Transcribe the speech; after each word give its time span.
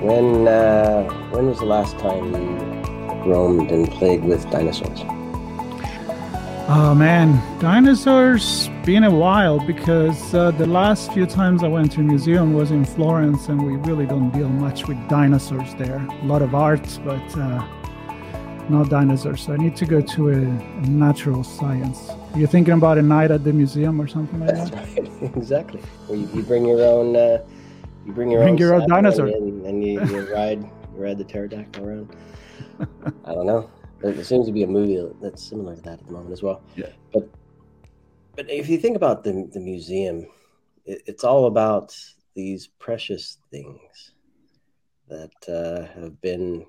when 0.00 0.48
uh, 0.48 1.04
when 1.30 1.46
was 1.46 1.58
the 1.58 1.66
last 1.66 1.98
time 1.98 2.32
you 2.34 3.30
roamed 3.30 3.70
and 3.70 3.90
played 3.90 4.24
with 4.24 4.48
dinosaurs? 4.50 5.00
oh 6.72 6.94
man, 6.94 7.28
dinosaurs 7.58 8.68
been 8.84 9.04
a 9.04 9.10
while 9.10 9.58
because 9.66 10.34
uh, 10.34 10.52
the 10.52 10.66
last 10.66 11.12
few 11.12 11.26
times 11.26 11.64
I 11.64 11.68
went 11.68 11.92
to 11.92 12.00
a 12.00 12.04
museum 12.04 12.54
was 12.54 12.70
in 12.70 12.84
Florence 12.84 13.48
and 13.48 13.60
we 13.66 13.74
really 13.90 14.06
don't 14.06 14.30
deal 14.30 14.48
much 14.48 14.86
with 14.86 14.96
dinosaurs 15.08 15.74
there. 15.74 15.96
A 16.22 16.24
lot 16.24 16.42
of 16.42 16.54
art, 16.54 16.86
but 17.04 17.36
uh, 17.36 17.66
not 18.68 18.88
dinosaurs. 18.88 19.42
So 19.44 19.52
I 19.52 19.56
need 19.56 19.74
to 19.76 19.84
go 19.84 20.00
to 20.00 20.28
a, 20.28 20.32
a 20.34 20.86
natural 20.88 21.42
science. 21.42 22.10
You're 22.36 22.48
thinking 22.48 22.74
about 22.74 22.98
a 22.98 23.02
night 23.02 23.32
at 23.32 23.42
the 23.42 23.52
museum 23.52 24.00
or 24.00 24.06
something 24.06 24.38
like 24.38 24.54
That's 24.54 24.70
that? 24.70 24.98
right, 24.98 25.10
exactly. 25.36 25.80
Where 26.06 26.18
you, 26.18 26.28
you 26.32 26.42
bring 26.42 26.64
your 26.64 26.82
own, 26.82 27.16
uh, 27.16 27.38
you 28.06 28.12
bring 28.12 28.30
your 28.30 28.42
Bring 28.42 28.54
own, 28.54 28.58
your 28.58 28.74
own 28.74 28.88
dinosaur. 28.88 29.26
and, 29.26 29.66
and 29.66 29.84
you, 29.84 30.00
you 30.06 30.32
ride, 30.34 30.62
you 30.62 31.02
ride 31.02 31.18
the 31.18 31.24
pterodactyl 31.24 31.84
around. 31.86 32.16
I 33.24 33.34
don't 33.34 33.46
know. 33.46 33.70
There, 34.00 34.24
seems 34.24 34.46
to 34.46 34.52
be 34.52 34.62
a 34.62 34.66
movie 34.66 35.06
that's 35.20 35.42
similar 35.42 35.76
to 35.76 35.82
that 35.82 36.00
at 36.00 36.06
the 36.06 36.12
moment 36.12 36.32
as 36.32 36.42
well. 36.42 36.62
Yeah. 36.76 36.86
But 37.12 37.28
but 38.36 38.50
if 38.50 38.68
you 38.68 38.78
think 38.78 38.96
about 38.96 39.22
the 39.24 39.48
the 39.52 39.60
museum, 39.60 40.26
it, 40.86 41.02
it's 41.06 41.24
all 41.24 41.46
about 41.46 41.94
these 42.34 42.68
precious 42.78 43.38
things 43.50 44.12
that 45.08 45.48
uh, 45.48 46.00
have 46.00 46.20
been 46.22 46.64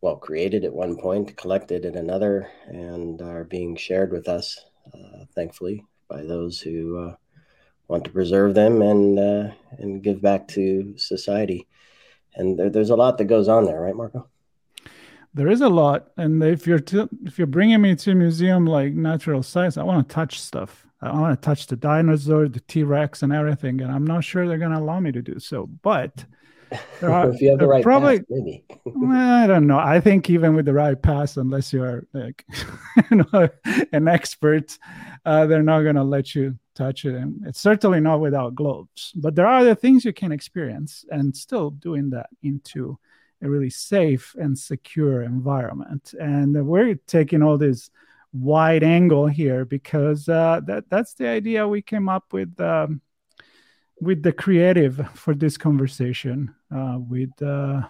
well 0.00 0.16
created 0.16 0.64
at 0.64 0.72
one 0.72 0.96
point, 0.96 1.36
collected 1.36 1.84
at 1.84 1.96
another, 1.96 2.50
and 2.66 3.20
are 3.20 3.44
being 3.44 3.76
shared 3.76 4.12
with 4.12 4.28
us, 4.28 4.64
uh, 4.94 5.24
thankfully, 5.34 5.84
by 6.08 6.22
those 6.22 6.60
who 6.60 6.98
uh, 6.98 7.16
want 7.88 8.04
to 8.04 8.10
preserve 8.10 8.54
them 8.54 8.82
and 8.82 9.18
uh, 9.18 9.50
and 9.78 10.02
give 10.02 10.20
back 10.20 10.48
to 10.48 10.96
society. 10.96 11.66
And 12.34 12.58
there, 12.58 12.70
there's 12.70 12.90
a 12.90 12.96
lot 12.96 13.18
that 13.18 13.26
goes 13.26 13.48
on 13.48 13.64
there, 13.64 13.80
right, 13.80 13.94
Marco? 13.94 14.28
There 15.34 15.48
is 15.48 15.60
a 15.60 15.68
lot, 15.68 16.10
and 16.16 16.42
if 16.42 16.66
you're 16.66 16.78
t- 16.78 17.08
if 17.24 17.38
you're 17.38 17.46
bringing 17.46 17.80
me 17.80 17.96
to 17.96 18.12
a 18.12 18.14
museum 18.14 18.66
like 18.66 18.92
natural 18.92 19.42
science, 19.42 19.76
I 19.76 19.82
want 19.82 20.08
to 20.08 20.14
touch 20.14 20.40
stuff. 20.40 20.86
I 21.02 21.12
want 21.12 21.40
to 21.40 21.44
touch 21.44 21.66
the 21.66 21.76
dinosaur, 21.76 22.48
the 22.48 22.60
T 22.60 22.82
Rex, 22.82 23.22
and 23.22 23.32
everything, 23.32 23.80
and 23.80 23.92
I'm 23.92 24.06
not 24.06 24.24
sure 24.24 24.46
they're 24.46 24.58
going 24.58 24.70
to 24.70 24.78
allow 24.78 25.00
me 25.00 25.12
to 25.12 25.22
do 25.22 25.38
so. 25.38 25.66
But 25.82 26.24
are 27.02 27.30
if 27.34 27.40
you 27.40 27.50
have 27.50 27.58
the 27.58 27.66
right 27.66 27.82
probably 27.82 28.18
pass, 28.18 28.26
maybe. 28.30 28.64
well, 28.84 29.42
I 29.42 29.46
don't 29.46 29.66
know. 29.66 29.78
I 29.78 30.00
think 30.00 30.30
even 30.30 30.54
with 30.54 30.66
the 30.66 30.72
right 30.72 31.00
pass, 31.00 31.36
unless 31.36 31.72
you're 31.72 32.06
like 32.12 32.44
you 33.10 33.24
know 33.32 33.48
an 33.92 34.08
expert, 34.08 34.78
uh, 35.24 35.46
they're 35.46 35.62
not 35.62 35.82
going 35.82 35.96
to 35.96 36.04
let 36.04 36.34
you 36.34 36.58
touch 36.74 37.04
it, 37.04 37.14
and 37.14 37.46
it's 37.46 37.60
certainly 37.60 38.00
not 38.00 38.20
without 38.20 38.54
gloves. 38.54 39.12
But 39.14 39.34
there 39.34 39.46
are 39.46 39.60
other 39.60 39.74
things 39.74 40.04
you 40.04 40.12
can 40.12 40.32
experience, 40.32 41.04
and 41.10 41.36
still 41.36 41.70
doing 41.70 42.10
that 42.10 42.30
into 42.42 42.98
a 43.42 43.48
really 43.48 43.70
safe 43.70 44.34
and 44.38 44.58
secure 44.58 45.22
environment. 45.22 46.14
And 46.18 46.66
we're 46.66 46.94
taking 47.06 47.42
all 47.42 47.58
this 47.58 47.90
wide 48.32 48.82
angle 48.82 49.26
here 49.26 49.64
because 49.64 50.28
uh, 50.28 50.60
that 50.66 50.90
that's 50.90 51.14
the 51.14 51.28
idea 51.28 51.68
we 51.68 51.82
came 51.82 52.08
up 52.08 52.32
with 52.32 52.60
um, 52.60 53.00
with 54.00 54.22
the 54.22 54.32
creative 54.32 55.08
for 55.14 55.34
this 55.34 55.56
conversation 55.56 56.54
with 57.08 57.40
uh, 57.42 57.82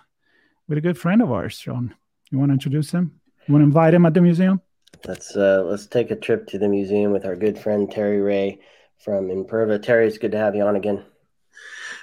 with 0.69 0.79
a 0.79 0.81
good 0.81 0.99
friend 0.99 1.23
of 1.23 1.31
ours, 1.33 1.55
Sean. 1.55 1.95
You 2.31 2.39
want 2.39 2.51
to 2.51 2.55
introduce 2.55 2.91
him? 2.91 3.21
You 3.47 3.55
want 3.55 3.63
to 3.63 3.67
invite 3.67 3.95
him 3.95 4.07
at 4.07 4.15
the 4.15 4.21
museum? 4.21 4.61
Let's 5.07 5.37
uh, 5.37 5.63
let's 5.67 5.87
take 5.87 6.11
a 6.11 6.17
trip 6.17 6.47
to 6.49 6.59
the 6.59 6.69
museum 6.69 7.13
with 7.13 7.25
our 7.25 7.37
good 7.37 7.59
friend 7.59 7.91
Terry 7.91 8.21
Ray 8.21 8.59
from 8.99 9.29
Imperva. 9.29 9.83
Terry, 9.83 10.07
it's 10.07 10.19
good 10.19 10.33
to 10.33 10.39
have 10.39 10.55
you 10.55 10.63
on 10.63 10.77
again. 10.77 11.05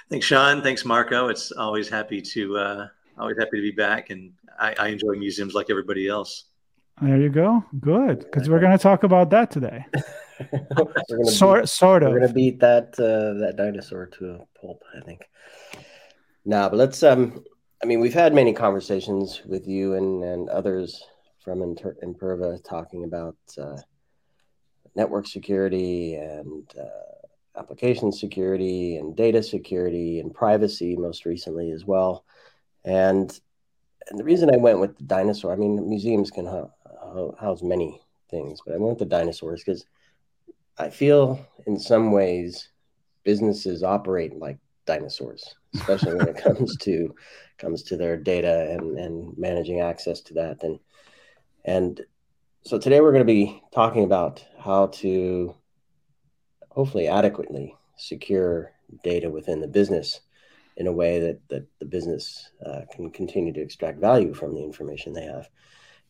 Thanks, 0.08 0.26
Sean. 0.26 0.62
Thanks, 0.62 0.84
Marco. 0.84 1.28
It's 1.28 1.52
always 1.52 1.88
happy 1.88 2.20
to 2.20 2.56
uh, 2.56 2.88
always 3.18 3.36
happy 3.38 3.56
to 3.56 3.62
be 3.62 3.72
back, 3.72 4.10
and 4.10 4.32
I, 4.58 4.74
I 4.78 4.88
enjoy 4.88 5.14
museums 5.14 5.54
like 5.54 5.70
everybody 5.70 6.08
else. 6.08 6.44
There 7.00 7.16
you 7.16 7.30
go. 7.30 7.64
Good, 7.80 8.20
because 8.20 8.48
we're 8.48 8.60
going 8.60 8.76
to 8.76 8.82
talk 8.82 9.02
about 9.02 9.30
that 9.30 9.50
today. 9.50 9.84
we're 10.52 10.84
gonna 10.84 11.24
Sort, 11.24 11.62
beat, 11.62 11.68
sort 11.68 12.02
we're 12.02 12.20
gonna 12.20 12.32
beat 12.32 12.60
that 12.60 12.94
uh, 12.98 13.40
that 13.40 13.54
dinosaur 13.56 14.06
to 14.06 14.30
a 14.30 14.60
pulp, 14.60 14.82
I 14.96 15.00
think. 15.00 15.22
Nah, 16.44 16.68
but 16.68 16.76
let's. 16.76 17.02
Um, 17.02 17.44
I 17.82 17.86
mean, 17.86 18.00
we've 18.00 18.14
had 18.14 18.34
many 18.34 18.52
conversations 18.52 19.42
with 19.46 19.66
you 19.66 19.94
and 19.94 20.24
and 20.24 20.48
others 20.48 21.02
from 21.44 21.62
Inter- 21.62 21.96
Imperva 22.02 22.62
talking 22.64 23.04
about 23.04 23.36
uh, 23.58 23.76
network 24.94 25.26
security 25.26 26.14
and 26.14 26.64
uh, 26.78 27.58
application 27.58 28.12
security 28.12 28.96
and 28.96 29.16
data 29.16 29.42
security 29.42 30.20
and 30.20 30.34
privacy, 30.34 30.96
most 30.96 31.24
recently 31.24 31.70
as 31.70 31.84
well. 31.84 32.24
And 32.84 33.38
and 34.10 34.18
the 34.18 34.24
reason 34.24 34.52
I 34.52 34.58
went 34.58 34.80
with 34.80 34.96
the 34.96 35.04
dinosaur, 35.04 35.52
I 35.52 35.56
mean, 35.56 35.88
museums 35.88 36.30
can 36.30 36.46
ho- 36.46 36.72
house 37.38 37.62
many 37.62 38.00
things, 38.30 38.60
but 38.64 38.74
I 38.74 38.78
went 38.78 38.90
with 38.90 38.98
the 38.98 39.16
dinosaurs 39.16 39.62
because 39.64 39.86
I 40.78 40.90
feel 40.90 41.46
in 41.66 41.78
some 41.78 42.10
ways 42.10 42.68
businesses 43.24 43.82
operate 43.82 44.36
like 44.36 44.58
dinosaurs, 44.86 45.54
especially 45.74 46.14
when 46.14 46.28
it 46.28 46.36
comes 46.42 46.76
to 46.78 47.14
comes 47.58 47.82
to 47.84 47.96
their 47.96 48.16
data 48.16 48.70
and, 48.70 48.98
and 48.98 49.38
managing 49.38 49.80
access 49.80 50.20
to 50.22 50.34
that. 50.34 50.62
And 50.62 50.78
and 51.64 52.00
so 52.64 52.78
today 52.78 53.00
we're 53.00 53.12
going 53.12 53.26
to 53.26 53.32
be 53.32 53.62
talking 53.74 54.04
about 54.04 54.44
how 54.58 54.88
to 54.88 55.54
hopefully 56.70 57.08
adequately 57.08 57.76
secure 57.96 58.72
data 59.04 59.30
within 59.30 59.60
the 59.60 59.68
business 59.68 60.20
in 60.76 60.86
a 60.86 60.92
way 60.92 61.20
that, 61.20 61.40
that 61.48 61.66
the 61.80 61.84
business 61.84 62.50
uh, 62.64 62.80
can 62.94 63.10
continue 63.10 63.52
to 63.52 63.60
extract 63.60 64.00
value 64.00 64.32
from 64.32 64.54
the 64.54 64.62
information 64.62 65.12
they 65.12 65.24
have. 65.24 65.48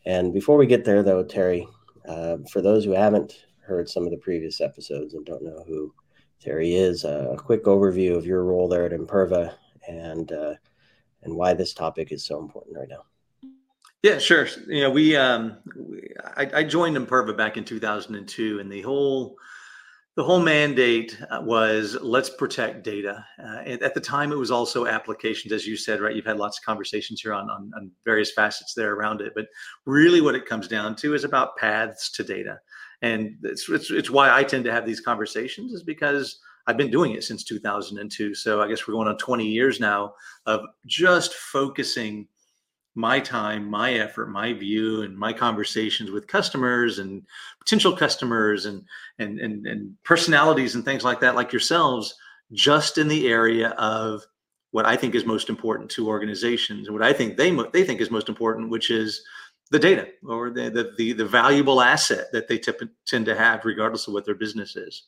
And 0.07 0.33
before 0.33 0.57
we 0.57 0.67
get 0.67 0.85
there, 0.85 1.03
though, 1.03 1.25
Terry, 1.25 1.67
uh, 2.09 2.39
for 2.51 2.61
those 2.61 2.85
who 2.85 2.93
haven't 2.93 3.45
heard 3.61 3.89
some 3.89 4.05
of 4.05 4.11
the 4.11 4.19
previous 4.19 4.61
episodes 4.61 5.15
and 5.15 5.25
don't 5.25 5.45
know 5.45 5.65
who 5.67 5.93
Terry 6.43 6.75
is, 6.75 7.05
uh, 7.05 7.31
a 7.33 7.37
quick 7.37 7.65
overview 7.65 8.17
of 8.17 8.27
your 8.27 8.45
role 8.45 8.69
there 8.69 8.85
at 8.85 8.93
Imperva 8.93 9.55
and 9.89 10.33
uh, 10.33 10.55
and 11.23 11.35
why 11.37 11.55
this 11.55 11.73
topic 11.73 12.11
is 12.11 12.25
so 12.25 12.41
important 12.41 12.77
right 12.77 12.89
now. 12.89 13.05
Yeah, 14.03 14.19
sure. 14.19 14.49
You 14.67 14.83
know, 14.83 14.91
we, 14.91 15.15
um, 15.15 15.59
we 15.77 16.09
I, 16.37 16.51
I 16.55 16.65
joined 16.65 16.97
Imperva 16.97 17.37
back 17.37 17.57
in 17.57 17.65
2002, 17.65 18.59
and 18.59 18.71
the 18.71 18.83
whole 18.83 19.37
the 20.15 20.25
whole 20.25 20.41
mandate 20.41 21.17
uh, 21.31 21.41
was 21.43 21.97
let's 22.03 22.29
protect 22.29 22.83
data. 22.83 23.25
Uh, 23.43 23.59
at 23.59 23.95
the 23.95 24.01
time, 24.01 24.33
it 24.33 24.37
was 24.37 24.51
also 24.51 24.87
applications, 24.87 25.53
as 25.53 25.67
you 25.67 25.77
said, 25.77 26.01
right? 26.01 26.15
You've 26.15 26.27
had 26.27 26.37
lots 26.39 26.59
of 26.59 26.65
conversations 26.65 27.23
here 27.23 27.33
on, 27.33 27.49
on, 27.49 27.71
on 27.77 27.91
various 28.05 28.33
facets 28.33 28.75
there 28.75 28.93
around 28.93 29.21
it, 29.21 29.33
but 29.35 29.47
really, 29.87 30.21
what 30.21 30.35
it 30.35 30.45
comes 30.45 30.67
down 30.67 30.97
to 30.97 31.15
is 31.15 31.25
about 31.25 31.57
paths 31.57 32.11
to 32.11 32.25
data, 32.25 32.59
and 33.03 33.37
it's, 33.43 33.69
it's 33.69 33.91
it's 33.91 34.11
why 34.11 34.35
I 34.35 34.45
tend 34.45 34.65
to 34.65 34.73
have 34.73 34.87
these 34.87 35.01
conversations 35.01 35.73
is 35.73 35.83
because 35.83 36.39
I've 36.67 36.77
been 36.77 36.91
doing 36.91 37.13
it 37.13 37.25
since 37.25 37.43
2002. 37.45 38.35
So 38.35 38.63
I 38.63 38.69
guess 38.69 38.87
we're 38.87 38.95
going 38.95 39.09
on 39.09 39.19
20 39.19 39.45
years 39.45 39.81
now 39.81 40.15
of 40.47 40.61
just 40.87 41.35
focusing 41.35 42.29
my 42.95 43.19
time, 43.19 43.69
my 43.69 43.95
effort, 43.95 44.29
my 44.29 44.53
view, 44.53 45.03
and 45.03 45.17
my 45.17 45.33
conversations 45.33 46.11
with 46.11 46.27
customers 46.27 46.99
and 46.99 47.23
potential 47.59 47.97
customers 47.97 48.67
and 48.67 48.85
and 49.19 49.41
and, 49.41 49.67
and 49.67 49.97
personalities 50.05 50.75
and 50.75 50.85
things 50.85 51.05
like 51.05 51.21
that, 51.21 51.35
like 51.35 51.53
yourselves, 51.53 52.15
just 52.53 52.99
in 52.99 53.09
the 53.09 53.29
area 53.29 53.71
of 53.71 54.23
what 54.71 54.87
I 54.87 54.97
think 54.97 55.15
is 55.15 55.25
most 55.25 55.49
important 55.49 55.91
to 55.93 56.09
organizations 56.09 56.87
and 56.87 56.97
what 56.97 57.07
I 57.07 57.13
think 57.13 57.37
they 57.37 57.51
they 57.73 57.85
think 57.85 58.01
is 58.01 58.11
most 58.11 58.29
important, 58.29 58.71
which 58.71 58.91
is 58.91 59.25
the 59.73 59.79
data 59.79 60.07
or 60.29 60.51
the 60.51 60.71
the 60.71 60.93
the, 60.97 61.13
the 61.15 61.25
valuable 61.25 61.81
asset 61.81 62.27
that 62.33 62.47
they 62.47 62.59
tend 62.59 63.27
to 63.27 63.35
have, 63.35 63.65
regardless 63.65 64.07
of 64.07 64.15
what 64.15 64.25
their 64.25 64.35
business 64.35 64.77
is. 64.77 65.05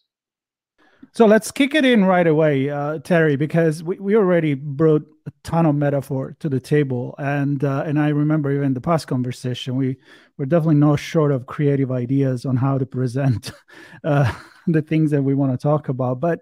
So 1.12 1.26
let's 1.26 1.50
kick 1.50 1.74
it 1.74 1.84
in 1.84 2.06
right 2.06 2.26
away, 2.26 2.70
uh, 2.70 2.98
Terry, 2.98 3.36
because 3.36 3.82
we, 3.82 3.98
we 3.98 4.16
already 4.16 4.54
brought 4.54 5.06
a 5.26 5.32
ton 5.44 5.66
of 5.66 5.74
metaphor 5.74 6.34
to 6.40 6.48
the 6.48 6.60
table, 6.60 7.14
and 7.18 7.62
uh, 7.62 7.84
and 7.86 8.00
I 8.00 8.08
remember 8.08 8.50
even 8.50 8.72
the 8.72 8.80
past 8.80 9.06
conversation, 9.06 9.76
we 9.76 9.98
we're 10.38 10.46
definitely 10.46 10.76
no 10.76 10.96
short 10.96 11.30
of 11.30 11.46
creative 11.46 11.92
ideas 11.92 12.46
on 12.46 12.56
how 12.56 12.78
to 12.78 12.86
present 12.86 13.52
uh, 14.04 14.32
the 14.66 14.82
things 14.82 15.10
that 15.10 15.22
we 15.22 15.34
want 15.34 15.52
to 15.52 15.58
talk 15.58 15.90
about. 15.90 16.20
But 16.20 16.40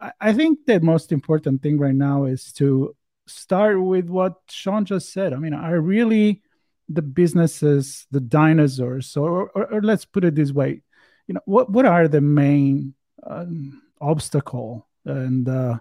I, 0.00 0.12
I 0.20 0.32
think 0.34 0.66
the 0.66 0.80
most 0.80 1.10
important 1.10 1.62
thing 1.62 1.78
right 1.78 1.94
now 1.94 2.26
is 2.26 2.52
to 2.54 2.94
start 3.26 3.82
with 3.82 4.08
what 4.08 4.34
Sean 4.48 4.84
just 4.84 5.12
said. 5.12 5.32
I 5.32 5.36
mean, 5.36 5.52
I 5.52 5.72
really 5.72 6.42
the 6.92 7.02
businesses 7.02 8.06
the 8.10 8.20
dinosaurs? 8.20 9.16
Or, 9.16 9.48
or, 9.50 9.72
or 9.72 9.82
let's 9.82 10.04
put 10.04 10.24
it 10.24 10.34
this 10.34 10.52
way, 10.52 10.82
you 11.26 11.34
know, 11.34 11.40
what 11.44 11.70
what 11.70 11.86
are 11.86 12.08
the 12.08 12.20
main 12.20 12.94
um, 13.22 13.82
obstacle 14.00 14.86
and 15.04 15.48
uh, 15.48 15.78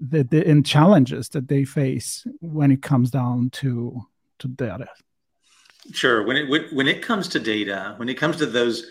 the, 0.00 0.24
the 0.24 0.46
and 0.46 0.64
challenges 0.64 1.28
that 1.30 1.48
they 1.48 1.64
face 1.64 2.26
when 2.40 2.72
it 2.72 2.82
comes 2.82 3.10
down 3.10 3.50
to 3.50 4.00
to 4.38 4.48
data? 4.48 4.88
Sure. 5.92 6.24
When 6.24 6.36
it 6.36 6.72
when 6.72 6.88
it 6.88 7.02
comes 7.02 7.28
to 7.28 7.40
data, 7.40 7.94
when 7.98 8.08
it 8.08 8.14
comes 8.14 8.36
to 8.38 8.46
those 8.46 8.86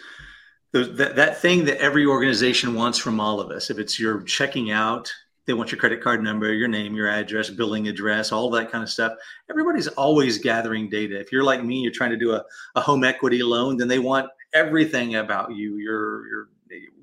those 0.72 0.96
that, 0.98 1.16
that 1.16 1.42
thing 1.42 1.66
that 1.66 1.82
every 1.82 2.06
organization 2.06 2.76
wants 2.76 3.00
from 3.00 3.20
all 3.20 3.40
of 3.40 3.50
us, 3.50 3.70
if 3.70 3.80
it's 3.80 4.00
your 4.00 4.22
checking 4.22 4.72
out, 4.72 5.12
they 5.46 5.54
want 5.54 5.72
your 5.72 5.80
credit 5.80 6.02
card 6.02 6.24
number, 6.24 6.54
your 6.54 6.68
name, 6.68 6.96
your 6.96 7.08
address, 7.08 7.50
billing 7.50 7.88
address, 7.88 8.32
all 8.32 8.50
that 8.52 8.72
kind 8.72 8.84
of 8.84 8.90
stuff. 8.90 9.14
Everybody's 9.50 9.88
always 9.88 10.38
gathering 10.38 10.90
data. 10.90 11.20
If 11.20 11.32
you're 11.32 11.44
like 11.44 11.64
me, 11.64 11.80
you're 11.80 11.92
trying 11.92 12.12
to 12.12 12.18
do 12.18 12.34
a, 12.34 12.44
a 12.76 12.82
home 12.82 13.04
equity 13.04 13.42
loan, 13.42 13.78
then 13.78 13.88
they 13.88 14.00
want 14.00 14.30
everything 14.54 15.16
about 15.16 15.56
you, 15.56 15.78
your 15.78 16.28
your 16.28 16.50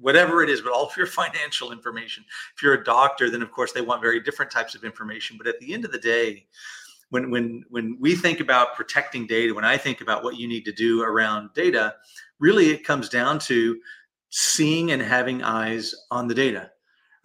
whatever 0.00 0.43
it 0.43 0.50
is, 0.50 0.61
but 0.61 0.73
all 0.73 0.87
of 0.87 0.97
your 0.97 1.06
financial 1.23 1.73
information. 1.73 2.25
If 2.55 2.62
you're 2.62 2.75
a 2.75 2.85
doctor, 2.85 3.31
then 3.31 3.43
of 3.43 3.50
course 3.50 3.73
they 3.73 3.81
want 3.81 4.03
very 4.03 4.21
different 4.21 4.50
types 4.50 4.75
of 4.75 4.85
information. 4.85 5.37
But 5.37 5.47
at 5.47 5.59
the 5.61 5.75
end 5.75 5.85
of 5.85 5.93
the 5.93 5.99
day, 5.99 6.47
when 7.11 7.31
when 7.31 7.65
when 7.69 7.97
we 8.00 8.15
think 8.15 8.41
about 8.41 8.75
protecting 8.75 9.27
data, 9.27 9.55
when 9.55 9.65
I 9.65 9.77
think 9.77 10.00
about 10.00 10.25
what 10.25 10.37
you 10.37 10.49
need 10.49 10.65
to 10.65 10.73
do 10.73 11.03
around 11.03 11.50
data, 11.55 11.94
really 12.38 12.71
it 12.71 12.85
comes 12.85 13.09
down 13.09 13.38
to 13.41 13.79
seeing 14.31 14.91
and 14.91 15.00
having 15.00 15.43
eyes 15.43 15.94
on 16.11 16.29
the 16.29 16.35
data, 16.35 16.71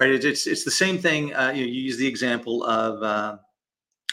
right? 0.02 0.12
It's 0.12 0.26
it's, 0.26 0.48
it's 0.48 0.66
the 0.66 0.72
same 0.72 0.98
thing. 0.98 1.34
Uh, 1.34 1.52
you, 1.52 1.66
you, 1.66 1.84
use 1.84 1.98
the 1.98 2.08
example 2.08 2.64
of 2.64 3.04
uh, 3.04 3.38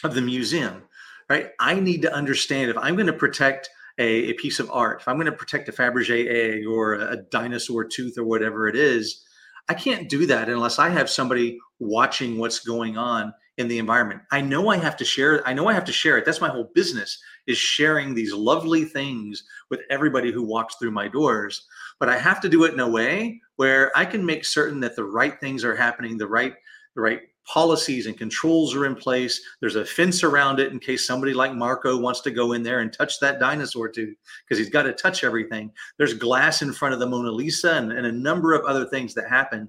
of 0.04 0.14
the 0.14 0.20
museum, 0.20 0.82
right? 1.30 1.50
I 1.58 1.80
need 1.80 2.02
to 2.02 2.12
understand 2.14 2.70
if 2.70 2.76
I'm 2.76 2.94
going 2.94 3.06
to 3.06 3.12
protect 3.12 3.70
a, 3.98 4.30
a 4.30 4.32
piece 4.34 4.60
of 4.60 4.70
art, 4.70 5.00
if 5.00 5.08
I'm 5.08 5.16
going 5.16 5.26
to 5.26 5.32
protect 5.32 5.68
a 5.68 5.72
Fabergé 5.72 6.28
egg 6.28 6.66
or 6.66 6.94
a, 6.94 7.12
a 7.12 7.16
dinosaur 7.16 7.84
tooth 7.84 8.18
or 8.18 8.24
whatever 8.24 8.68
it 8.68 8.76
is, 8.76 9.24
I 9.68 9.74
can't 9.74 10.08
do 10.10 10.26
that 10.26 10.50
unless 10.50 10.78
I 10.78 10.90
have 10.90 11.08
somebody 11.08 11.58
watching 11.78 12.38
what's 12.38 12.60
going 12.60 12.98
on 12.98 13.32
in 13.56 13.66
the 13.66 13.78
environment. 13.78 14.20
I 14.30 14.42
know 14.42 14.68
I 14.68 14.76
have 14.76 14.96
to 14.98 15.04
share. 15.04 15.46
I 15.48 15.54
know 15.54 15.68
I 15.68 15.72
have 15.72 15.86
to 15.86 15.92
share 15.92 16.18
it. 16.18 16.26
That's 16.26 16.40
my 16.40 16.48
whole 16.50 16.70
business 16.74 17.18
is 17.46 17.56
sharing 17.56 18.14
these 18.14 18.34
lovely 18.34 18.84
things 18.84 19.42
with 19.70 19.80
everybody 19.88 20.30
who 20.30 20.46
walks 20.46 20.76
through 20.76 20.90
my 20.90 21.08
doors. 21.08 21.66
But 21.98 22.10
I 22.10 22.18
have 22.18 22.42
to 22.42 22.48
do 22.48 22.64
it 22.64 22.74
in 22.74 22.80
a 22.80 22.88
way 22.88 23.40
where 23.58 23.90
I 23.98 24.04
can 24.04 24.24
make 24.24 24.44
certain 24.44 24.78
that 24.80 24.94
the 24.94 25.02
right 25.02 25.38
things 25.40 25.64
are 25.64 25.74
happening, 25.74 26.16
the 26.16 26.28
right, 26.28 26.54
the 26.94 27.00
right 27.00 27.22
policies 27.44 28.06
and 28.06 28.16
controls 28.16 28.72
are 28.72 28.86
in 28.86 28.94
place. 28.94 29.40
There's 29.58 29.74
a 29.74 29.84
fence 29.84 30.22
around 30.22 30.60
it 30.60 30.70
in 30.70 30.78
case 30.78 31.04
somebody 31.04 31.34
like 31.34 31.54
Marco 31.54 31.96
wants 31.96 32.20
to 32.20 32.30
go 32.30 32.52
in 32.52 32.62
there 32.62 32.80
and 32.80 32.92
touch 32.92 33.18
that 33.18 33.40
dinosaur 33.40 33.88
too, 33.88 34.14
because 34.44 34.58
he's 34.58 34.70
got 34.70 34.84
to 34.84 34.92
touch 34.92 35.24
everything. 35.24 35.72
There's 35.96 36.14
glass 36.14 36.62
in 36.62 36.72
front 36.72 36.94
of 36.94 37.00
the 37.00 37.08
Mona 37.08 37.32
Lisa 37.32 37.74
and, 37.74 37.90
and 37.90 38.06
a 38.06 38.12
number 38.12 38.52
of 38.52 38.64
other 38.64 38.84
things 38.84 39.12
that 39.14 39.28
happen. 39.28 39.68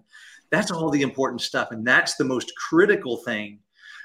That's 0.51 0.69
all 0.69 0.91
the 0.91 1.01
important 1.01 1.41
stuff. 1.41 1.71
And 1.71 1.85
that's 1.85 2.15
the 2.15 2.25
most 2.25 2.51
critical 2.57 3.17
thing 3.17 3.57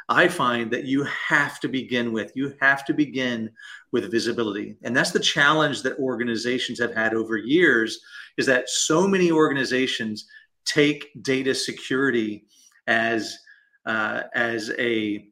I 0.08 0.28
find 0.28 0.70
that 0.70 0.84
you 0.84 1.06
have 1.28 1.60
to 1.60 1.68
begin 1.68 2.10
with. 2.12 2.32
You 2.34 2.54
have 2.60 2.86
to 2.86 2.94
begin 2.94 3.50
with 3.92 4.10
visibility. 4.10 4.76
And 4.82 4.96
that's 4.96 5.10
the 5.10 5.20
challenge 5.20 5.82
that 5.82 5.98
organizations 5.98 6.78
have 6.80 6.94
had 6.94 7.12
over 7.12 7.36
years 7.36 8.00
is 8.36 8.46
that 8.46 8.68
so 8.68 9.06
many 9.06 9.30
organizations 9.30 10.26
take 10.64 11.10
data 11.22 11.54
security 11.54 12.46
as 12.86 13.36
uh, 13.86 14.22
as 14.34 14.70
a 14.78 15.28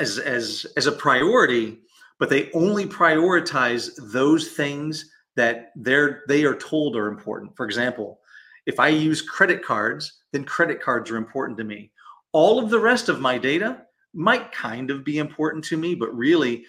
as 0.00 0.18
as 0.18 0.66
as 0.76 0.86
a 0.86 0.92
priority, 0.92 1.78
but 2.18 2.30
they 2.30 2.50
only 2.52 2.86
prioritize 2.86 3.90
those 4.12 4.48
things 4.52 5.10
that 5.36 5.72
they're 5.76 6.22
they 6.28 6.44
are 6.44 6.56
told 6.56 6.96
are 6.96 7.08
important. 7.08 7.56
For 7.56 7.66
example, 7.66 8.20
if 8.66 8.80
I 8.80 8.88
use 8.88 9.22
credit 9.22 9.64
cards, 9.64 10.20
then 10.32 10.44
credit 10.44 10.80
cards 10.80 11.10
are 11.10 11.16
important 11.16 11.58
to 11.58 11.64
me. 11.64 11.90
All 12.32 12.58
of 12.58 12.70
the 12.70 12.78
rest 12.78 13.08
of 13.08 13.20
my 13.20 13.38
data 13.38 13.82
might 14.12 14.52
kind 14.52 14.90
of 14.90 15.04
be 15.04 15.18
important 15.18 15.64
to 15.64 15.76
me, 15.76 15.94
but 15.94 16.14
really, 16.14 16.64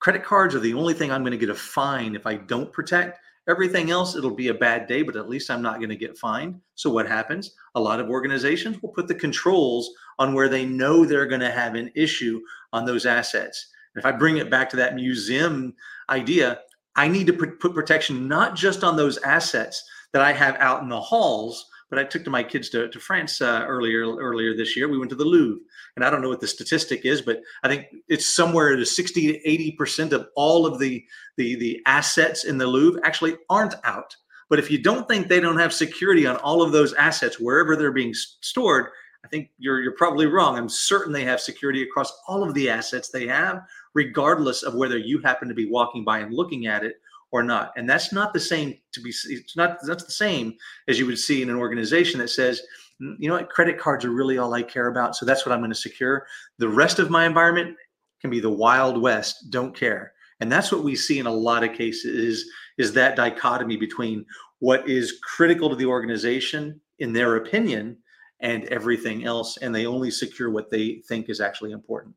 credit 0.00 0.24
cards 0.24 0.54
are 0.54 0.60
the 0.60 0.74
only 0.74 0.94
thing 0.94 1.10
I'm 1.10 1.22
going 1.22 1.32
to 1.32 1.38
get 1.38 1.50
a 1.50 1.54
fine 1.54 2.14
if 2.14 2.26
I 2.26 2.34
don't 2.34 2.72
protect. 2.72 3.18
Everything 3.48 3.90
else, 3.90 4.14
it'll 4.14 4.34
be 4.34 4.48
a 4.48 4.54
bad 4.54 4.86
day, 4.86 5.02
but 5.02 5.16
at 5.16 5.28
least 5.28 5.50
I'm 5.50 5.62
not 5.62 5.78
going 5.78 5.88
to 5.88 5.96
get 5.96 6.18
fined. 6.18 6.60
So, 6.74 6.90
what 6.90 7.08
happens? 7.08 7.54
A 7.74 7.80
lot 7.80 7.98
of 7.98 8.10
organizations 8.10 8.80
will 8.82 8.90
put 8.90 9.08
the 9.08 9.14
controls 9.14 9.90
on 10.18 10.34
where 10.34 10.50
they 10.50 10.66
know 10.66 11.04
they're 11.04 11.26
going 11.26 11.40
to 11.40 11.50
have 11.50 11.74
an 11.74 11.90
issue 11.94 12.40
on 12.72 12.84
those 12.84 13.06
assets. 13.06 13.70
if 13.96 14.04
I 14.04 14.12
bring 14.12 14.36
it 14.36 14.50
back 14.50 14.68
to 14.70 14.76
that 14.76 14.94
museum 14.94 15.74
idea, 16.10 16.60
I 16.94 17.08
need 17.08 17.26
to 17.28 17.32
put 17.32 17.74
protection 17.74 18.28
not 18.28 18.54
just 18.54 18.84
on 18.84 18.96
those 18.96 19.18
assets 19.18 19.82
that 20.12 20.20
I 20.22 20.32
have 20.32 20.56
out 20.56 20.82
in 20.82 20.88
the 20.88 21.00
halls, 21.00 21.66
but 21.90 21.98
I 21.98 22.04
took 22.04 22.24
to 22.24 22.30
my 22.30 22.42
kids 22.42 22.68
to, 22.70 22.88
to 22.88 23.00
France 23.00 23.40
uh, 23.40 23.64
earlier 23.66 24.14
earlier 24.16 24.54
this 24.54 24.76
year. 24.76 24.88
We 24.88 24.98
went 24.98 25.10
to 25.10 25.16
the 25.16 25.24
Louvre, 25.24 25.60
and 25.98 26.04
I 26.04 26.10
don't 26.10 26.22
know 26.22 26.28
what 26.28 26.40
the 26.40 26.46
statistic 26.46 27.04
is, 27.04 27.20
but 27.20 27.42
I 27.64 27.68
think 27.68 27.88
it's 28.06 28.32
somewhere 28.32 28.76
to 28.76 28.86
60 28.86 29.32
to 29.32 29.48
80 29.48 29.72
percent 29.72 30.12
of 30.12 30.28
all 30.36 30.64
of 30.64 30.78
the, 30.78 31.04
the 31.36 31.56
the 31.56 31.82
assets 31.86 32.44
in 32.44 32.56
the 32.56 32.68
Louvre 32.68 33.00
actually 33.04 33.36
aren't 33.50 33.74
out. 33.82 34.14
But 34.48 34.60
if 34.60 34.70
you 34.70 34.80
don't 34.80 35.08
think 35.08 35.26
they 35.26 35.40
don't 35.40 35.58
have 35.58 35.74
security 35.74 36.24
on 36.24 36.36
all 36.36 36.62
of 36.62 36.70
those 36.70 36.94
assets 36.94 37.40
wherever 37.40 37.74
they're 37.74 37.90
being 37.90 38.14
stored, 38.14 38.86
I 39.24 39.28
think 39.28 39.50
you're 39.58 39.80
you're 39.80 39.96
probably 39.96 40.26
wrong. 40.26 40.56
I'm 40.56 40.68
certain 40.68 41.12
they 41.12 41.24
have 41.24 41.40
security 41.40 41.82
across 41.82 42.16
all 42.28 42.44
of 42.44 42.54
the 42.54 42.70
assets 42.70 43.08
they 43.08 43.26
have, 43.26 43.62
regardless 43.94 44.62
of 44.62 44.76
whether 44.76 44.98
you 44.98 45.18
happen 45.18 45.48
to 45.48 45.54
be 45.54 45.68
walking 45.68 46.04
by 46.04 46.20
and 46.20 46.32
looking 46.32 46.68
at 46.68 46.84
it 46.84 47.00
or 47.32 47.42
not. 47.42 47.72
And 47.76 47.90
that's 47.90 48.12
not 48.12 48.32
the 48.32 48.38
same 48.38 48.78
to 48.92 49.00
be 49.00 49.10
it's 49.10 49.56
not 49.56 49.78
that's 49.84 50.04
the 50.04 50.12
same 50.12 50.54
as 50.86 50.96
you 50.96 51.06
would 51.06 51.18
see 51.18 51.42
in 51.42 51.50
an 51.50 51.56
organization 51.56 52.20
that 52.20 52.30
says, 52.30 52.62
you 53.00 53.28
know 53.28 53.34
what, 53.34 53.50
credit 53.50 53.78
cards 53.78 54.04
are 54.04 54.10
really 54.10 54.38
all 54.38 54.54
I 54.54 54.62
care 54.62 54.88
about. 54.88 55.16
So 55.16 55.24
that's 55.24 55.46
what 55.46 55.52
I'm 55.52 55.60
going 55.60 55.70
to 55.70 55.76
secure. 55.76 56.26
The 56.58 56.68
rest 56.68 56.98
of 56.98 57.10
my 57.10 57.26
environment 57.26 57.76
can 58.20 58.30
be 58.30 58.40
the 58.40 58.50
wild 58.50 59.00
west, 59.00 59.50
don't 59.50 59.74
care. 59.74 60.12
And 60.40 60.50
that's 60.50 60.70
what 60.70 60.84
we 60.84 60.94
see 60.96 61.18
in 61.18 61.26
a 61.26 61.32
lot 61.32 61.64
of 61.64 61.72
cases 61.72 62.04
is, 62.04 62.50
is 62.76 62.92
that 62.94 63.16
dichotomy 63.16 63.76
between 63.76 64.24
what 64.60 64.88
is 64.88 65.18
critical 65.22 65.68
to 65.70 65.76
the 65.76 65.86
organization 65.86 66.80
in 66.98 67.12
their 67.12 67.36
opinion 67.36 67.96
and 68.40 68.64
everything 68.66 69.24
else 69.24 69.56
and 69.58 69.74
they 69.74 69.86
only 69.86 70.10
secure 70.10 70.50
what 70.50 70.70
they 70.70 71.02
think 71.08 71.28
is 71.28 71.40
actually 71.40 71.72
important 71.72 72.14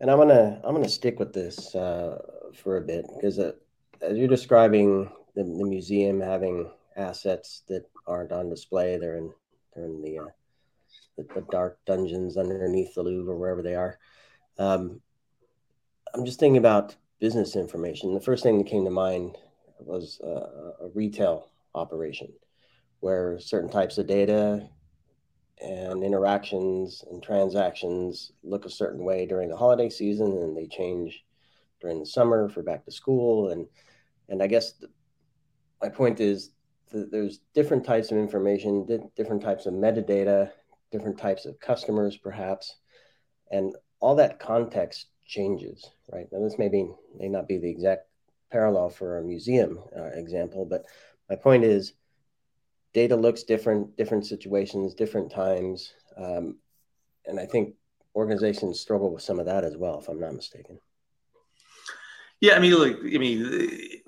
and 0.00 0.08
i'm 0.08 0.18
gonna 0.18 0.60
i'm 0.62 0.72
gonna 0.72 0.88
stick 0.88 1.18
with 1.18 1.32
this 1.32 1.74
uh, 1.74 2.16
for 2.54 2.76
a 2.76 2.80
bit 2.80 3.04
because 3.16 3.40
uh, 3.40 3.50
as 4.02 4.16
you're 4.16 4.28
describing 4.28 5.10
the, 5.34 5.42
the 5.42 5.64
museum 5.64 6.20
having 6.20 6.70
assets 6.96 7.62
that 7.68 7.84
aren't 8.06 8.32
on 8.32 8.48
display, 8.48 8.96
they're 8.98 9.16
in 9.16 9.32
they're 9.74 9.86
in 9.86 10.02
the, 10.02 10.18
uh, 10.18 10.28
the, 11.16 11.24
the 11.34 11.46
dark 11.50 11.78
dungeons 11.86 12.36
underneath 12.36 12.94
the 12.94 13.02
Louvre 13.02 13.32
or 13.32 13.36
wherever 13.36 13.62
they 13.62 13.74
are. 13.74 13.98
Um, 14.58 15.00
I'm 16.14 16.24
just 16.24 16.38
thinking 16.38 16.58
about 16.58 16.96
business 17.20 17.56
information. 17.56 18.14
The 18.14 18.20
first 18.20 18.42
thing 18.42 18.58
that 18.58 18.66
came 18.66 18.84
to 18.84 18.90
mind 18.90 19.36
was 19.78 20.20
uh, 20.22 20.84
a 20.84 20.88
retail 20.94 21.50
operation 21.74 22.32
where 23.00 23.38
certain 23.38 23.70
types 23.70 23.98
of 23.98 24.06
data 24.06 24.68
and 25.60 26.02
interactions 26.02 27.04
and 27.10 27.22
transactions 27.22 28.32
look 28.42 28.64
a 28.64 28.70
certain 28.70 29.04
way 29.04 29.26
during 29.26 29.48
the 29.48 29.56
holiday 29.56 29.88
season 29.88 30.26
and 30.26 30.56
they 30.56 30.66
change 30.66 31.24
during 31.80 32.00
the 32.00 32.06
summer 32.06 32.48
for 32.48 32.62
back 32.62 32.84
to 32.84 32.90
school 32.90 33.50
and 33.50 33.66
and 34.28 34.42
I 34.42 34.46
guess 34.46 34.72
my 35.82 35.88
point 35.90 36.18
is 36.18 36.50
there's 36.94 37.40
different 37.54 37.84
types 37.84 38.10
of 38.10 38.18
information, 38.18 38.86
different 39.16 39.42
types 39.42 39.66
of 39.66 39.74
metadata, 39.74 40.50
different 40.92 41.18
types 41.18 41.44
of 41.44 41.58
customers, 41.60 42.16
perhaps, 42.16 42.76
and 43.50 43.74
all 44.00 44.14
that 44.16 44.38
context 44.38 45.06
changes, 45.26 45.90
right? 46.12 46.26
Now, 46.30 46.42
this 46.42 46.58
may 46.58 46.68
be 46.68 46.88
may 47.18 47.28
not 47.28 47.48
be 47.48 47.58
the 47.58 47.70
exact 47.70 48.06
parallel 48.52 48.90
for 48.90 49.18
a 49.18 49.22
museum 49.22 49.78
uh, 49.96 50.10
example, 50.14 50.64
but 50.64 50.84
my 51.28 51.36
point 51.36 51.64
is, 51.64 51.94
data 52.92 53.16
looks 53.16 53.42
different, 53.42 53.96
different 53.96 54.26
situations, 54.26 54.94
different 54.94 55.30
times, 55.30 55.94
um, 56.16 56.58
and 57.26 57.40
I 57.40 57.46
think 57.46 57.74
organizations 58.14 58.78
struggle 58.78 59.12
with 59.12 59.22
some 59.22 59.40
of 59.40 59.46
that 59.46 59.64
as 59.64 59.76
well, 59.76 59.98
if 59.98 60.08
I'm 60.08 60.20
not 60.20 60.34
mistaken. 60.34 60.78
Yeah, 62.40 62.56
I 62.56 62.58
mean, 62.58 62.74
look, 62.74 62.98
I 62.98 63.18
mean, 63.18 64.02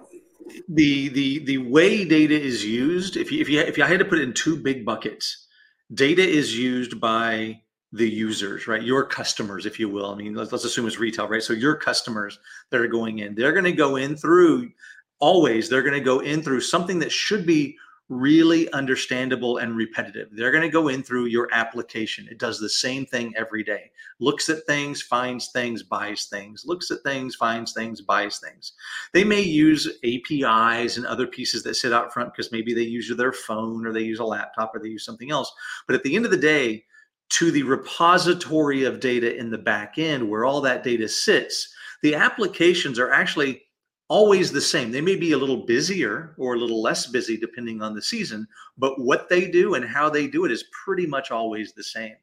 the 0.68 1.08
the 1.08 1.44
the 1.44 1.58
way 1.58 2.04
data 2.04 2.40
is 2.40 2.64
used 2.64 3.16
if 3.16 3.32
you 3.32 3.40
if 3.40 3.48
you 3.48 3.60
if 3.60 3.76
you 3.76 3.84
had 3.84 3.98
to 3.98 4.04
put 4.04 4.18
it 4.18 4.22
in 4.22 4.32
two 4.32 4.56
big 4.56 4.84
buckets 4.84 5.46
data 5.92 6.22
is 6.22 6.56
used 6.56 7.00
by 7.00 7.60
the 7.92 8.08
users 8.08 8.66
right? 8.66 8.82
Your 8.82 9.04
customers 9.04 9.66
if 9.66 9.78
you 9.78 9.88
will. 9.88 10.10
I 10.10 10.14
mean 10.14 10.34
let's, 10.34 10.52
let's 10.52 10.64
assume 10.64 10.86
it's 10.86 10.98
retail 10.98 11.28
right? 11.28 11.42
So 11.42 11.52
your 11.52 11.76
customers 11.76 12.38
that 12.70 12.80
are 12.80 12.88
going 12.88 13.20
in 13.20 13.34
they're 13.34 13.52
going 13.52 13.64
to 13.64 13.72
go 13.72 13.96
in 13.96 14.16
through 14.16 14.70
always 15.18 15.68
they're 15.68 15.82
going 15.82 15.94
to 15.94 16.00
go 16.00 16.20
in 16.20 16.42
through 16.42 16.60
something 16.60 16.98
that 16.98 17.12
should 17.12 17.46
be 17.46 17.76
really 18.08 18.70
understandable 18.72 19.56
and 19.58 19.76
repetitive. 19.76 20.28
They're 20.30 20.52
going 20.52 20.62
to 20.62 20.68
go 20.68 20.88
in 20.88 21.02
through 21.02 21.26
your 21.26 21.48
application. 21.52 22.28
It 22.30 22.38
does 22.38 22.60
the 22.60 22.68
same 22.68 23.04
thing 23.04 23.34
every 23.36 23.64
day. 23.64 23.90
Looks 24.20 24.48
at 24.48 24.64
things, 24.64 25.02
finds 25.02 25.48
things, 25.48 25.82
buys 25.82 26.26
things. 26.26 26.64
Looks 26.64 26.90
at 26.90 27.02
things, 27.02 27.34
finds 27.34 27.72
things, 27.72 28.00
buys 28.00 28.38
things. 28.38 28.72
They 29.12 29.25
may 29.25 29.40
use 29.40 29.88
APIs 30.04 30.96
and 30.96 31.06
other 31.06 31.26
pieces 31.26 31.64
that 31.64 31.75
sit 31.75 31.92
out 31.92 32.12
front 32.12 32.32
because 32.32 32.52
maybe 32.52 32.75
they 32.75 32.82
use 32.82 33.12
their 33.16 33.32
phone 33.32 33.86
or 33.86 33.92
they 33.92 34.02
use 34.02 34.20
a 34.20 34.25
laptop 34.25 34.75
or 34.75 34.80
they 34.80 34.88
use 34.88 35.04
something 35.04 35.32
else. 35.32 35.52
But 35.86 35.96
at 35.96 36.04
the 36.04 36.14
end 36.14 36.25
of 36.25 36.30
the 36.30 36.36
day, 36.36 36.84
to 37.28 37.50
the 37.50 37.64
repository 37.64 38.84
of 38.84 39.00
data 39.00 39.36
in 39.36 39.50
the 39.50 39.58
back 39.58 39.98
end 39.98 40.28
where 40.28 40.44
all 40.44 40.60
that 40.60 40.84
data 40.84 41.08
sits, 41.08 41.75
the 42.02 42.14
applications 42.14 43.00
are 43.00 43.10
actually 43.10 43.65
always 44.08 44.52
the 44.52 44.60
same. 44.60 44.90
They 44.90 45.00
may 45.00 45.16
be 45.16 45.32
a 45.32 45.38
little 45.38 45.64
busier 45.64 46.34
or 46.38 46.54
a 46.54 46.58
little 46.58 46.82
less 46.82 47.06
busy 47.06 47.36
depending 47.36 47.82
on 47.82 47.94
the 47.94 48.02
season, 48.02 48.46
but 48.78 49.00
what 49.00 49.28
they 49.28 49.50
do 49.50 49.75
and 49.75 49.84
how 49.84 50.08
they 50.08 50.26
do 50.26 50.44
it 50.44 50.52
is 50.52 50.64
pretty 50.84 51.06
much 51.06 51.30
always 51.30 51.72
the 51.72 51.84
same. 51.84 52.14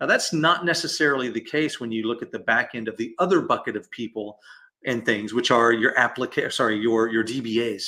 Now, 0.00 0.06
that's 0.06 0.32
not 0.32 0.64
necessarily 0.64 1.28
the 1.28 1.40
case 1.40 1.80
when 1.80 1.90
you 1.90 2.06
look 2.06 2.22
at 2.22 2.30
the 2.30 2.38
back 2.38 2.70
end 2.74 2.88
of 2.88 2.96
the 2.96 3.14
other 3.18 3.40
bucket 3.40 3.76
of 3.76 3.90
people 3.90 4.38
and 4.84 5.04
things, 5.04 5.34
which 5.34 5.50
are 5.50 5.72
your 5.72 5.98
application, 5.98 6.50
sorry, 6.50 6.78
your 6.78 7.08
your 7.08 7.24
DBAs 7.24 7.84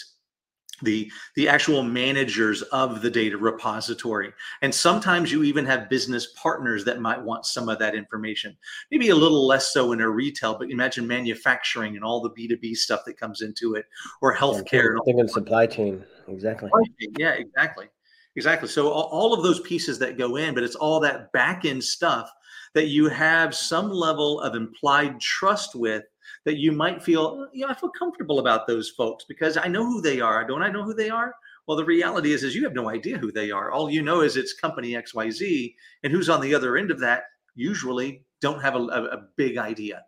the 0.82 1.10
the 1.37 1.49
actual 1.49 1.82
managers 1.82 2.62
of 2.62 3.02
the 3.02 3.10
data 3.10 3.37
repository. 3.37 4.32
And 4.62 4.75
sometimes 4.75 5.32
you 5.32 5.42
even 5.42 5.64
have 5.66 5.88
business 5.88 6.32
partners 6.37 6.84
that 6.84 7.00
might 7.00 7.22
want 7.22 7.46
some 7.46 7.68
of 7.68 7.78
that 7.78 7.94
information. 7.94 8.56
Maybe 8.90 9.10
a 9.10 9.16
little 9.16 9.46
less 9.46 9.72
so 9.72 9.92
in 9.92 10.00
a 10.00 10.08
retail 10.08 10.58
but 10.58 10.70
imagine 10.70 11.06
manufacturing 11.06 11.96
and 11.96 12.04
all 12.04 12.20
the 12.20 12.30
b2b 12.30 12.76
stuff 12.76 13.00
that 13.06 13.18
comes 13.18 13.42
into 13.42 13.75
it 13.75 13.87
or 14.22 14.34
healthcare 14.34 14.94
yeah, 14.94 15.04
thinking 15.04 15.28
supply 15.28 15.66
chain. 15.66 16.04
Exactly. 16.28 16.70
Yeah 17.18 17.32
exactly. 17.32 17.88
Exactly. 18.37 18.68
So 18.68 18.88
all 18.88 19.34
of 19.34 19.42
those 19.42 19.60
pieces 19.60 19.99
that 19.99 20.18
go 20.18 20.37
in 20.37 20.54
but 20.54 20.62
it's 20.62 20.76
all 20.76 21.00
that 21.00 21.32
back 21.32 21.64
end 21.64 21.82
stuff 21.82 22.30
that 22.75 22.87
you 22.87 23.08
have 23.08 23.54
some 23.54 23.90
level 23.90 24.40
of 24.40 24.54
implied 24.54 25.20
trust 25.20 25.75
with 25.75 26.04
that 26.44 26.56
you 26.56 26.73
might 26.73 27.02
feel, 27.02 27.49
you 27.52 27.66
know, 27.66 27.73
I 27.73 27.75
feel 27.75 27.90
comfortable 27.90 28.38
about 28.38 28.66
those 28.66 28.90
folks 28.90 29.25
because 29.28 29.56
I 29.56 29.68
know 29.68 29.85
who 29.85 30.00
they 30.00 30.20
are. 30.20 30.47
Don't 30.47 30.62
I 30.62 30.70
know 30.70 30.82
who 30.82 30.94
they 30.94 31.11
are? 31.11 31.35
Well, 31.66 31.76
the 31.76 31.85
reality 31.85 32.32
is, 32.32 32.42
is 32.42 32.54
you 32.54 32.64
have 32.64 32.75
no 32.75 32.88
idea 32.88 33.18
who 33.18 33.30
they 33.30 33.50
are. 33.50 33.70
All 33.70 33.90
you 33.90 34.02
know 34.02 34.23
is 34.23 34.37
it's 34.37 34.54
company 34.54 34.92
XYZ, 34.92 35.75
and 36.02 36.12
who's 36.12 36.28
on 36.28 36.40
the 36.40 36.54
other 36.54 36.76
end 36.76 36.90
of 36.90 36.99
that 37.00 37.25
usually 37.54 38.25
don't 38.40 38.62
have 38.62 38.75
a, 38.75 38.78
a, 38.78 39.04
a 39.04 39.26
big 39.37 39.59
idea. 39.59 40.02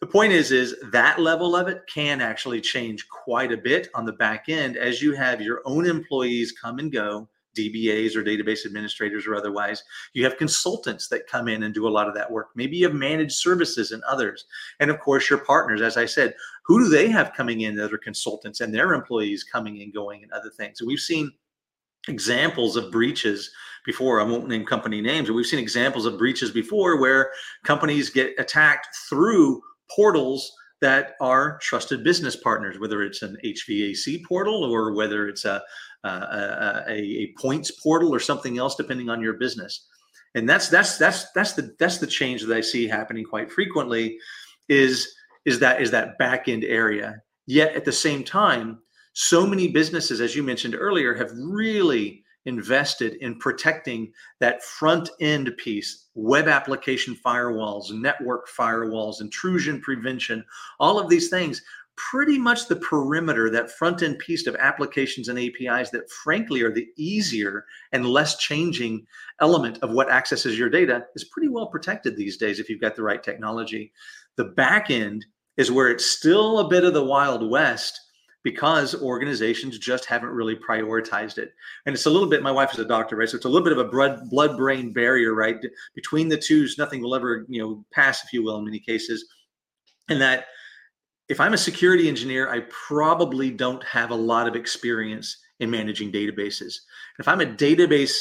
The 0.00 0.06
point 0.06 0.32
is, 0.32 0.50
is 0.50 0.76
that 0.92 1.20
level 1.20 1.54
of 1.54 1.68
it 1.68 1.82
can 1.92 2.20
actually 2.20 2.60
change 2.60 3.06
quite 3.08 3.52
a 3.52 3.56
bit 3.56 3.88
on 3.94 4.06
the 4.06 4.12
back 4.12 4.48
end 4.48 4.76
as 4.76 5.02
you 5.02 5.14
have 5.14 5.42
your 5.42 5.60
own 5.66 5.86
employees 5.86 6.52
come 6.52 6.78
and 6.78 6.90
go 6.90 7.28
DBAs 7.56 8.16
or 8.16 8.22
database 8.22 8.66
administrators 8.66 9.26
or 9.26 9.34
otherwise. 9.34 9.82
You 10.12 10.24
have 10.24 10.36
consultants 10.36 11.08
that 11.08 11.26
come 11.26 11.48
in 11.48 11.62
and 11.64 11.74
do 11.74 11.88
a 11.88 11.90
lot 11.90 12.08
of 12.08 12.14
that 12.14 12.30
work. 12.30 12.48
Maybe 12.54 12.76
you 12.76 12.86
have 12.86 12.96
managed 12.96 13.32
services 13.32 13.92
and 13.92 14.02
others. 14.04 14.46
And 14.78 14.90
of 14.90 15.00
course, 15.00 15.28
your 15.28 15.40
partners, 15.40 15.82
as 15.82 15.96
I 15.96 16.06
said, 16.06 16.34
who 16.64 16.84
do 16.84 16.88
they 16.88 17.08
have 17.08 17.34
coming 17.34 17.62
in 17.62 17.74
that 17.76 17.92
are 17.92 17.98
consultants 17.98 18.60
and 18.60 18.72
their 18.72 18.92
employees 18.92 19.44
coming 19.44 19.82
and 19.82 19.92
going 19.92 20.22
and 20.22 20.32
other 20.32 20.50
things? 20.50 20.80
And 20.80 20.88
we've 20.88 21.00
seen 21.00 21.32
examples 22.08 22.76
of 22.76 22.90
breaches 22.90 23.50
before. 23.84 24.20
I 24.20 24.24
won't 24.24 24.48
name 24.48 24.64
company 24.64 25.00
names, 25.00 25.28
but 25.28 25.34
we've 25.34 25.46
seen 25.46 25.58
examples 25.58 26.06
of 26.06 26.18
breaches 26.18 26.50
before 26.50 27.00
where 27.00 27.32
companies 27.64 28.10
get 28.10 28.32
attacked 28.38 28.88
through 29.08 29.60
portals 29.94 30.52
that 30.80 31.14
are 31.20 31.58
trusted 31.58 32.02
business 32.02 32.36
partners, 32.36 32.78
whether 32.78 33.02
it's 33.02 33.22
an 33.22 33.36
HVAC 33.44 34.24
portal 34.24 34.64
or 34.64 34.94
whether 34.94 35.28
it's 35.28 35.44
a, 35.44 35.62
Uh, 36.02 36.08
uh, 36.08 36.84
a, 36.88 36.94
a, 36.94 37.34
points 37.38 37.70
portal 37.72 38.14
or 38.14 38.18
something 38.18 38.56
else, 38.56 38.74
depending 38.74 39.10
on 39.10 39.20
your 39.20 39.34
business. 39.34 39.86
And 40.34 40.48
that's 40.48 40.70
that's 40.70 40.96
that's 40.96 41.30
that's 41.32 41.52
the 41.52 41.74
that's 41.78 41.98
the 41.98 42.06
change 42.06 42.42
that 42.42 42.56
I 42.56 42.62
see 42.62 42.86
happening 42.86 43.22
quite 43.22 43.52
frequently, 43.52 44.18
is 44.66 45.14
is 45.44 45.58
that 45.58 45.82
is 45.82 45.90
that 45.90 46.16
back 46.16 46.48
end 46.48 46.64
area. 46.64 47.20
Yet 47.46 47.74
at 47.74 47.84
the 47.84 47.92
same 47.92 48.24
time, 48.24 48.78
so 49.12 49.46
many 49.46 49.68
businesses, 49.68 50.22
as 50.22 50.34
you 50.34 50.42
mentioned 50.42 50.74
earlier, 50.74 51.14
have 51.14 51.32
really 51.36 52.24
invested 52.46 53.14
in 53.16 53.38
protecting 53.38 54.10
that 54.38 54.62
front 54.62 55.10
end 55.20 55.52
piece 55.58 56.06
web 56.14 56.48
application 56.48 57.14
firewalls 57.14 57.92
network 57.92 58.48
firewalls 58.48 59.20
intrusion 59.20 59.78
prevention 59.82 60.42
all 60.78 60.98
of 60.98 61.10
these 61.10 61.28
things 61.28 61.60
pretty 62.10 62.38
much 62.38 62.66
the 62.66 62.76
perimeter, 62.76 63.50
that 63.50 63.70
front 63.70 64.02
end 64.02 64.18
piece 64.18 64.46
of 64.46 64.56
applications 64.56 65.28
and 65.28 65.38
APIs 65.38 65.90
that, 65.90 66.10
frankly, 66.10 66.62
are 66.62 66.72
the 66.72 66.88
easier 66.96 67.64
and 67.92 68.06
less 68.06 68.38
changing 68.38 69.06
element 69.40 69.78
of 69.82 69.90
what 69.90 70.10
accesses 70.10 70.58
your 70.58 70.70
data, 70.70 71.04
is 71.14 71.24
pretty 71.24 71.48
well 71.48 71.66
protected 71.66 72.16
these 72.16 72.36
days 72.36 72.58
if 72.58 72.68
you've 72.68 72.80
got 72.80 72.96
the 72.96 73.02
right 73.02 73.22
technology. 73.22 73.92
The 74.36 74.44
back 74.44 74.90
end 74.90 75.26
is 75.56 75.70
where 75.70 75.90
it's 75.90 76.06
still 76.06 76.60
a 76.60 76.68
bit 76.68 76.84
of 76.84 76.94
the 76.94 77.04
Wild 77.04 77.48
West 77.48 78.00
because 78.42 78.94
organizations 79.02 79.78
just 79.78 80.06
haven't 80.06 80.30
really 80.30 80.56
prioritized 80.56 81.36
it. 81.36 81.52
And 81.84 81.94
it's 81.94 82.06
a 82.06 82.10
little 82.10 82.28
bit, 82.28 82.42
my 82.42 82.50
wife 82.50 82.72
is 82.72 82.78
a 82.78 82.86
doctor, 82.86 83.16
right? 83.16 83.28
So 83.28 83.36
it's 83.36 83.44
a 83.44 83.48
little 83.48 83.64
bit 83.64 83.76
of 83.76 83.84
a 83.84 84.24
blood 84.30 84.56
brain 84.56 84.92
barrier, 84.94 85.34
right? 85.34 85.56
Between 85.94 86.28
the 86.28 86.38
two, 86.38 86.66
nothing 86.78 87.02
will 87.02 87.14
ever, 87.14 87.44
you 87.48 87.60
know, 87.60 87.84
pass, 87.92 88.24
if 88.24 88.32
you 88.32 88.42
will, 88.42 88.56
in 88.56 88.64
many 88.64 88.78
cases. 88.78 89.26
And 90.08 90.20
that 90.22 90.46
if 91.30 91.40
I'm 91.40 91.54
a 91.54 91.58
security 91.58 92.08
engineer, 92.08 92.50
I 92.50 92.62
probably 92.70 93.52
don't 93.52 93.84
have 93.84 94.10
a 94.10 94.16
lot 94.16 94.48
of 94.48 94.56
experience 94.56 95.38
in 95.60 95.70
managing 95.70 96.10
databases. 96.10 96.74
If 97.20 97.28
I'm 97.28 97.40
a 97.40 97.46
database 97.46 98.18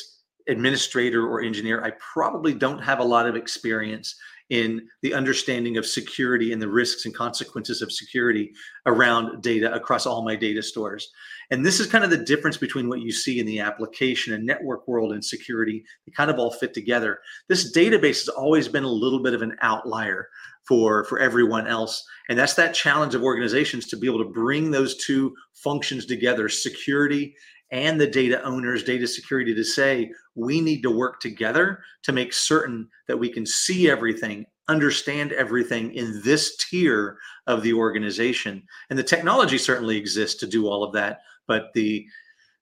administrator 0.47 1.27
or 1.27 1.41
engineer, 1.41 1.83
I 1.83 1.91
probably 2.13 2.53
don't 2.53 2.77
have 2.83 2.99
a 2.99 3.03
lot 3.03 3.25
of 3.25 3.35
experience 3.35 4.15
in 4.51 4.87
the 5.01 5.13
understanding 5.13 5.77
of 5.77 5.85
security 5.87 6.53
and 6.53 6.61
the 6.61 6.67
risks 6.67 7.05
and 7.05 7.13
consequences 7.13 7.81
of 7.81 7.91
security 7.91 8.51
around 8.85 9.41
data 9.41 9.73
across 9.73 10.05
all 10.05 10.23
my 10.23 10.35
data 10.35 10.61
stores. 10.61 11.11
And 11.49 11.65
this 11.65 11.79
is 11.79 11.87
kind 11.87 12.03
of 12.03 12.09
the 12.11 12.17
difference 12.17 12.57
between 12.57 12.89
what 12.89 13.01
you 13.01 13.11
see 13.11 13.39
in 13.39 13.45
the 13.45 13.59
application 13.59 14.33
and 14.33 14.45
network 14.45 14.87
world 14.87 15.13
and 15.13 15.23
security. 15.23 15.83
They 16.05 16.11
kind 16.11 16.29
of 16.29 16.37
all 16.37 16.51
fit 16.51 16.75
together. 16.75 17.19
This 17.47 17.75
database 17.75 18.19
has 18.21 18.29
always 18.29 18.67
been 18.67 18.83
a 18.83 18.87
little 18.87 19.21
bit 19.21 19.33
of 19.33 19.41
an 19.41 19.55
outlier 19.61 20.29
for, 20.69 21.03
for 21.05 21.19
everyone 21.19 21.67
else. 21.67 22.05
And 22.29 22.37
that's 22.37 22.53
that 22.53 22.75
challenge 22.75 23.15
of 23.15 23.23
organizations 23.23 23.87
to 23.87 23.97
be 23.97 24.05
able 24.05 24.23
to 24.23 24.29
bring 24.29 24.69
those 24.69 24.95
two 24.97 25.33
functions 25.55 26.05
together 26.05 26.47
security 26.47 27.35
and 27.71 27.99
the 27.99 28.07
data 28.07 28.41
owners, 28.43 28.83
data 28.83 29.07
security 29.07 29.55
to 29.55 29.63
say, 29.63 30.11
we 30.35 30.61
need 30.61 30.83
to 30.83 30.91
work 30.91 31.19
together 31.19 31.81
to 32.03 32.11
make 32.11 32.33
certain 32.33 32.87
that 33.07 33.17
we 33.17 33.29
can 33.29 33.47
see 33.47 33.89
everything, 33.89 34.45
understand 34.67 35.31
everything 35.31 35.91
in 35.93 36.21
this 36.23 36.55
tier 36.57 37.17
of 37.47 37.63
the 37.63 37.73
organization. 37.73 38.61
And 38.91 38.97
the 38.97 39.03
technology 39.03 39.57
certainly 39.57 39.97
exists 39.97 40.39
to 40.39 40.47
do 40.47 40.67
all 40.67 40.83
of 40.83 40.93
that, 40.93 41.21
but 41.47 41.73
the 41.73 42.05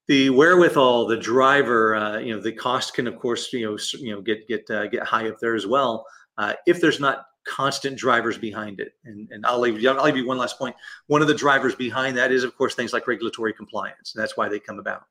the 0.07 0.29
wherewithal, 0.29 1.05
the 1.07 1.17
driver, 1.17 1.93
uh, 1.93 2.19
you 2.19 2.33
know, 2.33 2.41
the 2.41 2.53
cost 2.53 2.93
can, 2.93 3.07
of 3.07 3.19
course, 3.19 3.51
you 3.51 3.65
know, 3.65 3.77
you 3.99 4.15
know, 4.15 4.21
get 4.21 4.47
get 4.47 4.69
uh, 4.69 4.87
get 4.87 5.03
high 5.03 5.27
up 5.27 5.39
there 5.41 5.55
as 5.55 5.67
well. 5.67 6.05
Uh, 6.37 6.53
if 6.65 6.79
there's 6.79 7.01
not 7.01 7.25
constant 7.47 7.97
drivers 7.97 8.37
behind 8.37 8.79
it. 8.79 8.93
And, 9.05 9.29
and 9.31 9.45
I'll, 9.45 9.59
leave, 9.59 9.85
I'll 9.85 10.03
leave 10.03 10.17
you 10.17 10.27
one 10.27 10.37
last 10.37 10.57
point. 10.57 10.75
One 11.07 11.21
of 11.21 11.27
the 11.27 11.33
drivers 11.33 11.75
behind 11.75 12.17
that 12.17 12.31
is, 12.31 12.43
of 12.43 12.55
course, 12.57 12.75
things 12.75 12.93
like 12.93 13.07
regulatory 13.07 13.53
compliance. 13.53 14.13
And 14.13 14.21
that's 14.21 14.37
why 14.37 14.49
they 14.49 14.59
come 14.59 14.79
about. 14.79 15.03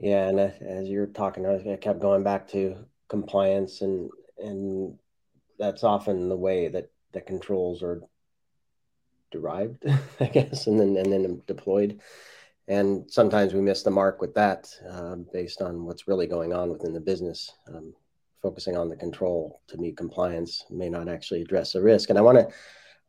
Yeah, 0.00 0.28
and 0.28 0.40
as 0.40 0.88
you're 0.88 1.06
talking, 1.06 1.46
I 1.46 1.76
kept 1.76 2.00
going 2.00 2.22
back 2.22 2.48
to 2.48 2.86
compliance, 3.08 3.82
and 3.82 4.10
and 4.38 4.98
that's 5.58 5.84
often 5.84 6.30
the 6.30 6.36
way 6.36 6.68
that 6.68 6.90
the 7.12 7.20
controls 7.20 7.82
are 7.82 8.00
derived, 9.30 9.84
I 10.20 10.26
guess, 10.26 10.66
and 10.66 10.80
then 10.80 10.96
and 10.96 11.12
then 11.12 11.42
deployed. 11.46 12.00
And 12.66 13.10
sometimes 13.10 13.52
we 13.52 13.60
miss 13.60 13.82
the 13.82 13.90
mark 13.90 14.20
with 14.20 14.32
that, 14.34 14.72
uh, 14.88 15.16
based 15.32 15.60
on 15.60 15.84
what's 15.84 16.08
really 16.08 16.26
going 16.26 16.52
on 16.54 16.70
within 16.70 16.94
the 16.94 17.00
business. 17.00 17.52
Um, 17.66 17.92
focusing 18.42 18.76
on 18.76 18.88
the 18.88 18.96
control 18.96 19.60
to 19.68 19.78
meet 19.78 19.96
compliance 19.96 20.64
may 20.70 20.88
not 20.88 21.08
actually 21.08 21.42
address 21.42 21.72
the 21.72 21.82
risk. 21.82 22.10
And 22.10 22.18
I 22.18 22.22
want 22.22 22.38
to 22.38 22.48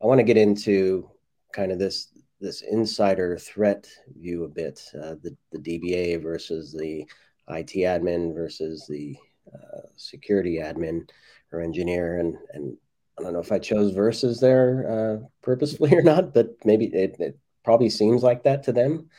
I 0.01 0.05
want 0.05 0.19
to 0.19 0.23
get 0.23 0.37
into 0.37 1.09
kind 1.53 1.71
of 1.71 1.79
this 1.79 2.07
this 2.39 2.61
insider 2.61 3.37
threat 3.37 3.87
view 4.17 4.43
a 4.43 4.49
bit, 4.49 4.83
uh, 4.95 5.15
the 5.21 5.35
the 5.51 5.59
DBA 5.59 6.21
versus 6.21 6.73
the 6.73 7.05
IT 7.49 7.73
admin 7.75 8.33
versus 8.33 8.87
the 8.87 9.15
uh, 9.53 9.81
security 9.95 10.57
admin 10.57 11.07
or 11.51 11.61
engineer, 11.61 12.19
and 12.19 12.35
and 12.53 12.77
I 13.19 13.23
don't 13.23 13.33
know 13.33 13.39
if 13.39 13.51
I 13.51 13.59
chose 13.59 13.93
versus 13.93 14.39
there 14.39 15.21
uh, 15.21 15.27
purposefully 15.43 15.93
or 15.95 16.01
not, 16.01 16.33
but 16.33 16.49
maybe 16.65 16.85
it, 16.85 17.17
it 17.19 17.37
probably 17.63 17.89
seems 17.89 18.23
like 18.23 18.43
that 18.43 18.63
to 18.63 18.71
them. 18.71 19.09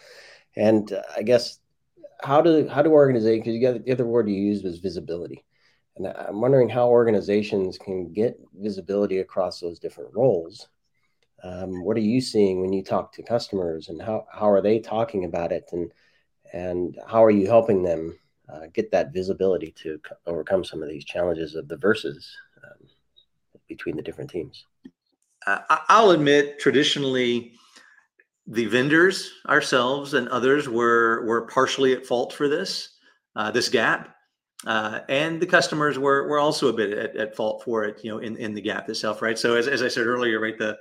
And 0.57 0.93
uh, 0.93 1.03
I 1.17 1.23
guess 1.23 1.61
how 2.23 2.41
do 2.41 2.69
how 2.69 2.83
do 2.83 2.91
organizations? 2.91 3.45
Because 3.45 3.55
you 3.55 3.63
got 3.63 3.85
the 3.85 3.93
other 3.93 4.07
word 4.07 4.29
you 4.29 4.35
used 4.35 4.65
was 4.65 4.81
visibility 4.81 5.45
and 5.97 6.07
I'm 6.07 6.41
wondering 6.41 6.69
how 6.69 6.89
organizations 6.89 7.79
can 7.79 8.13
get 8.13 8.39
visibility 8.55 9.19
across 9.19 9.61
those 9.61 9.79
different 9.79 10.15
roles. 10.15 10.69
Um, 11.43 11.85
what 11.85 11.97
are 11.97 12.01
you 12.01 12.21
seeing 12.21 12.61
when 12.61 12.73
you 12.73 12.83
talk 12.83 13.13
to 13.13 13.23
customers, 13.23 13.89
and 13.89 14.01
how 14.01 14.27
how 14.33 14.49
are 14.49 14.63
they 14.63 14.79
talking 14.79 15.25
about 15.25 15.53
it? 15.53 15.69
And 15.73 15.93
and 16.53 16.99
how 17.07 17.25
are 17.25 17.31
you 17.31 17.47
helping 17.47 17.83
them 17.83 18.19
uh, 18.53 18.67
get 18.73 18.91
that 18.93 19.13
visibility 19.13 19.73
to 19.83 20.01
overcome 20.27 20.65
some 20.65 20.83
of 20.83 20.89
these 20.89 21.05
challenges 21.05 21.55
of 21.55 21.69
the 21.69 21.77
verses 21.77 22.37
um, 22.65 22.89
between 23.69 23.97
the 23.97 24.03
different 24.03 24.31
teams? 24.31 24.65
I'll 25.47 26.13
admit, 26.13 26.61
traditionally, 26.61 27.55
the 28.47 28.67
vendors 28.67 29.33
ourselves 29.49 30.15
and 30.15 30.29
others 30.29 30.69
were 30.69 31.25
were 31.27 31.47
partially 31.47 31.93
at 31.93 32.07
fault 32.07 32.33
for 32.33 32.49
this 32.49 32.97
uh, 33.35 33.51
this 33.51 33.69
gap, 33.69 34.15
uh, 34.67 35.01
and 35.09 35.41
the 35.41 35.47
customers 35.47 35.99
were 35.99 36.29
were 36.29 36.39
also 36.39 36.69
a 36.69 36.73
bit 36.73 36.97
at, 36.97 37.17
at, 37.17 37.37
fault 37.37 37.63
for 37.65 37.85
it. 37.85 38.03
You 38.05 38.13
know, 38.13 38.19
in 38.19 38.37
in 38.37 38.55
the 38.55 38.61
gap 38.61 38.89
itself, 38.89 39.23
right? 39.23 39.39
So 39.39 39.57
as 39.57 39.69
as 39.69 39.83
I 39.83 39.89
said 39.89 40.07
earlier, 40.07 40.41
right 40.41 40.57
the 40.57 40.79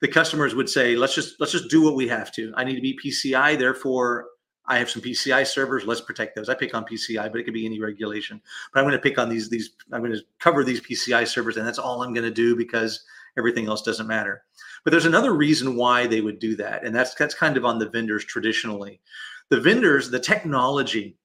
the 0.00 0.08
customers 0.08 0.54
would 0.54 0.68
say, 0.68 0.96
let's 0.96 1.14
just 1.14 1.40
let's 1.40 1.52
just 1.52 1.70
do 1.70 1.82
what 1.82 1.96
we 1.96 2.08
have 2.08 2.32
to. 2.32 2.52
I 2.56 2.64
need 2.64 2.76
to 2.76 2.80
be 2.80 2.98
PCI, 3.02 3.58
therefore 3.58 4.26
I 4.66 4.78
have 4.78 4.88
some 4.88 5.02
PCI 5.02 5.46
servers. 5.46 5.84
Let's 5.84 6.00
protect 6.00 6.36
those. 6.36 6.48
I 6.48 6.54
pick 6.54 6.74
on 6.74 6.84
PCI, 6.84 7.30
but 7.30 7.38
it 7.38 7.44
could 7.44 7.54
be 7.54 7.66
any 7.66 7.80
regulation. 7.80 8.40
But 8.72 8.80
I'm 8.80 8.86
going 8.86 8.96
to 8.96 9.02
pick 9.02 9.18
on 9.18 9.28
these 9.28 9.48
these. 9.48 9.70
I'm 9.92 10.00
going 10.00 10.12
to 10.12 10.22
cover 10.40 10.64
these 10.64 10.80
PCI 10.80 11.26
servers, 11.26 11.56
and 11.56 11.66
that's 11.66 11.78
all 11.78 12.02
I'm 12.02 12.14
going 12.14 12.28
to 12.28 12.34
do 12.34 12.56
because 12.56 13.04
everything 13.36 13.66
else 13.66 13.82
doesn't 13.82 14.06
matter. 14.06 14.42
But 14.84 14.90
there's 14.90 15.06
another 15.06 15.34
reason 15.34 15.76
why 15.76 16.06
they 16.06 16.20
would 16.20 16.38
do 16.38 16.56
that, 16.56 16.84
and 16.84 16.94
that's 16.94 17.14
that's 17.14 17.34
kind 17.34 17.56
of 17.56 17.64
on 17.64 17.78
the 17.78 17.88
vendors 17.88 18.24
traditionally. 18.24 19.00
The 19.50 19.60
vendors, 19.60 20.10
the 20.10 20.20
technology 20.20 21.18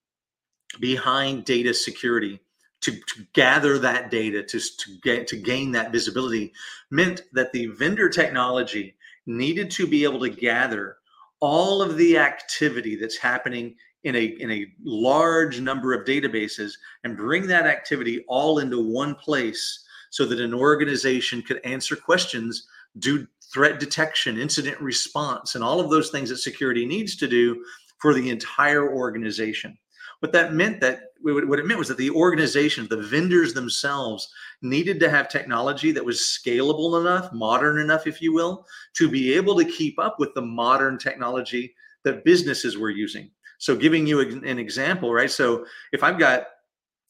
behind 0.80 1.46
data 1.46 1.74
security 1.74 2.40
to, 2.82 2.92
to 2.92 3.26
gather 3.34 3.78
that 3.80 4.10
data 4.10 4.44
to, 4.44 4.60
to 4.60 4.98
get 5.04 5.28
to 5.28 5.38
gain 5.38 5.72
that 5.72 5.92
visibility 5.92 6.54
meant 6.92 7.24
that 7.34 7.52
the 7.52 7.68
vendor 7.68 8.10
technology 8.10 8.96
needed 9.26 9.70
to 9.72 9.88
be 9.88 10.04
able 10.04 10.20
to 10.20 10.30
gather 10.30 10.98
all 11.40 11.82
of 11.82 11.98
the 11.98 12.18
activity 12.18 12.96
that's 12.96 13.18
happening 13.18 13.76
in 14.04 14.16
a 14.16 14.26
in 14.40 14.52
a 14.52 14.66
large 14.84 15.60
number 15.60 15.94
of 15.94 16.06
databases 16.06 16.74
and 17.04 17.18
bring 17.18 17.48
that 17.48 17.66
activity 17.66 18.24
all 18.28 18.60
into 18.60 18.82
one 18.82 19.16
place 19.16 19.86
so 20.10 20.26
that 20.26 20.40
an 20.40 20.54
organization 20.54 21.42
could 21.42 21.60
answer 21.66 21.96
questions 21.96 22.68
do 23.00 23.28
threat 23.54 23.80
detection 23.80 24.40
incident 24.40 24.80
response 24.80 25.56
and 25.56 25.64
all 25.64 25.80
of 25.80 25.90
those 25.90 26.10
things 26.12 26.30
that 26.30 26.38
security 26.38 26.86
needs 26.86 27.16
to 27.16 27.28
do 27.28 27.64
for 28.00 28.14
the 28.14 28.30
entire 28.30 28.94
organization 28.94 29.78
what 30.20 30.32
that 30.34 30.54
meant 30.54 30.82
that 30.82 31.04
what 31.22 31.60
it 31.60 31.66
meant 31.66 31.78
was 31.78 31.90
that 31.90 31.98
the 31.98 32.10
organization, 32.12 32.88
the 32.90 33.02
vendors 33.02 33.54
themselves, 33.54 34.32
needed 34.62 35.00
to 35.00 35.10
have 35.10 35.28
technology 35.28 35.92
that 35.92 36.06
was 36.06 36.20
scalable 36.20 37.00
enough, 37.02 37.32
modern 37.34 37.80
enough, 37.80 38.08
if 38.08 38.22
you 38.22 38.34
will, 38.34 38.66
to 38.94 39.10
be 39.10 39.34
able 39.34 39.58
to 39.58 39.66
keep 39.66 40.00
up 40.00 40.18
with 40.18 40.34
the 40.34 40.42
modern 40.42 40.98
technology 40.98 41.74
that 42.04 42.24
businesses 42.24 42.78
were 42.78 42.90
using. 42.90 43.30
So, 43.58 43.76
giving 43.76 44.08
you 44.08 44.22
an 44.22 44.60
example, 44.60 45.14
right? 45.14 45.30
So, 45.30 45.66
if 45.92 46.04
I've 46.04 46.20
got 46.20 46.48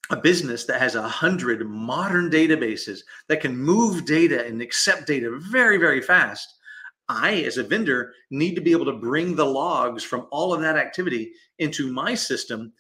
a 0.10 0.18
business 0.18 0.66
that 0.66 0.82
has 0.82 0.96
a 0.96 1.08
hundred 1.08 1.68
modern 1.68 2.32
databases 2.32 3.02
that 3.28 3.42
can 3.42 3.56
move 3.56 4.06
data 4.06 4.44
and 4.44 4.60
accept 4.60 5.06
data 5.06 5.38
very, 5.52 5.78
very 5.78 6.02
fast, 6.02 6.56
I, 7.08 7.42
as 7.42 7.58
a 7.58 7.64
vendor, 7.64 8.14
need 8.32 8.56
to 8.56 8.62
be 8.62 8.72
able 8.72 8.86
to 8.86 8.94
bring 8.94 9.36
the 9.36 9.46
logs 9.46 10.04
from 10.04 10.28
all 10.32 10.54
of 10.54 10.62
that 10.62 10.78
activity 10.78 11.34
into 11.60 11.92
my 11.92 12.16
system 12.16 12.74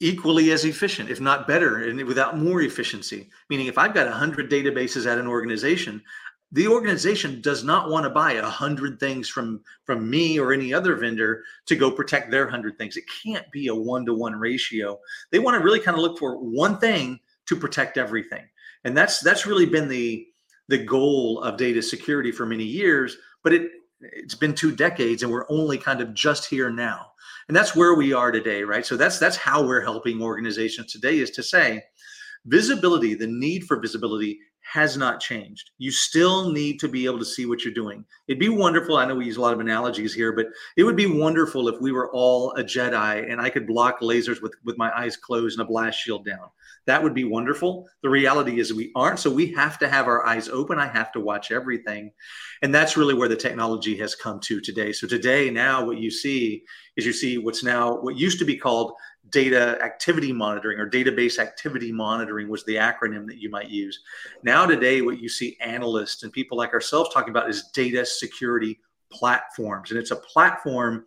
equally 0.00 0.50
as 0.50 0.64
efficient, 0.64 1.10
if 1.10 1.20
not 1.20 1.46
better, 1.46 1.84
and 1.84 2.02
without 2.04 2.38
more 2.38 2.62
efficiency. 2.62 3.28
Meaning, 3.48 3.66
if 3.66 3.78
I've 3.78 3.94
got 3.94 4.06
100 4.06 4.50
databases 4.50 5.06
at 5.06 5.18
an 5.18 5.26
organization, 5.26 6.02
the 6.52 6.66
organization 6.66 7.40
does 7.40 7.62
not 7.62 7.90
want 7.90 8.04
to 8.04 8.10
buy 8.10 8.32
a 8.32 8.44
hundred 8.44 8.98
things 8.98 9.28
from 9.28 9.62
from 9.84 10.10
me 10.10 10.38
or 10.40 10.52
any 10.52 10.74
other 10.74 10.96
vendor 10.96 11.44
to 11.66 11.76
go 11.76 11.90
protect 11.90 12.30
their 12.30 12.48
hundred 12.48 12.76
things. 12.76 12.96
It 12.96 13.04
can't 13.22 13.48
be 13.52 13.68
a 13.68 13.74
one 13.74 14.04
to 14.06 14.14
one 14.14 14.34
ratio. 14.34 14.98
They 15.30 15.38
want 15.38 15.56
to 15.56 15.64
really 15.64 15.80
kind 15.80 15.96
of 15.96 16.02
look 16.02 16.18
for 16.18 16.36
one 16.36 16.78
thing 16.78 17.20
to 17.46 17.56
protect 17.56 17.98
everything, 17.98 18.44
and 18.84 18.96
that's 18.96 19.20
that's 19.20 19.46
really 19.46 19.66
been 19.66 19.88
the 19.88 20.26
the 20.68 20.78
goal 20.78 21.40
of 21.42 21.56
data 21.56 21.82
security 21.82 22.32
for 22.32 22.46
many 22.46 22.64
years. 22.64 23.16
But 23.44 23.52
it 23.52 23.70
it's 24.00 24.34
been 24.34 24.54
two 24.54 24.74
decades, 24.74 25.22
and 25.22 25.30
we're 25.30 25.50
only 25.50 25.78
kind 25.78 26.00
of 26.00 26.14
just 26.14 26.46
here 26.46 26.70
now 26.70 27.09
and 27.50 27.56
that's 27.56 27.74
where 27.74 27.94
we 27.94 28.12
are 28.12 28.30
today 28.30 28.62
right? 28.62 28.86
So 28.86 28.96
that's 28.96 29.18
that's 29.18 29.36
how 29.36 29.66
we're 29.66 29.80
helping 29.80 30.22
organizations 30.22 30.92
today 30.92 31.18
is 31.18 31.32
to 31.32 31.42
say 31.42 31.82
visibility 32.46 33.14
the 33.14 33.26
need 33.26 33.64
for 33.64 33.80
visibility 33.80 34.38
has 34.62 34.96
not 34.96 35.20
changed. 35.20 35.70
You 35.78 35.90
still 35.90 36.52
need 36.52 36.78
to 36.80 36.88
be 36.88 37.04
able 37.04 37.18
to 37.18 37.24
see 37.24 37.46
what 37.46 37.64
you're 37.64 37.74
doing. 37.74 38.04
It'd 38.28 38.38
be 38.38 38.48
wonderful. 38.48 38.96
I 38.96 39.04
know 39.04 39.16
we 39.16 39.26
use 39.26 39.36
a 39.36 39.40
lot 39.40 39.52
of 39.52 39.60
analogies 39.60 40.14
here, 40.14 40.32
but 40.32 40.46
it 40.76 40.84
would 40.84 40.96
be 40.96 41.06
wonderful 41.06 41.68
if 41.68 41.80
we 41.80 41.92
were 41.92 42.10
all 42.12 42.52
a 42.52 42.62
Jedi 42.62 43.30
and 43.30 43.40
I 43.40 43.50
could 43.50 43.66
block 43.66 44.00
lasers 44.00 44.40
with, 44.40 44.54
with 44.64 44.78
my 44.78 44.90
eyes 44.96 45.16
closed 45.16 45.58
and 45.58 45.66
a 45.66 45.70
blast 45.70 45.98
shield 45.98 46.24
down. 46.24 46.50
That 46.86 47.02
would 47.02 47.14
be 47.14 47.24
wonderful. 47.24 47.88
The 48.02 48.08
reality 48.08 48.58
is 48.58 48.72
we 48.72 48.90
aren't. 48.94 49.18
So 49.18 49.30
we 49.30 49.52
have 49.52 49.78
to 49.78 49.88
have 49.88 50.06
our 50.06 50.24
eyes 50.26 50.48
open. 50.48 50.78
I 50.78 50.86
have 50.86 51.12
to 51.12 51.20
watch 51.20 51.50
everything. 51.50 52.12
And 52.62 52.74
that's 52.74 52.96
really 52.96 53.14
where 53.14 53.28
the 53.28 53.36
technology 53.36 53.96
has 53.98 54.14
come 54.14 54.40
to 54.40 54.60
today. 54.60 54.92
So 54.92 55.06
today, 55.06 55.50
now 55.50 55.84
what 55.84 55.98
you 55.98 56.10
see 56.10 56.64
is 56.96 57.06
you 57.06 57.12
see 57.12 57.38
what's 57.38 57.62
now 57.62 57.96
what 58.00 58.16
used 58.16 58.38
to 58.38 58.44
be 58.44 58.56
called 58.56 58.92
data 59.30 59.78
activity 59.82 60.32
monitoring 60.32 60.78
or 60.78 60.88
database 60.88 61.38
activity 61.38 61.92
monitoring 61.92 62.48
was 62.48 62.64
the 62.64 62.76
acronym 62.76 63.26
that 63.26 63.38
you 63.38 63.50
might 63.50 63.68
use. 63.68 64.00
Now, 64.42 64.66
today, 64.66 65.02
what 65.02 65.20
you 65.20 65.28
see 65.28 65.56
analysts 65.60 66.22
and 66.22 66.32
people 66.32 66.58
like 66.58 66.72
ourselves 66.72 67.12
talking 67.12 67.30
about 67.30 67.48
is 67.48 67.70
data 67.74 68.04
security 68.04 68.80
platforms. 69.10 69.90
And 69.90 69.98
it's 69.98 70.10
a 70.10 70.16
platform 70.16 71.06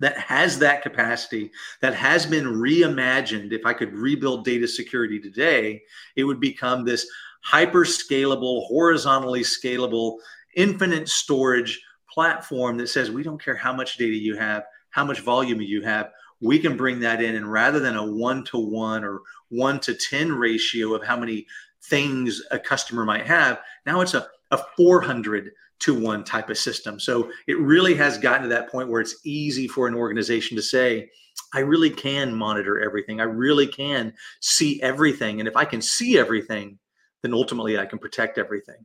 that 0.00 0.18
has 0.18 0.58
that 0.58 0.82
capacity, 0.82 1.50
that 1.80 1.94
has 1.94 2.26
been 2.26 2.44
reimagined. 2.44 3.52
If 3.52 3.64
I 3.64 3.72
could 3.72 3.94
rebuild 3.94 4.44
data 4.44 4.66
security 4.66 5.20
today, 5.20 5.82
it 6.16 6.24
would 6.24 6.40
become 6.40 6.84
this 6.84 7.06
hyper 7.42 7.84
scalable, 7.84 8.66
horizontally 8.66 9.42
scalable, 9.42 10.18
infinite 10.56 11.08
storage 11.08 11.80
platform 12.10 12.76
that 12.76 12.88
says 12.88 13.10
we 13.10 13.22
don't 13.22 13.42
care 13.42 13.56
how 13.56 13.72
much 13.72 13.96
data 13.96 14.16
you 14.16 14.36
have, 14.36 14.64
how 14.90 15.04
much 15.04 15.20
volume 15.20 15.60
you 15.60 15.82
have 15.82 16.10
we 16.42 16.58
can 16.58 16.76
bring 16.76 17.00
that 17.00 17.22
in 17.22 17.36
and 17.36 17.50
rather 17.50 17.80
than 17.80 17.96
a 17.96 18.04
one 18.04 18.44
to 18.44 18.58
one 18.58 19.04
or 19.04 19.22
one 19.48 19.78
to 19.80 19.94
10 19.94 20.32
ratio 20.32 20.94
of 20.94 21.04
how 21.04 21.16
many 21.16 21.46
things 21.84 22.42
a 22.50 22.58
customer 22.58 23.04
might 23.04 23.26
have 23.26 23.60
now 23.86 24.00
it's 24.00 24.14
a, 24.14 24.26
a 24.50 24.58
400 24.76 25.52
to 25.82 25.98
one 25.98 26.22
type 26.22 26.48
of 26.48 26.56
system. 26.56 27.00
So 27.00 27.30
it 27.48 27.58
really 27.58 27.94
has 27.94 28.16
gotten 28.16 28.42
to 28.42 28.48
that 28.50 28.70
point 28.70 28.88
where 28.88 29.00
it's 29.00 29.16
easy 29.24 29.66
for 29.66 29.88
an 29.88 29.94
organization 29.94 30.56
to 30.56 30.62
say 30.62 31.10
i 31.54 31.60
really 31.60 31.90
can 31.90 32.34
monitor 32.34 32.80
everything. 32.80 33.20
I 33.20 33.24
really 33.24 33.66
can 33.66 34.12
see 34.40 34.80
everything 34.82 35.40
and 35.40 35.48
if 35.48 35.56
i 35.56 35.64
can 35.64 35.82
see 35.82 36.18
everything 36.18 36.78
then 37.22 37.32
ultimately 37.34 37.78
i 37.78 37.86
can 37.86 37.98
protect 37.98 38.38
everything. 38.38 38.84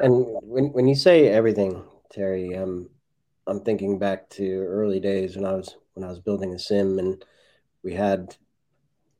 And 0.00 0.26
when, 0.42 0.66
when 0.72 0.86
you 0.86 0.94
say 0.94 1.28
everything 1.28 1.82
terry 2.10 2.56
um, 2.56 2.88
i'm 3.46 3.60
thinking 3.60 3.98
back 3.98 4.28
to 4.30 4.64
early 4.68 5.00
days 5.00 5.36
when 5.36 5.44
i 5.44 5.52
was 5.52 5.76
when 5.96 6.04
I 6.04 6.10
was 6.10 6.20
building 6.20 6.54
a 6.54 6.58
SIEM, 6.58 6.98
and 6.98 7.24
we 7.82 7.94
had, 7.94 8.36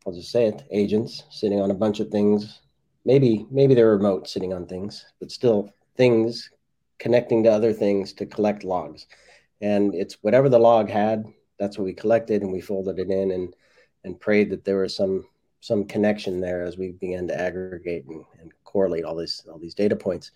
I'll 0.07 0.13
just 0.13 0.31
say 0.31 0.45
it, 0.45 0.63
agents 0.71 1.25
sitting 1.31 1.61
on 1.61 1.71
a 1.71 1.75
bunch 1.75 2.01
of 2.01 2.11
things. 2.11 2.61
Maybe 3.05 3.47
maybe 3.51 3.75
they're 3.75 3.97
remote 3.97 4.29
sitting 4.29 4.53
on 4.53 4.67
things, 4.67 5.07
but 5.19 5.31
still 5.31 5.73
things 5.97 6.51
connecting 6.99 7.43
to 7.45 7.51
other 7.51 7.73
things 7.73 8.13
to 8.15 8.27
collect 8.27 8.63
logs. 8.63 9.07
And 9.61 9.95
it's 9.95 10.19
whatever 10.23 10.49
the 10.49 10.59
log 10.59 10.91
had, 10.91 11.25
that's 11.59 11.79
what 11.79 11.85
we 11.85 11.95
collected, 11.95 12.43
and 12.43 12.53
we 12.53 12.61
folded 12.61 12.99
it 12.99 13.11
in 13.11 13.31
and 13.31 13.57
and 14.05 14.21
prayed 14.21 14.51
that 14.51 14.65
there 14.65 14.79
was 14.79 14.95
some 14.95 15.25
some 15.61 15.85
connection 15.85 16.41
there 16.41 16.63
as 16.63 16.77
we 16.77 16.93
began 16.93 17.27
to 17.29 17.41
aggregate 17.41 18.05
and, 18.07 18.23
and 18.41 18.53
correlate 18.65 19.05
all 19.05 19.17
these 19.17 19.47
all 19.51 19.59
these 19.59 19.75
data 19.75 19.97
points. 19.97 20.31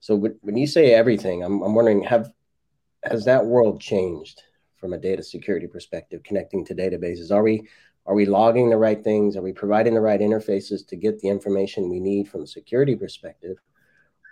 So 0.00 0.16
when 0.16 0.56
you 0.56 0.66
say 0.66 0.92
everything, 0.92 1.42
I'm, 1.42 1.62
I'm 1.62 1.74
wondering 1.74 2.02
have 2.02 2.30
has 3.04 3.24
that 3.24 3.46
world 3.46 3.80
changed? 3.80 4.42
From 4.80 4.94
a 4.94 4.98
data 4.98 5.22
security 5.22 5.66
perspective, 5.66 6.22
connecting 6.22 6.64
to 6.64 6.74
databases? 6.74 7.30
Are 7.30 7.42
we 7.42 7.68
are 8.06 8.14
we 8.14 8.24
logging 8.24 8.70
the 8.70 8.78
right 8.78 9.02
things? 9.04 9.36
Are 9.36 9.42
we 9.42 9.52
providing 9.52 9.94
the 9.94 10.00
right 10.00 10.20
interfaces 10.20 10.86
to 10.88 10.96
get 10.96 11.20
the 11.20 11.28
information 11.28 11.90
we 11.90 12.00
need 12.00 12.28
from 12.28 12.42
a 12.42 12.46
security 12.46 12.96
perspective? 12.96 13.58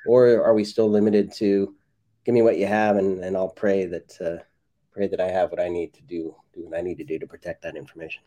Or 0.07 0.43
are 0.43 0.55
we 0.55 0.65
still 0.65 0.89
limited 0.89 1.33
to 1.35 1.75
give 2.25 2.35
me 2.35 2.43
what 2.43 2.59
you 2.59 2.67
have 2.67 2.97
and, 2.97 3.23
and 3.23 3.37
I'll 3.37 3.51
pray 3.51 3.85
that 3.87 4.21
uh, 4.21 4.43
pray 4.91 5.07
that 5.07 5.21
I 5.21 5.29
have 5.29 5.51
what 5.51 5.61
I 5.61 5.69
need 5.69 5.93
to 5.95 6.03
do, 6.03 6.35
do 6.55 6.65
what 6.65 6.79
I 6.79 6.81
need 6.81 6.97
to 6.99 7.05
do 7.05 7.19
to 7.19 7.27
protect 7.27 7.63
that 7.63 7.77
information? 7.77 8.23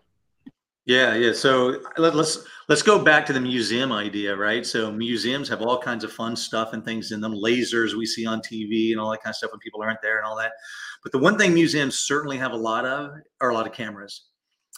Yeah, 0.85 1.13
yeah. 1.13 1.33
So 1.33 1.79
let, 1.97 2.15
us 2.15 2.43
let's 2.67 2.81
go 2.81 3.03
back 3.03 3.25
to 3.27 3.33
the 3.33 3.39
museum 3.39 3.91
idea, 3.91 4.35
right? 4.35 4.65
So 4.65 4.91
museums 4.91 5.47
have 5.49 5.61
all 5.61 5.77
kinds 5.77 6.03
of 6.03 6.11
fun 6.11 6.35
stuff 6.35 6.73
and 6.73 6.83
things 6.83 7.11
in 7.11 7.21
them, 7.21 7.33
lasers 7.33 7.93
we 7.93 8.05
see 8.05 8.25
on 8.25 8.41
TV 8.41 8.91
and 8.91 8.99
all 8.99 9.11
that 9.11 9.21
kind 9.21 9.31
of 9.31 9.35
stuff 9.35 9.51
when 9.51 9.59
people 9.59 9.81
aren't 9.81 10.01
there 10.01 10.17
and 10.17 10.25
all 10.25 10.35
that. 10.37 10.53
But 11.03 11.11
the 11.11 11.19
one 11.19 11.37
thing 11.37 11.53
museums 11.53 11.99
certainly 11.99 12.37
have 12.37 12.51
a 12.51 12.57
lot 12.57 12.85
of 12.85 13.11
are 13.41 13.49
a 13.49 13.53
lot 13.53 13.67
of 13.67 13.73
cameras. 13.73 14.27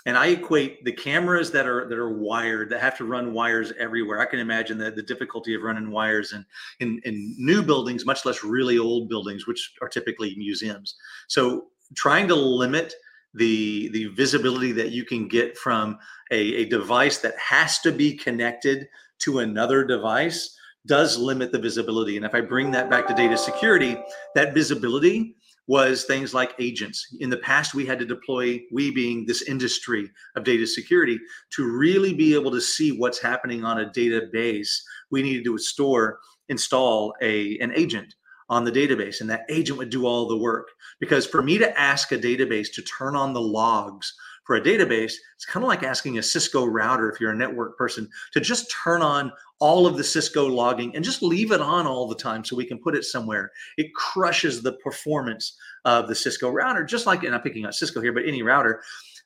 And 0.06 0.18
I 0.18 0.28
equate 0.28 0.84
the 0.84 0.92
cameras 0.92 1.52
that 1.52 1.66
are 1.66 1.88
that 1.88 1.98
are 1.98 2.20
wired 2.20 2.70
that 2.72 2.82
have 2.82 2.98
to 2.98 3.06
run 3.06 3.32
wires 3.32 3.72
everywhere. 3.80 4.20
I 4.20 4.26
can 4.26 4.40
imagine 4.40 4.78
the, 4.78 4.92
the 4.92 5.04
difficulty 5.04 5.56
of 5.56 5.62
running 5.62 5.90
wires 5.90 6.34
in, 6.34 6.46
in 6.82 7.00
in 7.06 7.36
new 7.38 7.62
buildings, 7.64 8.06
much 8.06 8.26
less 8.26 8.44
really 8.44 8.78
old 8.78 9.08
buildings, 9.08 9.48
which 9.48 9.74
are 9.82 9.88
typically 9.88 10.36
museums. 10.36 10.96
So 11.30 11.68
trying 11.96 12.28
to 12.28 12.36
limit 12.36 12.94
the 13.34 13.90
the 13.90 14.06
visibility 14.08 14.72
that 14.74 14.92
you 14.92 15.06
can 15.06 15.28
get 15.28 15.58
from 15.58 15.98
a, 16.32 16.56
a 16.56 16.66
device 16.66 17.20
that 17.20 17.38
has 17.38 17.80
to 17.80 17.92
be 17.92 18.16
connected 18.16 18.88
to 19.20 19.40
another 19.40 19.84
device 19.84 20.56
does 20.86 21.18
limit 21.18 21.52
the 21.52 21.60
visibility. 21.60 22.18
And 22.18 22.26
if 22.26 22.36
I 22.36 22.42
bring 22.42 22.72
that 22.72 22.90
back 22.90 23.08
to 23.08 23.14
data 23.14 23.38
security, 23.38 23.98
that 24.36 24.54
visibility 24.54 25.36
was 25.68 26.04
things 26.04 26.34
like 26.34 26.54
agents. 26.60 27.08
In 27.22 27.30
the 27.30 27.38
past, 27.38 27.74
we 27.74 27.86
had 27.86 28.00
to 28.00 28.06
deploy, 28.06 28.62
we 28.72 28.92
being 28.92 29.26
this 29.26 29.44
industry 29.44 30.12
of 30.36 30.44
data 30.44 30.68
security, 30.68 31.18
to 31.52 31.66
really 31.66 32.14
be 32.14 32.34
able 32.34 32.52
to 32.52 32.60
see 32.60 32.92
what's 32.92 33.22
happening 33.22 33.64
on 33.64 33.80
a 33.80 33.90
database. 33.90 34.82
We 35.10 35.22
needed 35.22 35.46
to 35.46 35.58
store, 35.58 36.20
install 36.50 37.14
a 37.22 37.58
an 37.60 37.72
agent 37.76 38.16
on 38.54 38.64
the 38.64 38.72
database, 38.72 39.20
and 39.20 39.30
that 39.30 39.46
agent 39.50 39.80
would 39.80 39.90
do 39.90 40.06
all 40.06 40.28
the 40.28 40.38
work. 40.38 40.70
Because 41.00 41.26
for 41.26 41.42
me 41.42 41.58
to 41.58 41.80
ask 41.80 42.12
a 42.12 42.18
database 42.18 42.72
to 42.74 42.82
turn 42.84 43.16
on 43.16 43.34
the 43.34 43.42
logs 43.42 44.14
for 44.46 44.56
a 44.56 44.62
database, 44.62 45.14
it's 45.36 45.46
kind 45.46 45.64
of 45.64 45.68
like 45.68 45.84
asking 45.84 46.18
a 46.18 46.24
Cisco 46.24 46.66
router, 46.66 47.10
if 47.10 47.20
you're 47.20 47.32
a 47.32 47.36
network 47.36 47.78
person, 47.78 48.08
to 48.34 48.40
just 48.40 48.72
turn 48.72 49.02
on 49.02 49.32
all 49.60 49.88
of 49.88 49.98
the 49.98 50.04
Cisco 50.04 50.46
logging 50.46 50.96
and 50.96 51.04
just 51.04 51.24
leave 51.24 51.52
it 51.52 51.62
on 51.62 51.88
all 51.88 52.08
the 52.08 52.16
time 52.16 52.44
so 52.44 52.56
we 52.56 52.66
can 52.66 52.78
put 52.78 52.96
it 52.96 53.06
somewhere. 53.06 53.52
It 53.78 53.94
crushes 53.96 54.62
the 54.62 54.74
performance 54.74 55.58
of 55.86 56.08
the 56.08 56.16
Cisco 56.16 56.50
router, 56.50 56.84
just 56.84 57.06
like, 57.06 57.24
and 57.24 57.34
I'm 57.34 57.42
picking 57.42 57.66
on 57.66 57.74
Cisco 57.74 58.02
here, 58.02 58.14
but 58.14 58.26
any 58.26 58.44
router. 58.44 58.84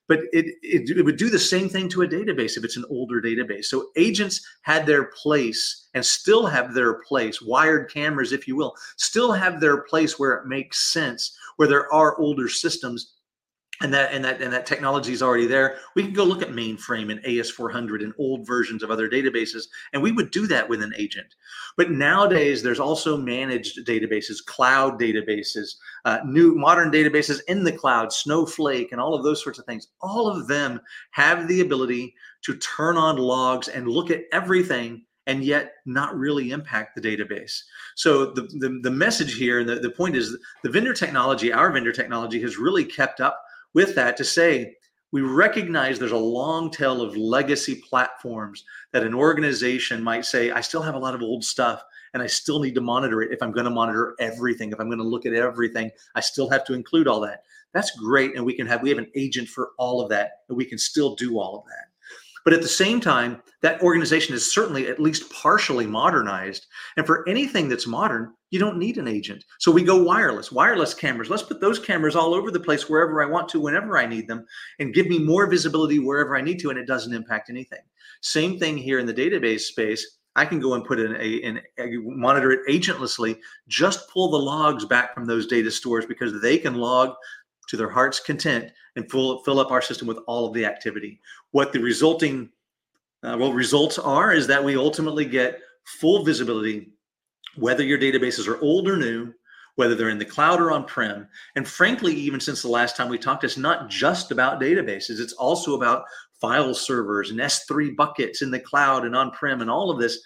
But 0.07 0.19
it, 0.31 0.45
it, 0.61 0.89
it 0.97 1.03
would 1.03 1.17
do 1.17 1.29
the 1.29 1.39
same 1.39 1.67
thing 1.67 1.89
to 1.89 2.03
a 2.03 2.07
database 2.07 2.57
if 2.57 2.63
it's 2.63 2.77
an 2.77 2.85
older 2.89 3.21
database. 3.21 3.65
So 3.65 3.89
agents 3.97 4.45
had 4.61 4.85
their 4.85 5.05
place 5.05 5.87
and 5.93 6.05
still 6.05 6.45
have 6.45 6.73
their 6.73 6.95
place, 7.03 7.41
wired 7.41 7.91
cameras, 7.91 8.31
if 8.31 8.47
you 8.47 8.55
will, 8.55 8.73
still 8.95 9.33
have 9.33 9.59
their 9.59 9.81
place 9.81 10.17
where 10.17 10.33
it 10.33 10.47
makes 10.47 10.93
sense, 10.93 11.37
where 11.57 11.67
there 11.67 11.91
are 11.93 12.17
older 12.19 12.47
systems 12.47 13.16
and 13.81 13.93
that 13.93 14.11
and 14.11 14.23
that 14.23 14.41
and 14.41 14.51
that 14.51 14.65
technology 14.65 15.13
is 15.13 15.21
already 15.21 15.45
there 15.45 15.77
we 15.95 16.03
can 16.03 16.13
go 16.13 16.23
look 16.23 16.41
at 16.41 16.49
mainframe 16.49 17.11
and 17.11 17.23
as400 17.23 18.03
and 18.03 18.13
old 18.17 18.45
versions 18.45 18.83
of 18.83 18.91
other 18.91 19.09
databases 19.09 19.65
and 19.93 20.01
we 20.01 20.11
would 20.11 20.31
do 20.31 20.47
that 20.47 20.67
with 20.67 20.81
an 20.81 20.93
agent 20.97 21.35
but 21.75 21.91
nowadays 21.91 22.63
there's 22.63 22.79
also 22.79 23.17
managed 23.17 23.85
databases 23.85 24.43
cloud 24.45 24.99
databases 24.99 25.75
uh, 26.05 26.19
new 26.25 26.55
modern 26.55 26.91
databases 26.91 27.39
in 27.47 27.63
the 27.63 27.71
cloud 27.71 28.11
snowflake 28.11 28.91
and 28.91 29.01
all 29.01 29.13
of 29.13 29.23
those 29.23 29.43
sorts 29.43 29.59
of 29.59 29.65
things 29.65 29.87
all 30.01 30.27
of 30.27 30.47
them 30.47 30.79
have 31.11 31.47
the 31.47 31.61
ability 31.61 32.13
to 32.41 32.55
turn 32.57 32.97
on 32.97 33.17
logs 33.17 33.67
and 33.67 33.87
look 33.87 34.09
at 34.09 34.23
everything 34.31 35.03
and 35.27 35.43
yet 35.43 35.73
not 35.85 36.17
really 36.17 36.51
impact 36.51 36.95
the 36.95 37.01
database. 37.01 37.61
So 37.95 38.27
the, 38.27 38.43
the, 38.43 38.79
the 38.81 38.91
message 38.91 39.35
here 39.35 39.59
and 39.59 39.67
the, 39.67 39.75
the 39.75 39.89
point 39.89 40.15
is 40.15 40.37
the 40.63 40.69
vendor 40.69 40.93
technology, 40.93 41.51
our 41.51 41.69
vendor 41.69 41.91
technology 41.91 42.41
has 42.41 42.57
really 42.57 42.85
kept 42.85 43.19
up 43.19 43.43
with 43.77 43.93
that 43.93 44.17
to 44.17 44.23
say 44.23 44.75
we 45.11 45.21
recognize 45.21 45.99
there's 45.99 46.11
a 46.11 46.17
long 46.17 46.71
tail 46.71 46.99
of 46.99 47.15
legacy 47.15 47.75
platforms 47.75 48.65
that 48.91 49.03
an 49.03 49.13
organization 49.13 50.03
might 50.03 50.25
say, 50.25 50.49
I 50.49 50.61
still 50.61 50.81
have 50.81 50.95
a 50.95 50.99
lot 50.99 51.13
of 51.13 51.21
old 51.21 51.43
stuff 51.43 51.83
and 52.15 52.23
I 52.23 52.25
still 52.25 52.59
need 52.59 52.73
to 52.73 52.81
monitor 52.81 53.21
it. 53.21 53.31
If 53.31 53.43
I'm 53.43 53.51
going 53.51 53.65
to 53.65 53.69
monitor 53.69 54.15
everything, 54.19 54.71
if 54.71 54.79
I'm 54.79 54.87
going 54.87 54.97
to 54.97 55.03
look 55.03 55.27
at 55.27 55.33
everything, 55.33 55.91
I 56.15 56.21
still 56.21 56.49
have 56.49 56.65
to 56.65 56.73
include 56.73 57.07
all 57.07 57.19
that. 57.21 57.43
That's 57.71 57.91
great. 57.91 58.35
And 58.35 58.43
we 58.43 58.55
can 58.55 58.65
have, 58.65 58.81
we 58.81 58.89
have 58.89 58.97
an 58.97 59.11
agent 59.13 59.47
for 59.47 59.69
all 59.77 60.01
of 60.01 60.09
that, 60.09 60.31
and 60.49 60.57
we 60.57 60.65
can 60.65 60.79
still 60.79 61.13
do 61.13 61.37
all 61.37 61.59
of 61.59 61.65
that. 61.65 61.86
But 62.47 62.53
at 62.53 62.61
the 62.61 62.67
same 62.69 63.01
time, 63.01 63.41
that 63.61 63.81
organization 63.81 64.33
is 64.33 64.53
certainly 64.53 64.87
at 64.87 65.01
least 65.01 65.29
partially 65.33 65.85
modernized. 65.85 66.65
And 66.95 67.05
for 67.05 67.27
anything 67.27 67.67
that's 67.67 67.85
modern, 67.85 68.31
you 68.51 68.57
don't 68.57 68.77
need 68.77 68.97
an 68.97 69.05
agent. 69.09 69.43
So 69.59 69.69
we 69.69 69.83
go 69.83 70.01
wireless, 70.01 70.49
wireless 70.49 70.93
cameras. 70.93 71.29
Let's 71.29 71.43
put 71.43 71.59
those 71.59 71.77
cameras 71.77 72.15
all 72.15 72.33
over 72.33 72.49
the 72.49 72.57
place 72.61 72.87
wherever 72.87 73.21
I 73.21 73.25
want 73.25 73.49
to, 73.49 73.59
whenever 73.59 73.97
I 73.97 74.05
need 74.05 74.29
them, 74.29 74.45
and 74.79 74.93
give 74.93 75.07
me 75.07 75.19
more 75.19 75.45
visibility 75.47 75.99
wherever 75.99 76.37
I 76.37 76.41
need 76.41 76.59
to, 76.59 76.69
and 76.69 76.79
it 76.79 76.87
doesn't 76.87 77.13
impact 77.13 77.49
anything. 77.49 77.81
Same 78.21 78.57
thing 78.57 78.77
here 78.77 78.99
in 78.99 79.05
the 79.05 79.13
database 79.13 79.63
space. 79.63 80.19
I 80.37 80.45
can 80.45 80.61
go 80.61 80.75
and 80.75 80.85
put 80.85 80.99
in 80.99 81.17
a, 81.17 81.61
a 81.83 81.97
monitor 81.97 82.51
it 82.51 82.61
agentlessly, 82.69 83.39
just 83.67 84.09
pull 84.09 84.29
the 84.29 84.37
logs 84.37 84.85
back 84.85 85.13
from 85.13 85.25
those 85.25 85.47
data 85.47 85.69
stores 85.69 86.05
because 86.05 86.41
they 86.41 86.57
can 86.57 86.75
log 86.75 87.13
to 87.67 87.77
their 87.77 87.89
heart's 87.89 88.19
content 88.19 88.71
and 88.95 89.09
fill, 89.09 89.43
fill 89.43 89.59
up 89.59 89.71
our 89.71 89.81
system 89.81 90.07
with 90.07 90.19
all 90.27 90.47
of 90.47 90.53
the 90.53 90.65
activity. 90.65 91.19
What 91.51 91.71
the 91.71 91.79
resulting 91.79 92.49
uh, 93.23 93.37
well 93.39 93.53
results 93.53 93.97
are 93.97 94.33
is 94.33 94.47
that 94.47 94.63
we 94.63 94.77
ultimately 94.77 95.25
get 95.25 95.59
full 95.85 96.23
visibility, 96.23 96.91
whether 97.55 97.83
your 97.83 97.97
databases 97.97 98.47
are 98.47 98.61
old 98.61 98.87
or 98.87 98.97
new, 98.97 99.33
whether 99.75 99.95
they're 99.95 100.09
in 100.09 100.17
the 100.17 100.25
cloud 100.25 100.59
or 100.59 100.71
on 100.71 100.83
prem. 100.85 101.27
And 101.55 101.67
frankly, 101.67 102.13
even 102.13 102.39
since 102.39 102.61
the 102.61 102.67
last 102.67 102.95
time 102.95 103.09
we 103.09 103.17
talked, 103.17 103.43
it's 103.43 103.57
not 103.57 103.89
just 103.89 104.31
about 104.31 104.59
databases, 104.59 105.19
it's 105.19 105.33
also 105.33 105.75
about 105.75 106.05
file 106.41 106.73
servers 106.73 107.31
and 107.31 107.39
S3 107.39 107.95
buckets 107.95 108.41
in 108.41 108.51
the 108.51 108.59
cloud 108.59 109.05
and 109.05 109.15
on 109.15 109.31
prem 109.31 109.61
and 109.61 109.69
all 109.69 109.89
of 109.89 109.99
this. 109.99 110.19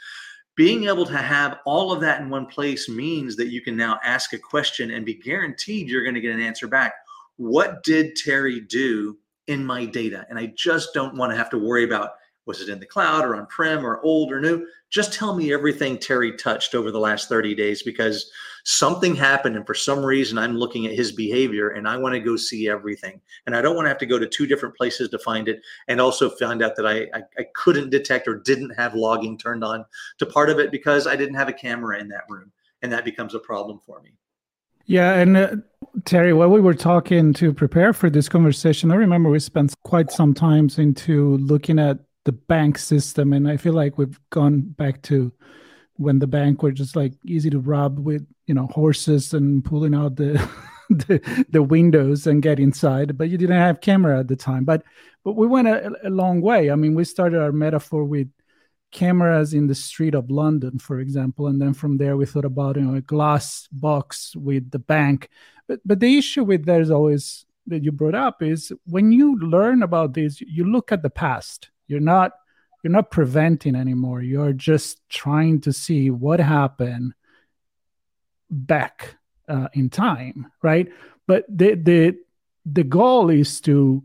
Being 0.56 0.86
able 0.86 1.06
to 1.06 1.18
have 1.18 1.60
all 1.66 1.94
of 1.94 2.02
that 2.02 2.22
in 2.22 2.30
one 2.30 2.46
place 2.46 2.90
means 2.90 3.36
that 3.38 3.48
you 3.48 3.62
can 3.62 3.78
now 3.78 4.00
ask 4.04 4.34
a 4.34 4.38
question 4.38 4.92
and 4.92 5.06
be 5.06 5.14
guaranteed 5.14 5.88
you're 5.88 6.04
going 6.04 6.16
to 6.16 6.22
get 6.22 6.36
an 6.36 6.42
answer 6.42 6.68
back 6.68 6.94
what 7.42 7.82
did 7.82 8.16
Terry 8.16 8.60
do 8.60 9.18
in 9.48 9.66
my 9.66 9.86
data? 9.86 10.28
And 10.30 10.38
I 10.38 10.54
just 10.56 10.94
don't 10.94 11.16
want 11.16 11.32
to 11.32 11.36
have 11.36 11.50
to 11.50 11.58
worry 11.58 11.84
about 11.84 12.12
was 12.46 12.62
it 12.62 12.70
in 12.70 12.80
the 12.80 12.86
cloud 12.86 13.24
or 13.24 13.36
on 13.36 13.46
prem 13.48 13.86
or 13.86 14.02
old 14.02 14.32
or 14.32 14.40
new? 14.40 14.66
Just 14.90 15.14
tell 15.14 15.36
me 15.36 15.54
everything 15.54 15.98
Terry 15.98 16.36
touched 16.36 16.76
over 16.76 16.92
the 16.92 17.00
last 17.00 17.30
30 17.30 17.56
days 17.56 17.82
because 17.82 18.32
something 18.64 19.16
happened 19.16 19.56
and 19.56 19.66
for 19.66 19.74
some 19.74 20.04
reason 20.04 20.38
I'm 20.38 20.58
looking 20.58 20.86
at 20.86 20.94
his 20.94 21.12
behavior 21.12 21.70
and 21.70 21.88
I 21.88 21.98
want 21.98 22.14
to 22.14 22.20
go 22.20 22.36
see 22.36 22.68
everything. 22.68 23.22
And 23.46 23.56
I 23.56 23.62
don't 23.62 23.76
want 23.76 23.86
to 23.86 23.90
have 23.90 24.00
to 24.00 24.06
go 24.06 24.20
to 24.20 24.28
two 24.28 24.46
different 24.46 24.76
places 24.76 25.10
to 25.10 25.20
find 25.20 25.48
it 25.48 25.62
and 25.88 26.02
also 26.02 26.30
find 26.30 26.62
out 26.62 26.76
that 26.76 26.86
I, 26.86 27.08
I, 27.18 27.24
I 27.40 27.46
couldn't 27.56 27.90
detect 27.90 28.28
or 28.28 28.36
didn't 28.36 28.76
have 28.76 28.96
logging 28.96 29.38
turned 29.38 29.64
on 29.64 29.86
to 30.20 30.26
part 30.26 30.50
of 30.50 30.60
it 30.60 30.72
because 30.72 31.08
I 31.08 31.16
didn't 31.16 31.36
have 31.36 31.50
a 31.50 31.54
camera 31.54 32.00
in 32.00 32.08
that 32.10 32.26
room. 32.30 32.52
And 32.84 32.92
that 32.92 33.06
becomes 33.06 33.34
a 33.34 33.40
problem 33.40 33.80
for 33.86 34.02
me. 34.02 34.12
Yeah, 34.86 35.14
and 35.14 35.38
uh, 35.38 35.56
Terry, 36.06 36.34
while 36.34 36.50
we 36.50 36.62
were 36.62 36.74
talking 36.74 37.34
to 37.34 37.54
prepare 37.54 37.94
for 37.94 38.10
this 38.10 38.30
conversation, 38.30 38.92
I 38.92 38.96
remember 38.96 39.30
we 39.30 39.40
spent 39.40 39.74
quite 39.84 40.12
some 40.12 40.34
times 40.34 40.78
into 40.80 41.38
looking 41.38 41.80
at 41.80 42.00
the 42.26 42.32
bank 42.32 42.78
system, 42.78 43.34
and 43.34 43.48
I 43.48 43.58
feel 43.58 43.74
like 43.74 43.98
we've 43.98 44.20
gone 44.30 44.62
back 44.62 45.02
to 45.04 45.32
when 45.96 46.20
the 46.20 46.28
bank 46.28 46.64
were 46.64 46.72
just 46.72 46.96
like 46.96 47.14
easy 47.26 47.50
to 47.50 47.60
rob 47.60 48.00
with 48.00 48.26
you 48.48 48.54
know 48.54 48.68
horses 48.68 49.34
and 49.34 49.64
pulling 49.64 49.94
out 49.94 50.16
the 50.16 50.34
the, 50.90 51.46
the 51.50 51.64
windows 51.64 52.28
and 52.28 52.42
get 52.42 52.60
inside, 52.60 53.18
but 53.18 53.30
you 53.30 53.38
didn't 53.38 53.58
have 53.58 53.82
camera 53.82 54.20
at 54.20 54.28
the 54.28 54.36
time. 54.36 54.66
But 54.66 54.84
but 55.24 55.34
we 55.34 55.48
went 55.48 55.68
a, 55.68 55.92
a 56.04 56.10
long 56.10 56.42
way. 56.42 56.72
I 56.72 56.76
mean, 56.76 56.96
we 56.96 57.04
started 57.04 57.40
our 57.40 57.52
metaphor 57.52 58.04
with 58.04 58.28
cameras 58.92 59.54
in 59.54 59.68
the 59.68 59.76
street 59.76 60.14
of 60.14 60.30
London, 60.30 60.78
for 60.78 61.00
example, 61.00 61.48
and 61.48 61.62
then 61.62 61.74
from 61.74 61.98
there 61.98 62.18
we 62.18 62.26
thought 62.26 62.46
about 62.46 62.76
you 62.76 62.84
know 62.84 62.96
a 62.96 63.02
glass 63.02 63.68
box 63.72 64.36
with 64.36 64.72
the 64.72 64.80
bank. 64.80 65.30
But 65.68 65.80
but 65.86 66.00
the 66.00 66.18
issue 66.18 66.44
with 66.44 66.66
that 66.66 66.82
is 66.82 66.92
always 66.92 67.46
that 67.68 67.84
you 67.84 67.92
brought 67.92 68.16
up 68.16 68.42
is 68.42 68.72
when 68.86 69.12
you 69.12 69.40
learn 69.40 69.84
about 69.84 70.14
this, 70.14 70.42
you 70.42 70.66
look 70.66 70.92
at 70.92 71.04
the 71.04 71.10
past. 71.10 71.70
You're 71.88 72.00
not 72.00 72.34
you're 72.84 72.92
not 72.92 73.12
preventing 73.12 73.76
anymore. 73.76 74.22
You're 74.22 74.54
just 74.54 75.08
trying 75.10 75.62
to 75.62 75.74
see 75.74 76.10
what 76.10 76.40
happened 76.40 77.14
back 78.50 79.16
uh, 79.48 79.68
in 79.74 79.90
time, 79.90 80.52
right? 80.62 80.90
But 81.28 81.46
the 81.48 81.76
the 81.76 82.18
the 82.66 82.84
goal 82.84 83.30
is 83.30 83.62
to 83.62 84.04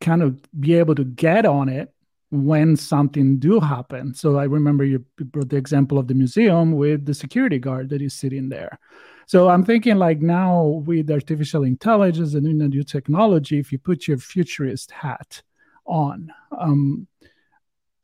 kind 0.00 0.22
of 0.22 0.40
be 0.58 0.74
able 0.74 0.94
to 0.96 1.04
get 1.04 1.46
on 1.46 1.68
it 1.68 1.93
when 2.34 2.76
something 2.76 3.38
do 3.38 3.60
happen. 3.60 4.12
So 4.14 4.38
I 4.38 4.44
remember 4.44 4.84
you 4.84 5.04
brought 5.18 5.50
the 5.50 5.56
example 5.56 5.98
of 5.98 6.08
the 6.08 6.14
museum 6.14 6.72
with 6.72 7.06
the 7.06 7.14
security 7.14 7.58
guard 7.58 7.90
that 7.90 8.02
is 8.02 8.14
sitting 8.14 8.48
there. 8.48 8.78
So 9.26 9.48
I'm 9.48 9.64
thinking 9.64 9.96
like 9.96 10.20
now 10.20 10.82
with 10.84 11.10
artificial 11.10 11.62
intelligence 11.62 12.34
and 12.34 12.44
new 12.44 12.82
technology, 12.82 13.58
if 13.58 13.72
you 13.72 13.78
put 13.78 14.06
your 14.06 14.18
futurist 14.18 14.90
hat 14.90 15.42
on, 15.86 16.32
um, 16.58 17.06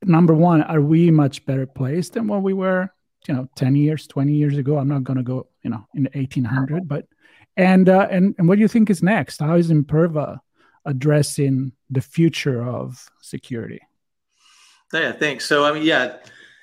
number 0.03 0.35
one, 0.35 0.63
are 0.63 0.81
we 0.81 1.11
much 1.11 1.45
better 1.45 1.67
placed 1.67 2.15
than 2.15 2.27
what 2.27 2.43
we 2.43 2.55
were, 2.55 2.89
you 3.29 3.35
know, 3.35 3.49
10 3.57 3.75
years, 3.75 4.07
20 4.07 4.33
years 4.33 4.57
ago? 4.57 4.79
I'm 4.79 4.89
not 4.89 5.05
going 5.05 5.19
to 5.19 5.23
go, 5.23 5.49
you 5.63 5.71
know, 5.71 5.87
in 5.95 6.09
1800, 6.15 6.89
but, 6.89 7.07
and, 7.57 7.89
uh, 7.89 8.09
and, 8.11 8.35
and 8.39 8.49
what 8.49 8.55
do 8.55 8.63
you 8.63 8.69
think 8.69 8.89
is 8.89 9.03
next? 9.03 9.41
How 9.41 9.57
is 9.57 9.71
Imperva 9.71 10.39
addressing 10.87 11.73
the 11.91 12.01
future 12.01 12.67
of 12.67 13.07
security? 13.21 13.81
Yeah, 14.93 15.13
thanks. 15.13 15.45
So 15.47 15.65
I 15.65 15.73
mean, 15.73 15.85
yeah, 15.85 16.17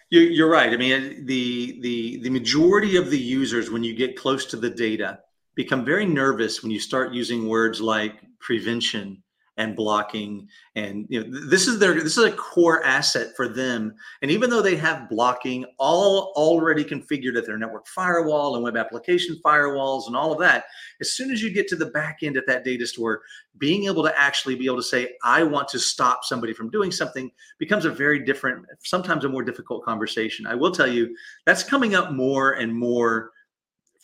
you, 0.09 0.45
are 0.45 0.49
right. 0.49 0.73
I 0.73 0.77
mean, 0.77 1.25
the 1.25 1.79
the 1.81 2.17
the 2.23 2.29
majority 2.29 2.97
of 2.97 3.09
the 3.09 3.19
users, 3.19 3.69
when 3.69 3.83
you 3.83 3.95
get 3.95 4.17
close 4.17 4.45
to 4.47 4.57
the 4.57 4.69
data, 4.69 5.19
become 5.55 5.85
very 5.85 6.05
nervous 6.05 6.61
when 6.61 6.71
you 6.71 6.79
start 6.79 7.13
using 7.13 7.47
words 7.47 7.81
like 7.81 8.21
prevention 8.39 9.23
and 9.57 9.75
blocking 9.75 10.47
and 10.75 11.05
you 11.09 11.23
know 11.23 11.49
this 11.49 11.67
is 11.67 11.79
their 11.79 11.95
this 11.95 12.17
is 12.17 12.23
a 12.23 12.31
core 12.31 12.83
asset 12.83 13.35
for 13.35 13.47
them 13.47 13.93
and 14.21 14.29
even 14.29 14.49
though 14.49 14.61
they 14.61 14.75
have 14.75 15.09
blocking 15.09 15.65
all 15.79 16.31
already 16.35 16.83
configured 16.83 17.35
at 17.35 17.45
their 17.45 17.57
network 17.57 17.87
firewall 17.87 18.55
and 18.55 18.63
web 18.63 18.77
application 18.77 19.39
firewalls 19.43 20.07
and 20.07 20.15
all 20.15 20.31
of 20.31 20.39
that 20.39 20.65
as 21.01 21.13
soon 21.13 21.31
as 21.31 21.41
you 21.41 21.51
get 21.51 21.67
to 21.67 21.75
the 21.75 21.87
back 21.87 22.19
end 22.21 22.37
at 22.37 22.45
that 22.45 22.63
data 22.63 22.85
store 22.85 23.21
being 23.57 23.85
able 23.85 24.03
to 24.03 24.19
actually 24.19 24.55
be 24.55 24.65
able 24.65 24.77
to 24.77 24.83
say 24.83 25.09
i 25.23 25.43
want 25.43 25.67
to 25.67 25.79
stop 25.79 26.23
somebody 26.23 26.53
from 26.53 26.69
doing 26.69 26.91
something 26.91 27.31
becomes 27.57 27.85
a 27.85 27.91
very 27.91 28.23
different 28.23 28.65
sometimes 28.83 29.25
a 29.25 29.29
more 29.29 29.43
difficult 29.43 29.83
conversation 29.83 30.45
i 30.45 30.53
will 30.53 30.71
tell 30.71 30.87
you 30.87 31.15
that's 31.45 31.63
coming 31.63 31.95
up 31.95 32.11
more 32.11 32.53
and 32.53 32.73
more 32.73 33.31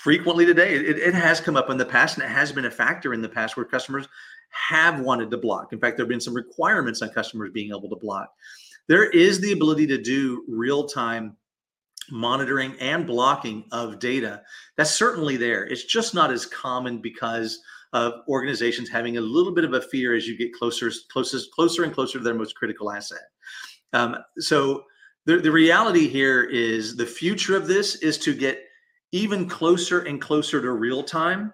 frequently 0.04 0.46
today. 0.46 0.76
It, 0.76 1.00
it, 1.00 1.14
has 1.14 1.40
come 1.40 1.56
up 1.56 1.70
in 1.70 1.78
the 1.78 1.86
past 1.86 2.18
and 2.18 2.26
it 2.26 2.30
has 2.30 2.52
been 2.52 2.66
a 2.66 2.72
factor 2.72 3.14
in 3.14 3.22
the 3.22 3.30
past 3.30 3.56
where 3.56 3.66
customers 3.66 4.06
have 4.54 5.00
wanted 5.00 5.32
to 5.32 5.38
block. 5.38 5.74
In 5.74 5.80
fact, 5.80 5.98
there 5.98 6.06
have 6.06 6.10
been 6.10 6.22
some 6.22 6.34
requirements 6.34 7.02
on 7.02 7.10
customers 7.10 7.52
being 7.54 7.70
able 7.70 7.90
to 7.90 7.96
block. 7.96 8.32
There 8.88 9.10
is 9.10 9.40
the 9.40 9.52
ability 9.52 9.88
to 9.88 10.02
do 10.02 10.44
real 10.48 10.88
time 10.88 11.38
monitoring 12.12 12.76
and 12.80 13.08
blocking 13.08 13.66
of 13.72 14.00
data. 14.00 14.42
That's 14.78 14.92
certainly 14.92 15.38
there. 15.38 15.66
It's 15.66 15.86
just 15.86 16.14
not 16.14 16.32
as 16.32 16.46
common 16.46 17.02
because 17.02 17.60
of 17.94 18.22
organizations 18.28 18.90
having 18.90 19.18
a 19.18 19.22
little 19.22 19.54
bit 19.54 19.64
of 19.64 19.74
a 19.74 19.82
fear 19.82 20.16
as 20.16 20.28
you 20.28 20.38
get 20.38 20.54
closer, 20.54 20.92
closest, 21.12 21.52
closer 21.52 21.84
and 21.84 21.94
closer 21.94 22.18
to 22.18 22.24
their 22.24 22.34
most 22.34 22.56
critical 22.56 22.92
asset. 22.92 23.22
Um, 23.94 24.18
so 24.38 24.84
the, 25.26 25.38
the 25.38 25.52
reality 25.52 26.08
here 26.08 26.44
is 26.44 26.96
the 26.96 27.06
future 27.06 27.56
of 27.56 27.68
this 27.68 27.96
is 27.98 28.18
to 28.20 28.34
get 28.34 28.64
even 29.12 29.48
closer 29.48 30.02
and 30.02 30.20
closer 30.20 30.62
to 30.62 30.72
real 30.72 31.04
time 31.04 31.54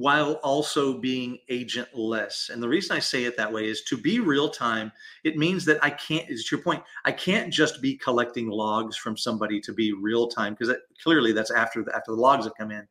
while 0.00 0.40
also 0.42 0.96
being 0.96 1.36
agentless. 1.50 2.48
And 2.48 2.62
the 2.62 2.68
reason 2.70 2.96
I 2.96 3.00
say 3.00 3.24
it 3.24 3.36
that 3.36 3.52
way 3.52 3.68
is 3.68 3.82
to 3.82 3.98
be 3.98 4.18
real 4.18 4.48
time, 4.48 4.90
it 5.24 5.36
means 5.36 5.66
that 5.66 5.78
I 5.84 5.90
can't, 5.90 6.24
is 6.30 6.50
your 6.50 6.62
point, 6.62 6.82
I 7.04 7.12
can't 7.12 7.52
just 7.52 7.82
be 7.82 7.98
collecting 7.98 8.48
logs 8.48 8.96
from 8.96 9.18
somebody 9.18 9.60
to 9.60 9.74
be 9.74 9.92
real 9.92 10.26
time 10.26 10.54
because 10.54 10.74
clearly 11.02 11.32
that's 11.32 11.50
after 11.50 11.84
the, 11.84 11.94
after 11.94 12.12
the 12.12 12.20
logs 12.20 12.46
have 12.46 12.54
come 12.54 12.70
in. 12.70 12.88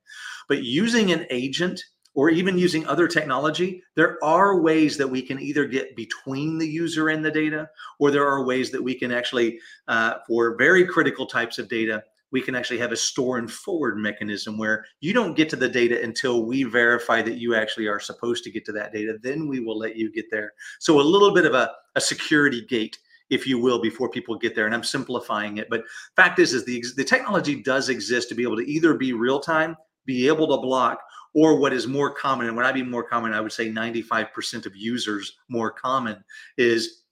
But 0.48 0.62
using 0.62 1.12
an 1.12 1.26
agent 1.32 1.84
or 2.14 2.30
even 2.30 2.60
using 2.60 2.86
other 2.86 3.08
technology, 3.08 3.82
there 3.96 4.24
are 4.24 4.62
ways 4.62 4.96
that 4.98 5.08
we 5.08 5.24
can 5.24 5.40
either 5.40 5.66
get 5.66 5.96
between 5.96 6.60
the 6.60 6.68
user 6.68 7.10
and 7.10 7.26
the 7.26 7.32
data, 7.32 7.72
or 7.98 8.12
there 8.12 8.28
are 8.28 8.46
ways 8.46 8.70
that 8.70 8.84
we 8.84 8.94
can 8.94 9.12
actually, 9.12 9.60
uh, 9.88 10.20
for 10.28 10.56
very 10.58 10.86
critical 10.86 11.26
types 11.26 11.58
of 11.58 11.70
data, 11.70 12.04
we 12.32 12.42
can 12.42 12.56
actually 12.56 12.78
have 12.80 12.92
a 12.92 12.98
store 12.98 13.38
and 13.38 13.52
forward 13.52 13.98
mechanism 13.98 14.58
where 14.58 14.86
you 15.00 15.14
don't 15.14 15.36
get 15.36 15.50
to 15.50 15.56
the 15.56 15.70
data 15.70 16.02
until 16.02 16.46
we 16.46 16.64
verify 16.64 17.22
that 17.22 17.38
you 17.38 17.56
actually 17.56 17.88
are 17.88 18.00
supposed 18.00 18.44
to 18.44 18.52
get 18.52 18.66
to 18.66 18.72
that 18.72 18.94
data. 18.94 19.18
Then 19.22 19.48
we 19.48 19.60
will 19.60 19.78
let 19.78 19.96
you 19.96 20.12
get 20.12 20.30
there. 20.30 20.54
So 20.80 21.00
a 21.00 21.02
little 21.02 21.34
bit 21.34 21.46
of 21.46 21.54
a, 21.54 21.72
a 21.96 22.02
security 22.02 22.66
gate 22.66 22.98
if 23.30 23.46
you 23.46 23.60
will, 23.60 23.80
before 23.80 24.10
people 24.10 24.36
get 24.36 24.56
there. 24.56 24.66
And 24.66 24.74
I'm 24.74 24.84
simplifying 24.84 25.58
it, 25.58 25.70
but 25.70 25.84
fact 26.16 26.40
is, 26.40 26.54
is 26.54 26.66
the 26.66 26.84
the 26.98 27.04
technology 27.04 27.62
does 27.62 27.90
exist 27.90 28.30
to 28.30 28.36
be 28.36 28.44
able 28.44 28.58
to 28.58 28.68
either 28.68 28.96
be 28.96 29.14
real 29.14 29.40
time, 29.40 29.78
be 30.06 30.28
able 30.28 30.48
to 30.48 30.58
block, 30.58 31.00
or 31.34 31.60
what 31.60 31.74
is 31.74 31.88
more 31.88 32.12
common. 32.12 32.48
And 32.48 32.56
when 32.56 32.66
I 32.66 32.74
mean 32.74 32.90
more 32.90 33.04
common, 33.04 33.34
I 33.34 33.42
would 33.42 33.52
say 33.52 33.70
95% 33.70 34.66
of 34.66 34.76
users 34.76 35.38
more 35.48 35.72
common 35.72 36.24
is 36.58 37.04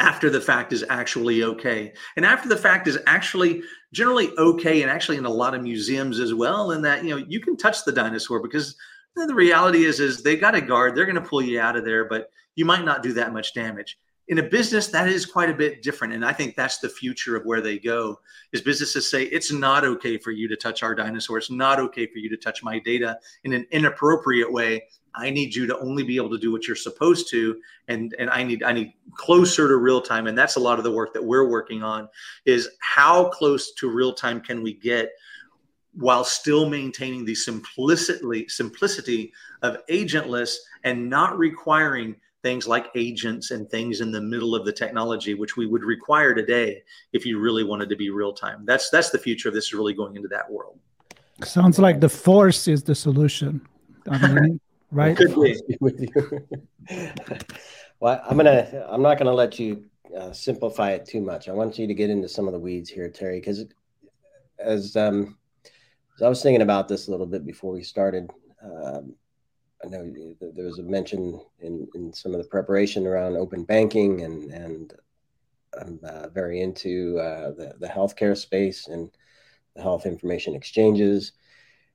after 0.00 0.28
the 0.28 0.40
fact 0.40 0.72
is 0.72 0.84
actually 0.90 1.44
okay. 1.44 1.92
And 2.16 2.26
after 2.26 2.48
the 2.48 2.56
fact 2.56 2.88
is 2.88 2.98
actually 3.06 3.62
generally 3.94 4.30
okay 4.36 4.82
and 4.82 4.90
actually 4.90 5.16
in 5.16 5.24
a 5.24 5.30
lot 5.30 5.54
of 5.54 5.62
museums 5.62 6.18
as 6.18 6.34
well 6.34 6.72
in 6.72 6.82
that 6.82 7.04
you 7.04 7.10
know 7.10 7.24
you 7.28 7.40
can 7.40 7.56
touch 7.56 7.84
the 7.84 7.92
dinosaur 7.92 8.40
because 8.40 8.76
the 9.14 9.34
reality 9.34 9.84
is 9.84 10.00
is 10.00 10.22
they 10.22 10.36
got 10.36 10.56
a 10.56 10.60
guard 10.60 10.94
they're 10.94 11.06
going 11.06 11.14
to 11.14 11.20
pull 11.20 11.40
you 11.40 11.60
out 11.60 11.76
of 11.76 11.84
there 11.84 12.04
but 12.04 12.30
you 12.56 12.64
might 12.64 12.84
not 12.84 13.02
do 13.02 13.12
that 13.12 13.32
much 13.32 13.52
damage. 13.54 13.98
In 14.28 14.38
a 14.38 14.42
business 14.42 14.86
that 14.88 15.08
is 15.08 15.26
quite 15.26 15.50
a 15.50 15.54
bit 15.54 15.82
different 15.82 16.12
and 16.12 16.24
i 16.24 16.32
think 16.32 16.56
that's 16.56 16.78
the 16.78 16.88
future 16.88 17.36
of 17.36 17.44
where 17.44 17.60
they 17.60 17.78
go 17.78 18.18
is 18.52 18.60
businesses 18.60 19.08
say 19.10 19.24
it's 19.24 19.52
not 19.52 19.84
okay 19.84 20.18
for 20.18 20.32
you 20.32 20.48
to 20.48 20.56
touch 20.56 20.82
our 20.82 20.94
dinosaur. 20.94 21.38
It's 21.38 21.50
not 21.50 21.78
okay 21.80 22.06
for 22.06 22.18
you 22.18 22.28
to 22.30 22.36
touch 22.36 22.62
my 22.62 22.78
data 22.78 23.18
in 23.44 23.52
an 23.52 23.66
inappropriate 23.70 24.50
way 24.50 24.84
I 25.14 25.30
need 25.30 25.54
you 25.54 25.66
to 25.66 25.78
only 25.78 26.02
be 26.02 26.16
able 26.16 26.30
to 26.30 26.38
do 26.38 26.50
what 26.50 26.66
you're 26.66 26.76
supposed 26.76 27.30
to, 27.30 27.60
and 27.88 28.14
and 28.18 28.30
I 28.30 28.42
need 28.42 28.62
I 28.62 28.72
need 28.72 28.94
closer 29.14 29.68
to 29.68 29.76
real 29.76 30.00
time, 30.00 30.26
and 30.26 30.36
that's 30.36 30.56
a 30.56 30.60
lot 30.60 30.78
of 30.78 30.84
the 30.84 30.92
work 30.92 31.12
that 31.14 31.24
we're 31.24 31.48
working 31.48 31.82
on. 31.82 32.08
Is 32.44 32.68
how 32.80 33.28
close 33.28 33.72
to 33.74 33.90
real 33.90 34.12
time 34.12 34.40
can 34.40 34.62
we 34.62 34.74
get 34.74 35.12
while 35.96 36.24
still 36.24 36.68
maintaining 36.68 37.24
the 37.24 37.34
simplicity 37.34 38.48
simplicity 38.48 39.32
of 39.62 39.78
agentless 39.88 40.56
and 40.82 41.08
not 41.08 41.38
requiring 41.38 42.16
things 42.42 42.66
like 42.68 42.88
agents 42.94 43.52
and 43.52 43.70
things 43.70 44.00
in 44.00 44.10
the 44.10 44.20
middle 44.20 44.54
of 44.54 44.64
the 44.64 44.72
technology 44.72 45.34
which 45.34 45.56
we 45.56 45.66
would 45.66 45.82
require 45.82 46.34
today 46.34 46.82
if 47.12 47.24
you 47.24 47.38
really 47.38 47.64
wanted 47.64 47.88
to 47.88 47.96
be 47.96 48.10
real 48.10 48.32
time 48.32 48.64
that's 48.64 48.90
that's 48.90 49.10
the 49.10 49.18
future 49.18 49.48
of 49.48 49.54
this 49.54 49.66
is 49.66 49.74
really 49.74 49.94
going 49.94 50.16
into 50.16 50.28
that 50.28 50.50
world 50.50 50.78
sounds 51.44 51.78
like 51.78 52.00
the 52.00 52.08
force 52.08 52.66
is 52.66 52.82
the 52.82 52.94
solution 52.94 53.66
I 54.10 54.32
mean, 54.32 54.60
right? 54.94 55.16
Could 55.16 55.34
be. 55.34 55.60
well, 58.00 58.22
I'm 58.28 58.36
gonna. 58.36 58.86
I'm 58.88 59.02
not 59.02 59.18
gonna 59.18 59.32
let 59.32 59.58
you 59.58 59.84
uh, 60.16 60.32
simplify 60.32 60.92
it 60.92 61.06
too 61.06 61.20
much. 61.20 61.48
I 61.48 61.52
want 61.52 61.78
you 61.78 61.86
to 61.86 61.94
get 61.94 62.10
into 62.10 62.28
some 62.28 62.46
of 62.46 62.52
the 62.52 62.60
weeds 62.60 62.88
here, 62.88 63.08
Terry, 63.08 63.40
because 63.40 63.64
as 64.58 64.96
um, 64.96 65.36
as 66.16 66.22
I 66.22 66.28
was 66.28 66.42
thinking 66.42 66.62
about 66.62 66.88
this 66.88 67.08
a 67.08 67.10
little 67.10 67.26
bit 67.26 67.44
before 67.44 67.72
we 67.72 67.82
started. 67.82 68.30
Um, 68.62 69.14
I 69.84 69.88
know 69.88 70.12
there 70.40 70.64
was 70.64 70.78
a 70.78 70.82
mention 70.82 71.38
in, 71.60 71.86
in 71.94 72.12
some 72.12 72.32
of 72.32 72.38
the 72.38 72.48
preparation 72.48 73.06
around 73.06 73.36
open 73.36 73.64
banking, 73.64 74.22
and 74.22 74.50
and 74.50 74.94
I'm 75.78 76.00
uh, 76.02 76.28
very 76.28 76.60
into 76.60 77.18
uh, 77.18 77.50
the 77.50 77.74
the 77.78 77.86
healthcare 77.86 78.36
space 78.36 78.88
and 78.88 79.10
the 79.76 79.82
health 79.82 80.06
information 80.06 80.54
exchanges. 80.54 81.32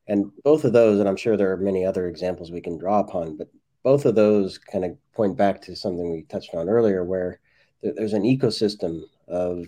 And 0.10 0.32
both 0.44 0.64
of 0.66 0.74
those, 0.74 1.00
and 1.00 1.08
I'm 1.08 1.16
sure 1.16 1.38
there 1.38 1.52
are 1.52 1.58
many 1.58 1.86
other 1.86 2.08
examples 2.08 2.52
we 2.52 2.62
can 2.62 2.80
draw 2.80 3.00
upon, 3.00 3.38
but 3.38 3.48
both 3.84 4.06
of 4.06 4.16
those 4.16 4.58
kind 4.58 4.84
of 4.84 4.98
point 5.14 5.38
back 5.38 5.62
to 5.62 5.76
something 5.76 6.12
we 6.12 6.24
touched 6.24 6.56
on 6.56 6.68
earlier, 6.68 7.06
where 7.06 7.40
there's 7.84 8.14
an 8.14 8.24
ecosystem 8.24 9.04
of 9.28 9.68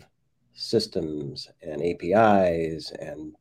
systems 0.53 1.47
and 1.61 1.83
APIs 1.83 2.91
and 2.99 3.35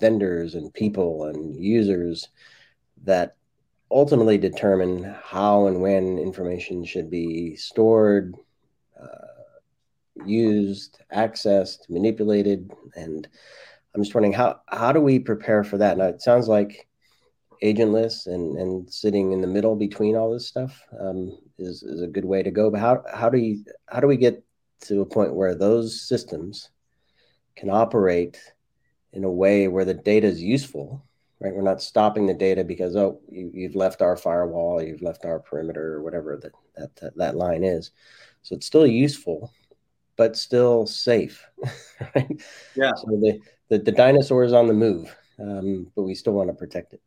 vendors 0.00 0.56
and 0.56 0.74
people 0.74 1.26
and 1.26 1.54
users 1.56 2.28
that 3.04 3.36
ultimately 3.92 4.36
determine 4.36 5.14
how 5.22 5.68
and 5.68 5.80
when 5.80 6.18
information 6.18 6.84
should 6.84 7.08
be 7.08 7.54
stored, 7.54 8.34
uh, 9.00 10.26
used, 10.26 10.98
accessed, 11.14 11.88
manipulated, 11.88 12.72
and 12.96 13.28
I'm 13.94 14.02
just 14.02 14.14
wondering 14.14 14.32
how 14.32 14.60
how 14.68 14.92
do 14.92 15.00
we 15.00 15.18
prepare 15.18 15.62
for 15.64 15.78
that? 15.78 15.96
Now 15.96 16.06
it 16.06 16.22
sounds 16.22 16.48
like 16.48 16.88
agentless 17.62 18.26
and 18.26 18.58
and 18.58 18.92
sitting 18.92 19.32
in 19.32 19.40
the 19.40 19.46
middle 19.46 19.76
between 19.76 20.16
all 20.16 20.32
this 20.32 20.48
stuff 20.48 20.82
um, 20.98 21.38
is 21.58 21.82
is 21.82 22.02
a 22.02 22.08
good 22.08 22.24
way 22.24 22.42
to 22.42 22.50
go. 22.50 22.70
But 22.70 22.80
how 22.80 23.04
how 23.12 23.30
do 23.30 23.38
you 23.38 23.64
how 23.88 24.00
do 24.00 24.06
we 24.06 24.16
get 24.16 24.44
to 24.82 25.00
a 25.00 25.06
point 25.06 25.34
where 25.34 25.54
those 25.54 26.06
systems 26.06 26.70
can 27.56 27.70
operate 27.70 28.38
in 29.12 29.24
a 29.24 29.30
way 29.30 29.68
where 29.68 29.84
the 29.84 29.94
data 29.94 30.26
is 30.26 30.42
useful? 30.42 31.04
Right, 31.40 31.54
we're 31.54 31.62
not 31.62 31.82
stopping 31.82 32.26
the 32.26 32.34
data 32.34 32.64
because 32.64 32.96
oh 32.96 33.20
you, 33.30 33.64
have 33.64 33.74
left 33.74 34.02
our 34.02 34.16
firewall, 34.16 34.82
you've 34.82 35.02
left 35.02 35.24
our 35.24 35.40
perimeter, 35.40 35.94
or 35.94 36.02
whatever 36.02 36.36
that, 36.36 36.52
that 36.76 36.96
that 36.96 37.16
that 37.16 37.36
line 37.36 37.64
is. 37.64 37.90
So 38.42 38.56
it's 38.56 38.66
still 38.66 38.86
useful, 38.86 39.52
but 40.16 40.36
still 40.36 40.86
safe, 40.86 41.46
right? 42.14 42.42
Yeah. 42.76 42.92
So 42.96 43.06
the 43.20 43.40
the, 43.68 43.78
the 43.78 43.92
dinosaur 43.92 44.44
is 44.44 44.52
on 44.52 44.66
the 44.66 44.74
move, 44.74 45.14
um, 45.38 45.90
but 45.94 46.02
we 46.02 46.14
still 46.14 46.34
want 46.34 46.48
to 46.48 46.54
protect 46.54 46.92
it. 46.92 47.00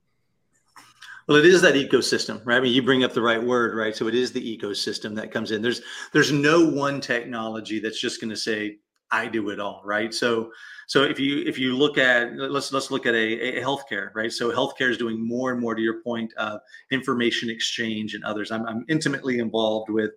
Well, 1.28 1.38
it 1.38 1.46
is 1.46 1.62
that 1.62 1.76
ecosystem, 1.76 2.42
right? 2.46 2.58
I 2.58 2.62
mean, 2.62 2.74
you 2.74 2.82
bring 2.82 3.04
up 3.04 3.14
the 3.14 3.22
right 3.22 3.44
word, 3.44 3.76
right? 3.76 3.94
So 3.94 4.08
it 4.08 4.16
is 4.16 4.32
the 4.32 4.58
ecosystem 4.58 5.14
that 5.16 5.30
comes 5.30 5.52
in. 5.52 5.62
There's 5.62 5.82
there's 6.14 6.32
no 6.32 6.70
one 6.70 7.02
technology 7.02 7.80
that's 7.80 8.00
just 8.00 8.22
going 8.22 8.30
to 8.30 8.38
say 8.38 8.78
I 9.12 9.28
do 9.28 9.50
it 9.50 9.60
all, 9.60 9.82
right? 9.86 10.14
So 10.14 10.52
so 10.88 11.04
if 11.04 11.20
you 11.20 11.44
if 11.46 11.58
you 11.58 11.76
look 11.76 11.98
at 11.98 12.36
let's 12.36 12.74
let's 12.74 12.92
look 12.92 13.06
at 13.06 13.14
a, 13.14 13.58
a 13.60 13.62
healthcare, 13.62 14.10
right? 14.14 14.32
So 14.32 14.52
healthcare 14.52 14.90
is 14.90 14.98
doing 14.98 15.26
more 15.26 15.52
and 15.52 15.62
more 15.62 15.76
to 15.76 15.82
your 15.82 16.02
point 16.02 16.34
of 16.36 16.60
information 16.92 17.50
exchange 17.50 18.16
and 18.16 18.24
others. 18.24 18.52
I'm, 18.52 18.66
I'm 18.66 18.86
intimately 18.90 19.40
involved 19.40 19.90
with 19.90 20.12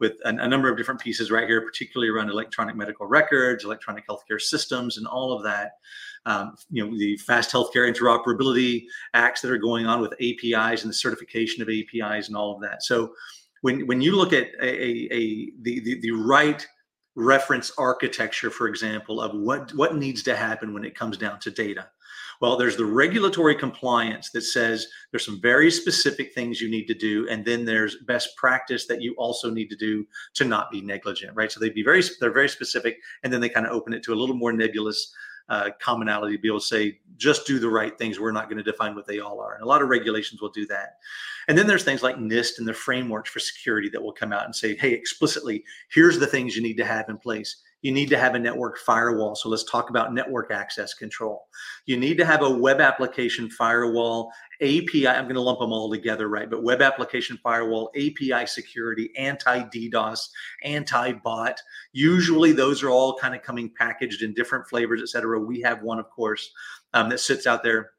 with 0.00 0.12
a, 0.24 0.28
a, 0.28 0.48
number 0.48 0.70
of 0.70 0.76
different 0.76 1.00
pieces 1.00 1.30
right 1.30 1.48
here, 1.48 1.60
particularly 1.62 2.10
around 2.10 2.28
electronic 2.28 2.76
medical 2.76 3.06
records, 3.06 3.64
electronic 3.64 4.06
healthcare 4.08 4.40
systems, 4.40 4.98
and 4.98 5.06
all 5.06 5.32
of 5.32 5.42
that. 5.44 5.72
Um, 6.26 6.56
you 6.70 6.84
know, 6.84 6.98
the 6.98 7.16
fast 7.18 7.52
healthcare 7.52 7.90
interoperability 7.90 8.84
acts 9.14 9.40
that 9.42 9.50
are 9.50 9.58
going 9.58 9.86
on 9.86 10.00
with 10.00 10.14
APIs 10.14 10.82
and 10.82 10.90
the 10.90 10.94
certification 10.94 11.62
of 11.62 11.68
APIs 11.68 12.28
and 12.28 12.36
all 12.36 12.54
of 12.54 12.60
that. 12.62 12.82
So 12.82 13.14
when 13.60 13.86
when 13.86 14.00
you 14.00 14.16
look 14.16 14.32
at 14.32 14.48
a, 14.60 14.66
a, 14.66 15.08
a 15.12 15.52
the, 15.62 15.80
the 15.80 16.00
the 16.00 16.10
right 16.10 16.66
reference 17.16 17.72
architecture, 17.78 18.50
for 18.50 18.68
example, 18.68 19.20
of 19.20 19.34
what 19.34 19.74
what 19.74 19.96
needs 19.96 20.22
to 20.24 20.36
happen 20.36 20.74
when 20.74 20.84
it 20.84 20.94
comes 20.94 21.16
down 21.16 21.38
to 21.40 21.50
data. 21.50 21.88
Well, 22.40 22.56
there's 22.56 22.76
the 22.76 22.84
regulatory 22.84 23.54
compliance 23.54 24.30
that 24.30 24.42
says 24.42 24.88
there's 25.10 25.24
some 25.24 25.40
very 25.40 25.70
specific 25.70 26.34
things 26.34 26.60
you 26.60 26.68
need 26.68 26.86
to 26.86 26.94
do, 26.94 27.28
and 27.28 27.44
then 27.44 27.64
there's 27.64 27.96
best 28.06 28.36
practice 28.36 28.86
that 28.86 29.00
you 29.00 29.14
also 29.16 29.50
need 29.50 29.68
to 29.70 29.76
do 29.76 30.06
to 30.34 30.44
not 30.44 30.70
be 30.70 30.80
negligent, 30.80 31.34
right? 31.36 31.50
So 31.50 31.60
they'd 31.60 31.74
be 31.74 31.84
very 31.84 32.02
they're 32.20 32.32
very 32.32 32.48
specific, 32.48 32.98
and 33.22 33.32
then 33.32 33.40
they 33.40 33.48
kind 33.48 33.66
of 33.66 33.72
open 33.72 33.94
it 33.94 34.02
to 34.04 34.12
a 34.12 34.16
little 34.16 34.36
more 34.36 34.52
nebulous 34.52 35.12
uh, 35.48 35.70
commonality 35.80 36.36
to 36.36 36.42
be 36.42 36.48
able 36.48 36.60
to 36.60 36.66
say 36.66 36.98
just 37.16 37.46
do 37.46 37.58
the 37.58 37.68
right 37.68 37.96
things. 37.98 38.18
We're 38.18 38.32
not 38.32 38.48
going 38.48 38.62
to 38.62 38.70
define 38.70 38.94
what 38.94 39.06
they 39.06 39.20
all 39.20 39.40
are, 39.40 39.54
and 39.54 39.62
a 39.62 39.66
lot 39.66 39.82
of 39.82 39.88
regulations 39.88 40.40
will 40.40 40.50
do 40.50 40.66
that. 40.66 40.98
And 41.48 41.56
then 41.56 41.66
there's 41.66 41.84
things 41.84 42.02
like 42.02 42.16
NIST 42.16 42.58
and 42.58 42.66
the 42.66 42.72
frameworks 42.72 43.30
for 43.30 43.40
security 43.40 43.88
that 43.90 44.02
will 44.02 44.12
come 44.12 44.32
out 44.32 44.44
and 44.44 44.56
say, 44.56 44.74
hey, 44.76 44.92
explicitly, 44.92 45.64
here's 45.90 46.18
the 46.18 46.26
things 46.26 46.56
you 46.56 46.62
need 46.62 46.78
to 46.78 46.84
have 46.84 47.08
in 47.08 47.18
place. 47.18 47.56
You 47.84 47.92
need 47.92 48.08
to 48.08 48.18
have 48.18 48.34
a 48.34 48.38
network 48.38 48.78
firewall. 48.78 49.34
So 49.34 49.50
let's 49.50 49.64
talk 49.64 49.90
about 49.90 50.14
network 50.14 50.50
access 50.50 50.94
control. 50.94 51.48
You 51.84 51.98
need 51.98 52.16
to 52.16 52.24
have 52.24 52.40
a 52.40 52.48
web 52.48 52.80
application 52.80 53.50
firewall, 53.50 54.32
API. 54.62 55.06
I'm 55.06 55.24
going 55.24 55.34
to 55.34 55.42
lump 55.42 55.58
them 55.58 55.70
all 55.70 55.90
together, 55.90 56.28
right? 56.28 56.48
But 56.48 56.62
web 56.62 56.80
application 56.80 57.38
firewall, 57.42 57.90
API 57.94 58.46
security, 58.46 59.10
anti 59.18 59.64
DDoS, 59.64 60.30
anti 60.62 61.12
bot. 61.12 61.60
Usually 61.92 62.52
those 62.52 62.82
are 62.82 62.88
all 62.88 63.18
kind 63.18 63.34
of 63.34 63.42
coming 63.42 63.70
packaged 63.76 64.22
in 64.22 64.32
different 64.32 64.66
flavors, 64.66 65.02
et 65.02 65.10
cetera. 65.10 65.38
We 65.38 65.60
have 65.60 65.82
one, 65.82 65.98
of 65.98 66.08
course, 66.08 66.50
um, 66.94 67.10
that 67.10 67.20
sits 67.20 67.46
out 67.46 67.62
there 67.62 67.90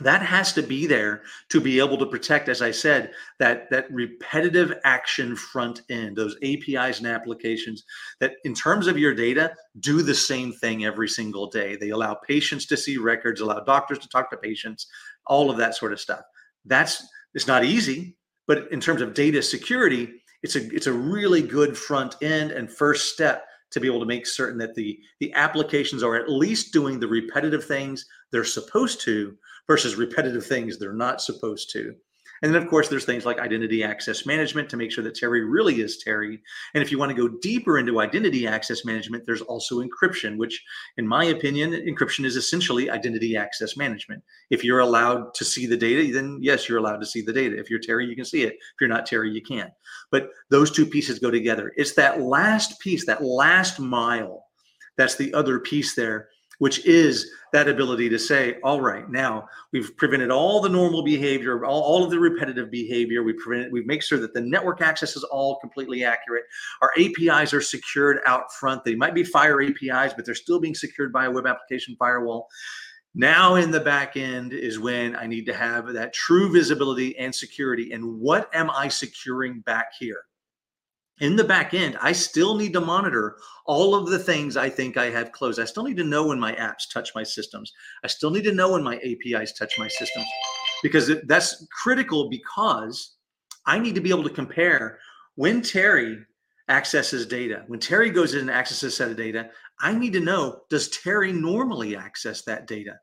that 0.00 0.22
has 0.22 0.52
to 0.52 0.62
be 0.62 0.86
there 0.86 1.22
to 1.48 1.60
be 1.60 1.78
able 1.78 1.96
to 1.96 2.06
protect 2.06 2.48
as 2.48 2.62
i 2.62 2.70
said 2.70 3.12
that 3.38 3.70
that 3.70 3.90
repetitive 3.90 4.74
action 4.84 5.36
front 5.36 5.82
end 5.90 6.16
those 6.16 6.36
apis 6.42 6.98
and 6.98 7.06
applications 7.06 7.84
that 8.20 8.32
in 8.44 8.54
terms 8.54 8.86
of 8.86 8.98
your 8.98 9.14
data 9.14 9.54
do 9.80 10.02
the 10.02 10.14
same 10.14 10.52
thing 10.52 10.84
every 10.84 11.08
single 11.08 11.48
day. 11.48 11.76
They 11.76 11.90
allow 11.90 12.14
patients 12.14 12.66
to 12.66 12.76
see 12.76 12.96
records 12.96 13.40
allow 13.40 13.60
doctors 13.60 13.98
to 14.00 14.08
talk 14.08 14.30
to 14.30 14.36
patients 14.36 14.86
all 15.26 15.50
of 15.50 15.56
that 15.56 15.74
sort 15.74 15.92
of 15.92 16.00
stuff. 16.00 16.22
That's 16.64 17.06
it's 17.34 17.46
not 17.46 17.64
easy 17.64 18.16
but 18.46 18.70
in 18.70 18.80
terms 18.80 19.00
of 19.00 19.14
data 19.14 19.42
security 19.42 20.22
it's 20.42 20.56
a 20.56 20.66
it's 20.74 20.86
a 20.86 20.92
really 20.92 21.42
good 21.42 21.76
front 21.76 22.16
end 22.22 22.52
and 22.52 22.70
first 22.70 23.12
step 23.12 23.44
to 23.70 23.80
be 23.80 23.88
able 23.88 24.00
to 24.00 24.06
make 24.06 24.26
certain 24.26 24.58
that 24.58 24.74
the 24.74 24.98
the 25.20 25.32
applications 25.34 26.02
are 26.02 26.14
at 26.14 26.30
least 26.30 26.72
doing 26.72 27.00
the 27.00 27.08
repetitive 27.08 27.64
things 27.64 28.04
they're 28.30 28.44
supposed 28.44 29.00
to 29.00 29.36
versus 29.66 29.96
repetitive 29.96 30.46
things 30.46 30.78
they're 30.78 30.92
not 30.92 31.20
supposed 31.20 31.70
to. 31.72 31.94
And 32.42 32.54
then, 32.54 32.62
of 32.62 32.68
course, 32.68 32.88
there's 32.88 33.04
things 33.04 33.24
like 33.24 33.38
identity 33.38 33.82
access 33.82 34.26
management 34.26 34.68
to 34.68 34.76
make 34.76 34.90
sure 34.92 35.04
that 35.04 35.14
Terry 35.14 35.44
really 35.44 35.80
is 35.80 35.98
Terry. 35.98 36.40
And 36.74 36.82
if 36.82 36.90
you 36.90 36.98
want 36.98 37.10
to 37.10 37.16
go 37.16 37.38
deeper 37.40 37.78
into 37.78 38.00
identity 38.00 38.46
access 38.46 38.84
management, 38.84 39.24
there's 39.24 39.40
also 39.40 39.82
encryption, 39.82 40.36
which, 40.36 40.62
in 40.98 41.06
my 41.06 41.24
opinion, 41.24 41.72
encryption 41.72 42.24
is 42.24 42.36
essentially 42.36 42.90
identity 42.90 43.36
access 43.36 43.76
management. 43.76 44.22
If 44.50 44.64
you're 44.64 44.80
allowed 44.80 45.32
to 45.34 45.44
see 45.44 45.66
the 45.66 45.76
data, 45.76 46.12
then 46.12 46.38
yes, 46.42 46.68
you're 46.68 46.78
allowed 46.78 46.98
to 46.98 47.06
see 47.06 47.22
the 47.22 47.32
data. 47.32 47.58
If 47.58 47.70
you're 47.70 47.78
Terry, 47.78 48.06
you 48.06 48.16
can 48.16 48.26
see 48.26 48.42
it. 48.42 48.54
If 48.54 48.80
you're 48.80 48.90
not 48.90 49.06
Terry, 49.06 49.30
you 49.30 49.40
can't. 49.40 49.70
But 50.10 50.28
those 50.50 50.70
two 50.70 50.84
pieces 50.84 51.18
go 51.18 51.30
together. 51.30 51.72
It's 51.76 51.94
that 51.94 52.20
last 52.20 52.78
piece, 52.80 53.06
that 53.06 53.24
last 53.24 53.80
mile, 53.80 54.44
that's 54.96 55.16
the 55.16 55.32
other 55.34 55.60
piece 55.60 55.94
there 55.94 56.28
which 56.58 56.84
is 56.86 57.30
that 57.52 57.68
ability 57.68 58.08
to 58.08 58.18
say, 58.18 58.56
all 58.62 58.80
right, 58.80 59.08
now 59.10 59.46
we've 59.72 59.96
prevented 59.96 60.30
all 60.30 60.60
the 60.60 60.68
normal 60.68 61.04
behavior, 61.04 61.64
all, 61.64 61.82
all 61.82 62.04
of 62.04 62.10
the 62.10 62.18
repetitive 62.18 62.70
behavior. 62.70 63.22
We 63.22 63.32
prevent, 63.34 63.72
we 63.72 63.82
make 63.84 64.02
sure 64.02 64.18
that 64.18 64.34
the 64.34 64.40
network 64.40 64.80
access 64.80 65.16
is 65.16 65.24
all 65.24 65.58
completely 65.60 66.04
accurate. 66.04 66.44
Our 66.82 66.92
APIs 66.98 67.52
are 67.52 67.60
secured 67.60 68.20
out 68.26 68.52
front. 68.52 68.84
They 68.84 68.94
might 68.94 69.14
be 69.14 69.24
FHIR 69.24 69.70
APIs, 69.70 70.14
but 70.14 70.24
they're 70.24 70.34
still 70.34 70.60
being 70.60 70.74
secured 70.74 71.12
by 71.12 71.26
a 71.26 71.30
web 71.30 71.46
application 71.46 71.96
firewall. 71.98 72.48
Now 73.14 73.54
in 73.54 73.70
the 73.70 73.80
back 73.80 74.16
end 74.16 74.52
is 74.52 74.80
when 74.80 75.14
I 75.14 75.26
need 75.26 75.46
to 75.46 75.54
have 75.54 75.92
that 75.92 76.12
true 76.12 76.52
visibility 76.52 77.16
and 77.16 77.32
security. 77.32 77.92
And 77.92 78.18
what 78.18 78.52
am 78.52 78.70
I 78.70 78.88
securing 78.88 79.60
back 79.60 79.92
here? 79.98 80.22
In 81.20 81.36
the 81.36 81.44
back 81.44 81.74
end, 81.74 81.96
I 82.00 82.12
still 82.12 82.56
need 82.56 82.72
to 82.72 82.80
monitor 82.80 83.36
all 83.66 83.94
of 83.94 84.10
the 84.10 84.18
things 84.18 84.56
I 84.56 84.68
think 84.68 84.96
I 84.96 85.10
have 85.10 85.32
closed. 85.32 85.60
I 85.60 85.64
still 85.64 85.84
need 85.84 85.96
to 85.98 86.04
know 86.04 86.26
when 86.26 86.40
my 86.40 86.52
apps 86.54 86.90
touch 86.92 87.14
my 87.14 87.22
systems. 87.22 87.72
I 88.02 88.08
still 88.08 88.30
need 88.30 88.44
to 88.44 88.52
know 88.52 88.72
when 88.72 88.82
my 88.82 88.96
APIs 88.96 89.52
touch 89.52 89.78
my 89.78 89.88
systems 89.88 90.26
because 90.82 91.10
that's 91.26 91.66
critical 91.82 92.28
because 92.28 93.14
I 93.64 93.78
need 93.78 93.94
to 93.94 94.00
be 94.00 94.10
able 94.10 94.24
to 94.24 94.30
compare 94.30 94.98
when 95.36 95.62
Terry 95.62 96.18
accesses 96.68 97.26
data. 97.26 97.64
When 97.68 97.80
Terry 97.80 98.10
goes 98.10 98.34
in 98.34 98.40
and 98.40 98.50
accesses 98.50 98.94
a 98.94 98.96
set 98.96 99.10
of 99.10 99.16
data, 99.16 99.50
I 99.80 99.94
need 99.94 100.12
to 100.14 100.20
know 100.20 100.62
does 100.68 100.88
Terry 100.88 101.32
normally 101.32 101.96
access 101.96 102.42
that 102.42 102.66
data? 102.66 102.98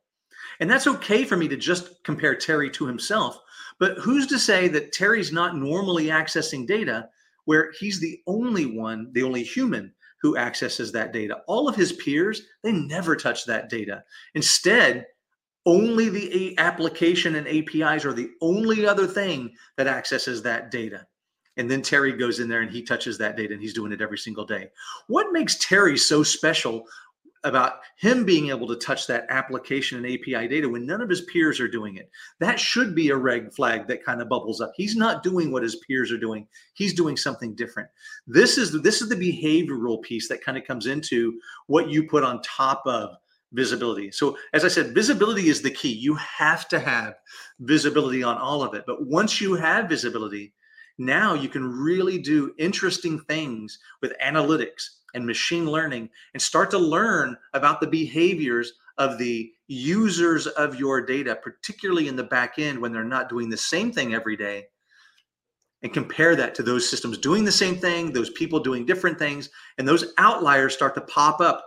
And 0.59 0.69
that's 0.69 0.87
okay 0.87 1.23
for 1.23 1.37
me 1.37 1.47
to 1.47 1.55
just 1.55 2.03
compare 2.03 2.35
Terry 2.35 2.69
to 2.71 2.85
himself. 2.85 3.39
But 3.79 3.97
who's 3.99 4.27
to 4.27 4.37
say 4.37 4.67
that 4.69 4.91
Terry's 4.91 5.31
not 5.31 5.55
normally 5.55 6.05
accessing 6.05 6.67
data 6.67 7.09
where 7.45 7.71
he's 7.79 7.99
the 7.99 8.19
only 8.27 8.65
one, 8.65 9.09
the 9.13 9.23
only 9.23 9.43
human 9.43 9.93
who 10.21 10.37
accesses 10.37 10.91
that 10.91 11.13
data. 11.13 11.39
All 11.47 11.67
of 11.67 11.75
his 11.75 11.93
peers, 11.93 12.43
they 12.63 12.71
never 12.71 13.15
touch 13.15 13.45
that 13.45 13.69
data. 13.69 14.03
Instead, 14.35 15.07
only 15.65 16.09
the 16.09 16.57
application 16.57 17.35
and 17.35 17.47
APIs 17.47 18.05
are 18.05 18.13
the 18.13 18.31
only 18.41 18.85
other 18.85 19.07
thing 19.07 19.51
that 19.77 19.87
accesses 19.87 20.41
that 20.43 20.71
data. 20.71 21.05
And 21.57 21.69
then 21.69 21.81
Terry 21.81 22.13
goes 22.13 22.39
in 22.39 22.47
there 22.47 22.61
and 22.61 22.71
he 22.71 22.81
touches 22.81 23.17
that 23.17 23.35
data 23.35 23.53
and 23.53 23.61
he's 23.61 23.73
doing 23.73 23.91
it 23.91 24.01
every 24.01 24.17
single 24.17 24.45
day. 24.45 24.69
What 25.07 25.33
makes 25.33 25.57
Terry 25.59 25.97
so 25.97 26.23
special 26.23 26.85
about 27.43 27.79
him 27.97 28.23
being 28.23 28.49
able 28.49 28.67
to 28.67 28.75
touch 28.75 29.07
that 29.07 29.25
application 29.29 29.97
and 29.97 30.05
API 30.05 30.47
data 30.47 30.69
when 30.69 30.85
none 30.85 31.01
of 31.01 31.09
his 31.09 31.21
peers 31.21 31.59
are 31.59 31.67
doing 31.67 31.95
it. 31.95 32.09
That 32.39 32.59
should 32.59 32.93
be 32.93 33.09
a 33.09 33.17
red 33.17 33.53
flag 33.53 33.87
that 33.87 34.05
kind 34.05 34.21
of 34.21 34.29
bubbles 34.29 34.61
up. 34.61 34.71
He's 34.75 34.95
not 34.95 35.23
doing 35.23 35.51
what 35.51 35.63
his 35.63 35.77
peers 35.77 36.11
are 36.11 36.19
doing. 36.19 36.47
He's 36.73 36.93
doing 36.93 37.17
something 37.17 37.55
different. 37.55 37.89
This 38.27 38.57
is 38.57 38.79
this 38.81 39.01
is 39.01 39.09
the 39.09 39.15
behavioral 39.15 40.01
piece 40.01 40.27
that 40.27 40.43
kind 40.43 40.57
of 40.57 40.65
comes 40.65 40.85
into 40.85 41.39
what 41.67 41.89
you 41.89 42.07
put 42.07 42.23
on 42.23 42.41
top 42.43 42.83
of 42.85 43.15
visibility. 43.53 44.11
So 44.11 44.37
as 44.53 44.63
I 44.63 44.67
said, 44.67 44.93
visibility 44.93 45.49
is 45.49 45.61
the 45.61 45.71
key. 45.71 45.93
You 45.93 46.15
have 46.15 46.67
to 46.69 46.79
have 46.79 47.15
visibility 47.59 48.23
on 48.23 48.37
all 48.37 48.63
of 48.63 48.73
it. 48.75 48.83
But 48.85 49.05
once 49.07 49.41
you 49.41 49.55
have 49.55 49.89
visibility, 49.89 50.53
now 50.97 51.33
you 51.33 51.49
can 51.49 51.65
really 51.67 52.19
do 52.19 52.53
interesting 52.59 53.19
things 53.21 53.79
with 54.01 54.13
analytics 54.23 55.00
and 55.13 55.25
machine 55.25 55.69
learning 55.69 56.09
and 56.33 56.41
start 56.41 56.71
to 56.71 56.77
learn 56.77 57.37
about 57.53 57.81
the 57.81 57.87
behaviors 57.87 58.73
of 58.97 59.17
the 59.17 59.51
users 59.67 60.47
of 60.47 60.75
your 60.79 61.01
data, 61.01 61.35
particularly 61.35 62.07
in 62.07 62.15
the 62.15 62.23
back 62.23 62.59
end 62.59 62.79
when 62.79 62.91
they're 62.91 63.03
not 63.03 63.29
doing 63.29 63.49
the 63.49 63.57
same 63.57 63.91
thing 63.91 64.13
every 64.13 64.35
day, 64.35 64.65
and 65.81 65.93
compare 65.93 66.35
that 66.35 66.53
to 66.55 66.63
those 66.63 66.87
systems 66.87 67.17
doing 67.17 67.43
the 67.43 67.51
same 67.51 67.77
thing, 67.77 68.11
those 68.11 68.29
people 68.31 68.59
doing 68.59 68.85
different 68.85 69.17
things, 69.17 69.49
and 69.77 69.87
those 69.87 70.13
outliers 70.17 70.73
start 70.73 70.93
to 70.95 71.01
pop 71.01 71.41
up 71.41 71.65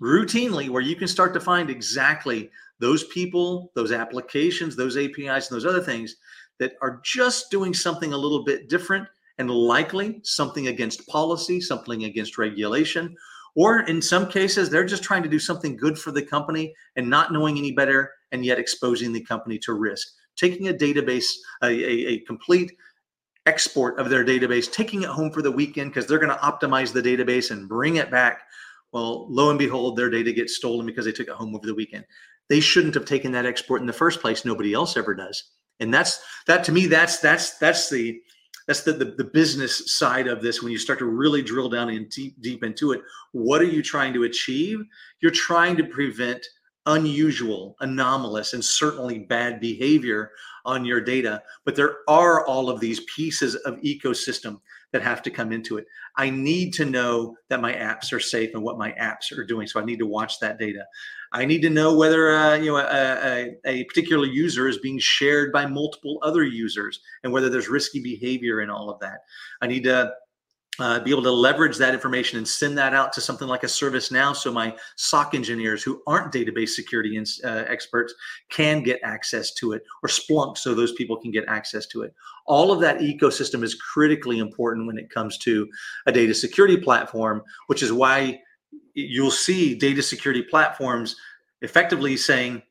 routinely 0.00 0.68
where 0.68 0.82
you 0.82 0.94
can 0.94 1.08
start 1.08 1.34
to 1.34 1.40
find 1.40 1.70
exactly 1.70 2.50
those 2.78 3.04
people, 3.04 3.72
those 3.74 3.90
applications, 3.90 4.76
those 4.76 4.96
APIs, 4.96 5.50
and 5.50 5.56
those 5.56 5.66
other 5.66 5.82
things 5.82 6.16
that 6.60 6.74
are 6.80 7.00
just 7.04 7.50
doing 7.50 7.74
something 7.74 8.12
a 8.12 8.16
little 8.16 8.44
bit 8.44 8.68
different 8.68 9.08
and 9.38 9.50
likely 9.50 10.20
something 10.24 10.68
against 10.68 11.06
policy, 11.06 11.60
something 11.60 12.04
against 12.04 12.38
regulation, 12.38 13.16
or 13.54 13.80
in 13.80 14.00
some 14.00 14.28
cases, 14.28 14.70
they're 14.70 14.84
just 14.84 15.02
trying 15.02 15.22
to 15.22 15.28
do 15.28 15.38
something 15.38 15.76
good 15.76 15.98
for 15.98 16.12
the 16.12 16.22
company 16.22 16.74
and 16.96 17.08
not 17.08 17.32
knowing 17.32 17.58
any 17.58 17.72
better 17.72 18.12
and 18.30 18.44
yet 18.44 18.58
exposing 18.58 19.12
the 19.12 19.24
company 19.24 19.58
to 19.58 19.72
risk. 19.72 20.08
Taking 20.36 20.68
a 20.68 20.72
database, 20.72 21.32
a, 21.62 21.66
a, 21.66 22.06
a 22.06 22.20
complete 22.20 22.72
export 23.46 23.98
of 23.98 24.10
their 24.10 24.24
database, 24.24 24.70
taking 24.70 25.02
it 25.02 25.08
home 25.08 25.32
for 25.32 25.42
the 25.42 25.50
weekend 25.50 25.90
because 25.90 26.06
they're 26.06 26.18
going 26.18 26.36
to 26.36 26.36
optimize 26.36 26.92
the 26.92 27.02
database 27.02 27.50
and 27.50 27.68
bring 27.68 27.96
it 27.96 28.10
back. 28.10 28.42
Well, 28.92 29.26
lo 29.28 29.50
and 29.50 29.58
behold, 29.58 29.96
their 29.96 30.10
data 30.10 30.32
gets 30.32 30.56
stolen 30.56 30.86
because 30.86 31.04
they 31.04 31.12
took 31.12 31.28
it 31.28 31.34
home 31.34 31.54
over 31.54 31.66
the 31.66 31.74
weekend. 31.74 32.04
They 32.48 32.60
shouldn't 32.60 32.94
have 32.94 33.04
taken 33.04 33.32
that 33.32 33.46
export 33.46 33.80
in 33.80 33.86
the 33.86 33.92
first 33.92 34.20
place. 34.20 34.44
Nobody 34.44 34.72
else 34.72 34.96
ever 34.96 35.14
does. 35.14 35.42
And 35.80 35.92
that's 35.92 36.20
that 36.46 36.64
to 36.64 36.72
me, 36.72 36.86
that's 36.86 37.18
that's 37.18 37.58
that's 37.58 37.90
the 37.90 38.20
that's 38.68 38.82
the, 38.82 38.92
the, 38.92 39.06
the 39.16 39.24
business 39.24 39.96
side 39.96 40.28
of 40.28 40.42
this. 40.42 40.62
When 40.62 40.70
you 40.70 40.78
start 40.78 41.00
to 41.00 41.06
really 41.06 41.42
drill 41.42 41.68
down 41.68 41.88
and 41.88 42.08
deep 42.08 42.40
deep 42.40 42.62
into 42.62 42.92
it 42.92 43.00
what 43.32 43.60
are 43.60 43.64
you 43.64 43.82
trying 43.82 44.12
to 44.14 44.24
achieve? 44.24 44.84
You're 45.20 45.32
trying 45.32 45.76
to 45.78 45.84
prevent 45.84 46.46
unusual 46.86 47.76
anomalous 47.80 48.54
and 48.54 48.64
certainly 48.64 49.18
bad 49.18 49.60
behavior 49.60 50.30
on 50.64 50.84
your 50.84 51.00
data. 51.00 51.42
But 51.64 51.76
there 51.76 51.98
are 52.08 52.46
all 52.46 52.70
of 52.70 52.80
these 52.80 53.00
pieces 53.14 53.56
of 53.56 53.76
ecosystem 53.80 54.60
that 54.92 55.02
have 55.02 55.22
to 55.22 55.30
come 55.30 55.52
into 55.52 55.76
it. 55.76 55.86
I 56.16 56.30
need 56.30 56.72
to 56.74 56.84
know 56.84 57.36
that 57.48 57.60
my 57.60 57.72
apps 57.72 58.12
are 58.12 58.20
safe 58.20 58.54
and 58.54 58.62
what 58.62 58.78
my 58.78 58.92
apps 58.92 59.36
are 59.36 59.44
doing 59.44 59.66
so 59.66 59.80
i 59.80 59.84
need 59.84 59.98
to 59.98 60.06
watch 60.06 60.40
that 60.40 60.58
data 60.58 60.84
I 61.32 61.44
need 61.44 61.62
to 61.62 61.70
know 61.70 61.96
whether 61.96 62.34
uh, 62.34 62.56
you 62.56 62.72
know 62.72 62.76
a, 62.78 62.84
a, 62.84 63.56
a, 63.64 63.84
particular 63.84 64.26
user 64.26 64.68
is 64.68 64.78
being 64.78 64.98
shared 64.98 65.52
by 65.52 65.66
multiple 65.66 66.18
other 66.22 66.44
users 66.44 67.00
and 67.22 67.32
whether 67.32 67.48
there's 67.50 67.68
risky 67.68 68.00
behavior 68.00 68.60
in 68.60 68.70
all 68.70 68.90
of 68.90 68.98
that. 69.00 69.20
I 69.60 69.66
need 69.66 69.84
to 69.84 70.12
uh, 70.78 71.00
be 71.00 71.10
able 71.10 71.22
to 71.22 71.30
leverage 71.30 71.76
that 71.76 71.92
information 71.92 72.38
and 72.38 72.46
send 72.46 72.78
that 72.78 72.94
out 72.94 73.12
to 73.12 73.20
something 73.20 73.48
like 73.48 73.64
a 73.64 73.66
ServiceNow 73.66 74.34
so 74.34 74.52
my 74.52 74.76
SOC 74.96 75.34
engineers 75.34 75.82
who 75.82 76.02
aren't 76.06 76.32
database 76.32 76.70
security 76.70 77.16
in, 77.16 77.24
uh, 77.44 77.64
experts 77.66 78.14
can 78.48 78.82
get 78.82 79.00
access 79.02 79.52
to 79.54 79.72
it, 79.72 79.82
or 80.02 80.08
Splunk 80.08 80.56
so 80.56 80.74
those 80.74 80.92
people 80.92 81.16
can 81.16 81.30
get 81.30 81.44
access 81.48 81.86
to 81.86 82.02
it. 82.02 82.14
All 82.46 82.70
of 82.70 82.80
that 82.80 83.00
ecosystem 83.00 83.62
is 83.62 83.74
critically 83.74 84.38
important 84.38 84.86
when 84.86 84.98
it 84.98 85.10
comes 85.10 85.36
to 85.38 85.68
a 86.06 86.12
data 86.12 86.32
security 86.32 86.76
platform, 86.76 87.42
which 87.66 87.82
is 87.82 87.92
why 87.92 88.40
you'll 88.94 89.30
see 89.30 89.74
data 89.74 90.02
security 90.02 90.42
platforms 90.42 91.16
effectively 91.62 92.16
saying, 92.16 92.62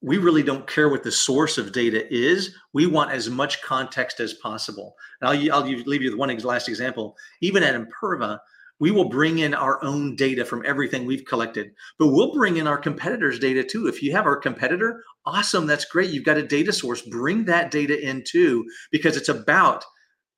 we 0.00 0.16
really 0.16 0.44
don't 0.44 0.66
care 0.66 0.88
what 0.88 1.02
the 1.02 1.10
source 1.10 1.58
of 1.58 1.72
data 1.72 2.06
is. 2.14 2.54
We 2.72 2.86
want 2.86 3.10
as 3.10 3.28
much 3.28 3.62
context 3.62 4.20
as 4.20 4.34
possible. 4.34 4.94
And 5.20 5.28
I'll, 5.28 5.54
I'll 5.54 5.66
leave 5.66 6.02
you 6.02 6.10
with 6.10 6.18
one 6.18 6.36
last 6.38 6.68
example. 6.68 7.16
Even 7.40 7.64
at 7.64 7.74
Imperva, 7.74 8.38
we 8.80 8.92
will 8.92 9.08
bring 9.08 9.40
in 9.40 9.54
our 9.54 9.82
own 9.82 10.14
data 10.14 10.44
from 10.44 10.62
everything 10.64 11.04
we've 11.04 11.24
collected, 11.24 11.72
but 11.98 12.08
we'll 12.08 12.32
bring 12.32 12.58
in 12.58 12.68
our 12.68 12.78
competitors' 12.78 13.40
data 13.40 13.64
too. 13.64 13.88
If 13.88 14.02
you 14.02 14.12
have 14.12 14.24
our 14.24 14.36
competitor, 14.36 15.02
awesome, 15.26 15.66
that's 15.66 15.84
great. 15.84 16.10
You've 16.10 16.24
got 16.24 16.36
a 16.36 16.46
data 16.46 16.72
source. 16.72 17.02
Bring 17.02 17.44
that 17.46 17.72
data 17.72 18.00
in 18.00 18.22
too, 18.24 18.64
because 18.92 19.16
it's 19.16 19.28
about 19.28 19.84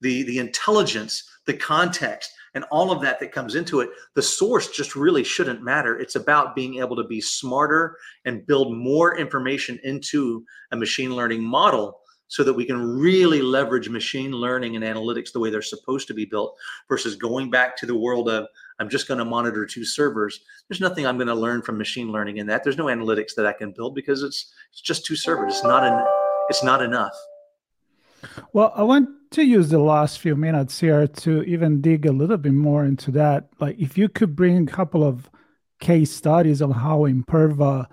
the 0.01 0.23
the 0.23 0.39
intelligence, 0.39 1.23
the 1.45 1.53
context, 1.53 2.31
and 2.55 2.65
all 2.71 2.91
of 2.91 3.01
that 3.03 3.21
that 3.21 3.33
comes 3.33 3.55
into 3.55 3.81
it, 3.81 3.91
the 4.15 4.23
source 4.23 4.69
just 4.69 4.97
really 4.97 5.25
shouldn't 5.25 5.63
matter. 5.63 5.99
It's 5.99 6.17
about 6.17 6.55
being 6.55 6.77
able 6.79 6.97
to 6.97 7.05
be 7.05 7.21
smarter 7.21 7.97
and 8.25 8.47
build 8.47 8.77
more 8.77 9.17
information 9.17 9.79
into 9.85 10.45
a 10.73 10.77
machine 10.77 11.15
learning 11.15 11.43
model 11.43 12.01
so 12.31 12.45
that 12.45 12.55
we 12.55 12.65
can 12.65 12.81
really 12.97 13.43
leverage 13.43 13.89
machine 13.89 14.31
learning 14.31 14.77
and 14.77 14.85
analytics 14.85 15.33
the 15.33 15.41
way 15.41 15.51
they're 15.51 15.61
supposed 15.61 16.07
to 16.07 16.15
be 16.15 16.25
built 16.25 16.57
versus 16.89 17.17
going 17.17 17.51
back 17.51 17.77
to 17.77 17.87
the 17.87 17.97
world 17.97 18.29
of 18.29 18.47
I'm 18.79 18.89
just 18.89 19.09
going 19.09 19.19
to 19.19 19.25
monitor 19.25 19.67
two 19.67 19.85
servers. 19.85 20.41
There's 20.69 20.81
nothing 20.81 21.07
I'm 21.07 21.17
going 21.17 21.27
to 21.27 21.35
learn 21.35 21.61
from 21.61 21.77
machine 21.77 22.13
learning 22.13 22.37
in 22.37 22.47
that. 22.47 22.63
There's 22.63 22.79
no 22.79 22.87
analytics 22.87 23.35
that 23.37 23.47
I 23.47 23.53
can 23.53 23.73
build 23.73 23.97
because 23.97 24.23
it's 24.23 24.53
it's 24.71 24.81
just 24.81 25.05
two 25.05 25.17
servers. 25.17 25.55
It's 25.55 25.65
not 25.65 25.85
an 25.85 26.05
it's 26.49 26.63
not 26.63 26.83
enough. 26.83 27.13
Well, 28.53 28.73
I 28.75 28.83
want 28.83 29.09
to 29.33 29.45
use 29.45 29.69
the 29.69 29.79
last 29.79 30.19
few 30.19 30.37
minutes 30.37 30.81
here 30.81 31.07
to 31.07 31.43
even 31.43 31.81
dig 31.81 32.07
a 32.07 32.13
little 32.13 32.37
bit 32.37 32.53
more 32.53 32.85
into 32.85 33.11
that. 33.13 33.49
Like, 33.61 33.79
if 33.79 33.97
you 33.97 34.09
could 34.09 34.35
bring 34.35 34.69
a 34.69 34.71
couple 34.71 35.05
of 35.05 35.31
case 35.81 36.11
studies 36.11 36.61
of 36.61 36.73
how 36.73 37.01
Imperva 37.01 37.87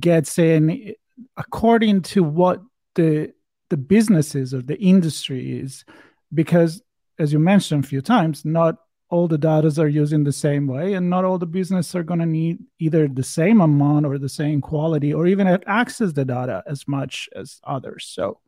gets 0.00 0.38
in 0.38 0.94
according 1.36 2.02
to 2.02 2.22
what 2.22 2.60
the 2.94 3.32
the 3.68 3.76
businesses 3.76 4.54
or 4.54 4.62
the 4.62 4.78
industry 4.78 5.58
is, 5.58 5.84
because 6.32 6.82
as 7.18 7.32
you 7.32 7.38
mentioned 7.38 7.84
a 7.84 7.88
few 7.88 8.00
times, 8.00 8.44
not 8.44 8.76
all 9.08 9.28
the 9.28 9.38
data 9.38 9.72
are 9.80 9.88
using 9.88 10.24
the 10.24 10.32
same 10.32 10.66
way, 10.66 10.94
and 10.94 11.08
not 11.08 11.24
all 11.24 11.38
the 11.38 11.46
business 11.46 11.94
are 11.94 12.02
going 12.02 12.20
to 12.20 12.26
need 12.26 12.58
either 12.78 13.08
the 13.08 13.22
same 13.22 13.60
amount 13.60 14.04
or 14.04 14.18
the 14.18 14.28
same 14.28 14.60
quality, 14.60 15.14
or 15.14 15.26
even 15.26 15.46
access 15.66 16.12
the 16.12 16.24
data 16.24 16.62
as 16.66 16.86
much 16.86 17.28
as 17.34 17.60
others. 17.64 18.04
So, 18.12 18.40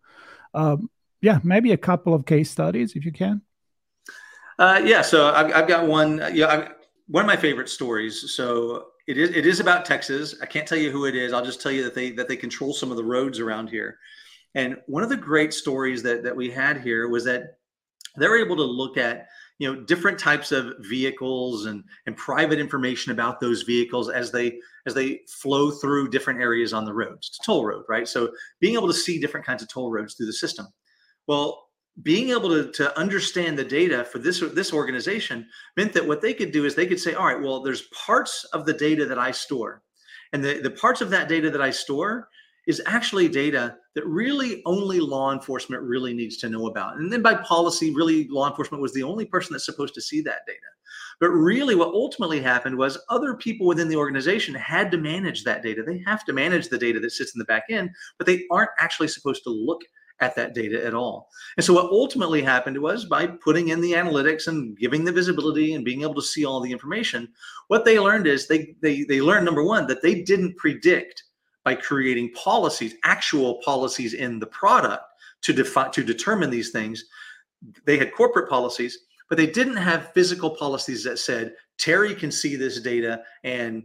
um, 0.54 0.90
yeah, 1.20 1.40
maybe 1.42 1.72
a 1.72 1.76
couple 1.76 2.14
of 2.14 2.26
case 2.26 2.50
studies 2.50 2.94
if 2.94 3.04
you 3.04 3.12
can. 3.12 3.42
Uh, 4.58 4.80
yeah, 4.84 5.02
so 5.02 5.32
I've, 5.32 5.52
I've 5.54 5.68
got 5.68 5.86
one. 5.86 6.22
Yeah, 6.32 6.46
I've, 6.46 6.72
one 7.06 7.24
of 7.24 7.28
my 7.28 7.36
favorite 7.36 7.68
stories. 7.68 8.34
So 8.34 8.86
it 9.06 9.16
is 9.16 9.30
it 9.30 9.46
is 9.46 9.60
about 9.60 9.84
Texas. 9.84 10.34
I 10.42 10.46
can't 10.46 10.66
tell 10.66 10.78
you 10.78 10.90
who 10.90 11.06
it 11.06 11.14
is. 11.14 11.32
I'll 11.32 11.44
just 11.44 11.60
tell 11.60 11.72
you 11.72 11.82
that 11.84 11.94
they 11.94 12.10
that 12.12 12.28
they 12.28 12.36
control 12.36 12.72
some 12.72 12.90
of 12.90 12.96
the 12.96 13.04
roads 13.04 13.40
around 13.40 13.70
here. 13.70 13.98
And 14.54 14.76
one 14.86 15.02
of 15.02 15.08
the 15.08 15.16
great 15.16 15.54
stories 15.54 16.02
that 16.02 16.22
that 16.24 16.36
we 16.36 16.50
had 16.50 16.80
here 16.80 17.08
was 17.08 17.24
that 17.24 17.58
they're 18.16 18.38
able 18.38 18.56
to 18.56 18.62
look 18.62 18.96
at 18.96 19.26
you 19.58 19.72
know 19.72 19.80
different 19.82 20.18
types 20.18 20.52
of 20.52 20.74
vehicles 20.80 21.66
and 21.66 21.84
and 22.06 22.16
private 22.16 22.58
information 22.58 23.12
about 23.12 23.40
those 23.40 23.62
vehicles 23.62 24.10
as 24.10 24.30
they 24.30 24.58
as 24.86 24.94
they 24.94 25.20
flow 25.28 25.70
through 25.70 26.10
different 26.10 26.40
areas 26.40 26.72
on 26.72 26.84
the 26.84 26.92
roads. 26.92 27.28
It's 27.28 27.38
a 27.40 27.46
toll 27.46 27.64
road, 27.64 27.84
right? 27.88 28.06
So 28.06 28.30
being 28.60 28.74
able 28.74 28.88
to 28.88 28.94
see 28.94 29.18
different 29.18 29.46
kinds 29.46 29.62
of 29.62 29.68
toll 29.68 29.90
roads 29.90 30.14
through 30.14 30.26
the 30.26 30.32
system. 30.32 30.66
Well, 31.28 31.68
being 32.02 32.30
able 32.30 32.48
to, 32.48 32.72
to 32.72 32.98
understand 32.98 33.58
the 33.58 33.64
data 33.64 34.04
for 34.04 34.18
this 34.18 34.40
this 34.54 34.72
organization 34.72 35.46
meant 35.76 35.92
that 35.92 36.06
what 36.06 36.22
they 36.22 36.32
could 36.32 36.52
do 36.52 36.64
is 36.64 36.74
they 36.74 36.86
could 36.86 37.00
say, 37.00 37.14
all 37.14 37.26
right, 37.26 37.40
well, 37.40 37.60
there's 37.60 37.88
parts 37.88 38.44
of 38.52 38.66
the 38.66 38.72
data 38.72 39.06
that 39.06 39.18
I 39.18 39.30
store. 39.30 39.82
And 40.32 40.44
the, 40.44 40.60
the 40.60 40.70
parts 40.70 41.00
of 41.00 41.10
that 41.10 41.28
data 41.28 41.50
that 41.50 41.62
I 41.62 41.70
store 41.70 42.28
is 42.66 42.82
actually 42.86 43.28
data 43.28 43.76
that 43.94 44.06
really 44.06 44.62
only 44.66 45.00
law 45.00 45.32
enforcement 45.32 45.82
really 45.82 46.12
needs 46.12 46.36
to 46.36 46.50
know 46.50 46.66
about. 46.66 46.98
And 46.98 47.10
then 47.10 47.22
by 47.22 47.34
policy, 47.34 47.94
really 47.94 48.28
law 48.28 48.48
enforcement 48.48 48.82
was 48.82 48.92
the 48.92 49.02
only 49.02 49.24
person 49.24 49.54
that's 49.54 49.64
supposed 49.64 49.94
to 49.94 50.02
see 50.02 50.20
that 50.20 50.46
data. 50.46 50.58
But 51.18 51.30
really, 51.30 51.74
what 51.74 51.94
ultimately 51.94 52.40
happened 52.40 52.76
was 52.76 52.98
other 53.08 53.34
people 53.34 53.66
within 53.66 53.88
the 53.88 53.96
organization 53.96 54.54
had 54.54 54.90
to 54.92 54.98
manage 54.98 55.44
that 55.44 55.62
data. 55.62 55.82
They 55.82 56.02
have 56.06 56.24
to 56.26 56.32
manage 56.32 56.68
the 56.68 56.78
data 56.78 57.00
that 57.00 57.10
sits 57.10 57.34
in 57.34 57.38
the 57.38 57.44
back 57.46 57.64
end, 57.70 57.90
but 58.18 58.26
they 58.26 58.44
aren't 58.50 58.70
actually 58.78 59.08
supposed 59.08 59.42
to 59.44 59.50
look 59.50 59.80
at 60.20 60.34
that 60.34 60.54
data 60.54 60.84
at 60.84 60.94
all. 60.94 61.28
And 61.56 61.64
so 61.64 61.72
what 61.72 61.90
ultimately 61.90 62.42
happened 62.42 62.78
was 62.78 63.04
by 63.04 63.26
putting 63.26 63.68
in 63.68 63.80
the 63.80 63.92
analytics 63.92 64.48
and 64.48 64.76
giving 64.76 65.04
the 65.04 65.12
visibility 65.12 65.74
and 65.74 65.84
being 65.84 66.02
able 66.02 66.14
to 66.14 66.22
see 66.22 66.44
all 66.44 66.60
the 66.60 66.72
information, 66.72 67.28
what 67.68 67.84
they 67.84 67.98
learned 67.98 68.26
is 68.26 68.46
they 68.46 68.74
they 68.80 69.04
they 69.04 69.20
learned 69.20 69.44
number 69.44 69.62
one 69.62 69.86
that 69.86 70.02
they 70.02 70.22
didn't 70.22 70.56
predict 70.56 71.24
by 71.64 71.74
creating 71.74 72.32
policies, 72.32 72.94
actual 73.04 73.60
policies 73.64 74.14
in 74.14 74.38
the 74.38 74.46
product 74.46 75.04
to 75.42 75.52
define 75.52 75.90
to 75.92 76.02
determine 76.02 76.50
these 76.50 76.70
things. 76.70 77.04
They 77.84 77.98
had 77.98 78.14
corporate 78.14 78.48
policies, 78.48 78.98
but 79.28 79.38
they 79.38 79.46
didn't 79.46 79.76
have 79.76 80.12
physical 80.12 80.50
policies 80.50 81.04
that 81.04 81.18
said 81.18 81.54
Terry 81.76 82.14
can 82.14 82.32
see 82.32 82.56
this 82.56 82.80
data 82.80 83.22
and 83.44 83.84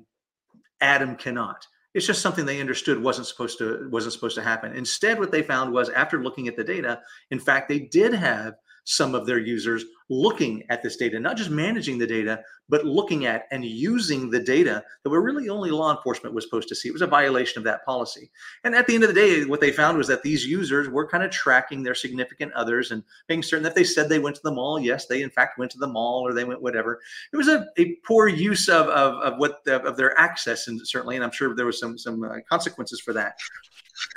Adam 0.81 1.15
cannot. 1.15 1.67
It's 1.93 2.07
just 2.07 2.21
something 2.21 2.45
they 2.45 2.59
understood 2.59 3.01
wasn't 3.01 3.27
supposed 3.27 3.57
to 3.59 3.87
wasn't 3.91 4.13
supposed 4.13 4.35
to 4.35 4.43
happen. 4.43 4.73
Instead, 4.73 5.19
what 5.19 5.31
they 5.31 5.43
found 5.43 5.71
was 5.71 5.89
after 5.89 6.23
looking 6.23 6.47
at 6.47 6.55
the 6.55 6.63
data, 6.63 7.01
in 7.31 7.39
fact, 7.39 7.69
they 7.69 7.79
did 7.79 8.13
have 8.13 8.55
some 8.85 9.15
of 9.15 9.25
their 9.25 9.39
users 9.39 9.85
looking 10.13 10.63
at 10.69 10.83
this 10.83 10.95
data, 10.95 11.19
not 11.19 11.37
just 11.37 11.49
managing 11.49 11.97
the 11.97 12.07
data, 12.07 12.41
but 12.69 12.85
looking 12.85 13.25
at 13.25 13.45
and 13.51 13.65
using 13.65 14.29
the 14.29 14.39
data 14.39 14.83
that 15.03 15.09
were 15.09 15.21
really 15.21 15.49
only 15.49 15.71
law 15.71 15.95
enforcement 15.95 16.35
was 16.35 16.45
supposed 16.45 16.69
to 16.69 16.75
see. 16.75 16.87
It 16.87 16.93
was 16.93 17.01
a 17.01 17.07
violation 17.07 17.57
of 17.57 17.63
that 17.65 17.85
policy. 17.85 18.29
And 18.63 18.75
at 18.75 18.87
the 18.87 18.95
end 18.95 19.03
of 19.03 19.13
the 19.13 19.19
day, 19.19 19.43
what 19.45 19.59
they 19.59 19.71
found 19.71 19.97
was 19.97 20.07
that 20.07 20.23
these 20.23 20.45
users 20.45 20.87
were 20.87 21.07
kind 21.07 21.23
of 21.23 21.31
tracking 21.31 21.83
their 21.83 21.95
significant 21.95 22.53
others 22.53 22.91
and 22.91 23.03
being 23.27 23.43
certain 23.43 23.63
that 23.63 23.75
they 23.75 23.83
said 23.83 24.07
they 24.07 24.19
went 24.19 24.35
to 24.35 24.41
the 24.43 24.51
mall. 24.51 24.79
Yes, 24.79 25.07
they 25.07 25.21
in 25.21 25.29
fact 25.29 25.57
went 25.57 25.71
to 25.71 25.79
the 25.79 25.87
mall 25.87 26.21
or 26.21 26.33
they 26.33 26.45
went 26.45 26.61
whatever. 26.61 26.99
It 27.31 27.37
was 27.37 27.47
a, 27.47 27.65
a 27.77 27.95
poor 28.07 28.27
use 28.27 28.69
of, 28.69 28.87
of, 28.87 29.15
of 29.15 29.39
what 29.39 29.63
the, 29.65 29.81
of 29.81 29.97
their 29.97 30.17
access 30.19 30.67
and 30.67 30.79
certainly, 30.87 31.15
and 31.15 31.23
I'm 31.23 31.31
sure 31.31 31.55
there 31.55 31.65
was 31.65 31.79
some 31.79 31.97
some 31.97 32.23
uh, 32.23 32.35
consequences 32.49 33.01
for 33.01 33.13
that. 33.13 33.35